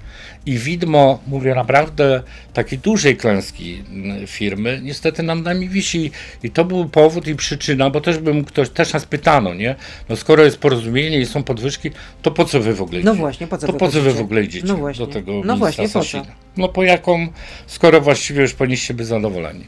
I 0.46 0.58
widmo, 0.58 1.20
mówię 1.28 1.56
naprawdę, 1.56 2.24
takiej 2.54 2.80
dużej 2.80 3.18
klęski 3.18 3.84
mm, 3.90 4.28
firmy, 4.28 4.80
niestety 4.84 5.24
nam 5.24 5.44
nami 5.44 5.70
wisi. 5.70 6.12
I 6.44 6.50
to 6.50 6.66
był 6.66 6.90
powód 6.90 7.28
i 7.28 7.36
przyczyna, 7.36 7.90
bo 7.90 8.02
też 8.02 8.18
bym 8.18 8.46
ktoś, 8.46 8.70
też 8.70 8.94
nas 8.94 9.06
pytano, 9.06 9.54
nie? 9.54 9.76
No 10.10 10.16
skoro 10.16 10.44
jest 10.44 10.58
porozumienie 10.58 11.20
i 11.20 11.26
są 11.26 11.44
podwyżki, 11.44 11.92
to 12.22 12.32
po 12.32 12.46
co 12.46 12.60
wy 12.60 12.74
w 12.74 12.82
ogóle 12.82 13.00
No 13.00 13.12
idziecie? 13.12 13.20
właśnie, 13.20 13.48
po 13.48 13.58
co 13.58 13.68
to 13.68 13.74
wy 13.74 13.80
po 13.80 13.90
co 13.90 14.02
wy 14.02 14.14
w 14.14 14.22
ogóle 14.22 14.44
idziecie 14.44 14.68
No 14.68 14.78
właśnie. 14.78 15.06
do 15.06 15.14
tego 15.14 15.42
No 15.46 15.58
właśnie, 15.58 15.90
po 15.90 16.04
co? 16.04 16.26
No 16.58 16.70
po 16.70 16.84
jaką, 16.84 17.28
skoro 17.68 18.02
właściwie 18.02 18.42
już 18.42 18.54
powinniście 18.54 18.94
być 18.94 19.08
zadowoleni. 19.08 19.68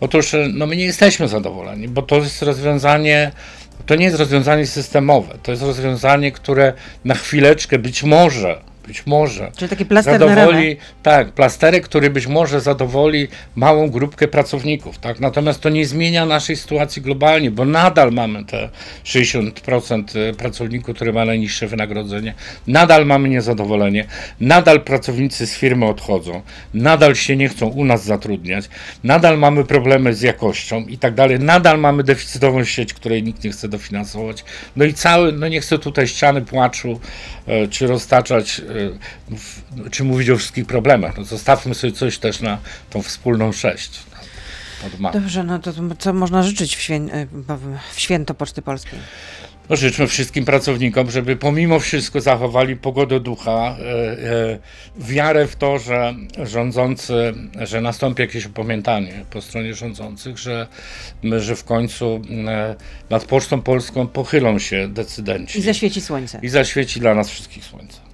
Otóż 0.00 0.36
no 0.54 0.66
my 0.66 0.76
nie 0.76 0.84
jesteśmy 0.84 1.28
zadowoleni, 1.28 1.88
bo 1.88 2.02
to 2.02 2.16
jest 2.16 2.42
rozwiązanie, 2.42 3.32
to 3.86 3.94
nie 3.94 4.04
jest 4.04 4.18
rozwiązanie 4.18 4.66
systemowe, 4.66 5.38
to 5.42 5.50
jest 5.50 5.62
rozwiązanie, 5.62 6.32
które 6.32 6.72
na 7.04 7.14
chwileczkę 7.14 7.78
być 7.78 8.02
może, 8.02 8.60
być 8.88 9.06
może 9.06 9.52
Czyli 9.56 9.68
taki 9.68 9.86
plaster 9.86 10.18
zadowoli, 10.18 10.76
tak, 11.02 11.32
plasterek, 11.32 11.84
który 11.84 12.10
być 12.10 12.26
może 12.26 12.60
zadowoli 12.60 13.28
małą 13.56 13.90
grupkę 13.90 14.28
pracowników, 14.28 14.98
tak, 14.98 15.20
natomiast 15.20 15.60
to 15.60 15.68
nie 15.68 15.86
zmienia 15.86 16.26
naszej 16.26 16.56
sytuacji 16.56 17.02
globalnie, 17.02 17.50
bo 17.50 17.64
nadal 17.64 18.12
mamy 18.12 18.44
te 18.44 18.68
60% 19.04 20.34
pracowników, 20.34 20.96
które 20.96 21.12
ma 21.12 21.24
najniższe 21.24 21.66
wynagrodzenie, 21.66 22.34
nadal 22.66 23.06
mamy 23.06 23.28
niezadowolenie, 23.28 24.04
nadal 24.40 24.80
pracownicy 24.80 25.46
z 25.46 25.54
firmy 25.54 25.86
odchodzą, 25.86 26.42
nadal 26.74 27.14
się 27.14 27.36
nie 27.36 27.48
chcą 27.48 27.66
u 27.66 27.84
nas 27.84 28.04
zatrudniać, 28.04 28.68
nadal 29.04 29.38
mamy 29.38 29.64
problemy 29.64 30.14
z 30.14 30.22
jakością 30.22 30.80
i 30.80 30.98
tak 30.98 31.14
dalej, 31.14 31.38
nadal 31.38 31.80
mamy 31.80 32.02
deficytową 32.04 32.64
sieć, 32.64 32.94
której 32.94 33.22
nikt 33.22 33.44
nie 33.44 33.50
chce 33.50 33.68
dofinansować, 33.68 34.44
no 34.76 34.84
i 34.84 34.94
cały, 34.94 35.32
no 35.32 35.48
nie 35.48 35.60
chcę 35.60 35.78
tutaj 35.78 36.08
ściany 36.08 36.42
płaczu, 36.42 37.00
e, 37.46 37.68
czy 37.68 37.86
roztaczać, 37.86 38.60
e, 38.60 38.77
czy 39.90 40.04
mówić 40.04 40.30
o 40.30 40.36
wszystkich 40.36 40.66
problemach, 40.66 41.18
no 41.18 41.24
zostawmy 41.24 41.74
sobie 41.74 41.92
coś 41.92 42.18
też 42.18 42.40
na 42.40 42.58
tą 42.90 43.02
wspólną 43.02 43.52
sześć. 43.52 44.00
Dobrze, 45.12 45.44
no 45.44 45.58
to 45.58 45.72
co 45.98 46.12
można 46.12 46.42
życzyć 46.42 46.76
w, 46.76 46.80
świę... 46.80 47.00
w 47.94 48.00
święto 48.00 48.34
Poczty 48.34 48.62
Polskiej? 48.62 48.98
No, 49.68 49.76
życzmy 49.76 50.06
wszystkim 50.06 50.44
pracownikom, 50.44 51.10
żeby 51.10 51.36
pomimo 51.36 51.80
wszystko 51.80 52.20
zachowali 52.20 52.76
pogodę 52.76 53.20
ducha, 53.20 53.76
e, 53.78 54.58
wiarę 54.98 55.46
w 55.46 55.56
to, 55.56 55.78
że 55.78 56.14
rządzący, 56.44 57.34
że 57.62 57.80
nastąpi 57.80 58.22
jakieś 58.22 58.46
opamiętanie 58.46 59.24
po 59.30 59.42
stronie 59.42 59.74
rządzących, 59.74 60.38
że, 60.38 60.66
że 61.38 61.56
w 61.56 61.64
końcu 61.64 62.22
nad 63.10 63.24
Pocztą 63.24 63.62
Polską 63.62 64.06
pochylą 64.06 64.58
się 64.58 64.88
decydenci 64.88 65.58
I 65.58 65.62
zaświeci 65.62 66.00
słońce. 66.00 66.40
i 66.42 66.48
zaświeci 66.48 67.00
dla 67.00 67.14
nas 67.14 67.28
wszystkich 67.30 67.64
słońce. 67.64 68.07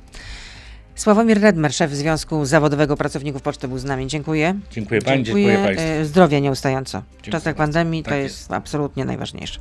Sławomir 0.94 1.40
Redmer, 1.40 1.74
szef 1.74 1.90
Związku 1.92 2.44
Zawodowego 2.44 2.96
Pracowników 2.96 3.42
Poczty 3.42 3.68
był 3.68 3.78
z 3.78 3.84
nami. 3.84 4.06
Dziękuję. 4.06 4.54
Dziękuję 4.70 5.02
Pani, 5.02 5.22
dziękuję 5.24 5.58
Państwu. 5.64 5.86
E, 5.88 6.04
Zdrowia 6.04 6.38
nieustająco. 6.38 7.00
W 7.00 7.04
Dziękuję 7.12 7.32
czasach 7.32 7.54
pandemii 7.56 8.02
to 8.02 8.10
Tak 8.10 8.18
jest, 8.18 8.38
jest. 8.38 8.52
absolutnie 8.52 9.04
najważniejsze. 9.04 9.60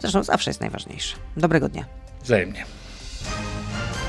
Zresztą 0.00 0.22
zawsze 0.22 0.50
jest 0.50 0.60
najważniejsze. 0.60 1.16
Dobrego 1.36 1.68
dnia. 1.68 1.84
Wzajemnie. 2.24 2.64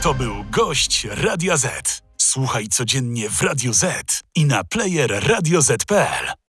To 0.02 0.14
był 0.14 0.34
gość 0.52 1.08
Radia 1.12 1.58
Z. 1.58 2.02
Słuchaj 2.18 2.68
codziennie 2.68 3.30
w 3.30 3.42
Radio 3.42 3.74
Z 3.74 4.22
i 4.36 4.46
na 4.46 4.64
player 4.64 5.24
radioz.pl. 5.28 6.34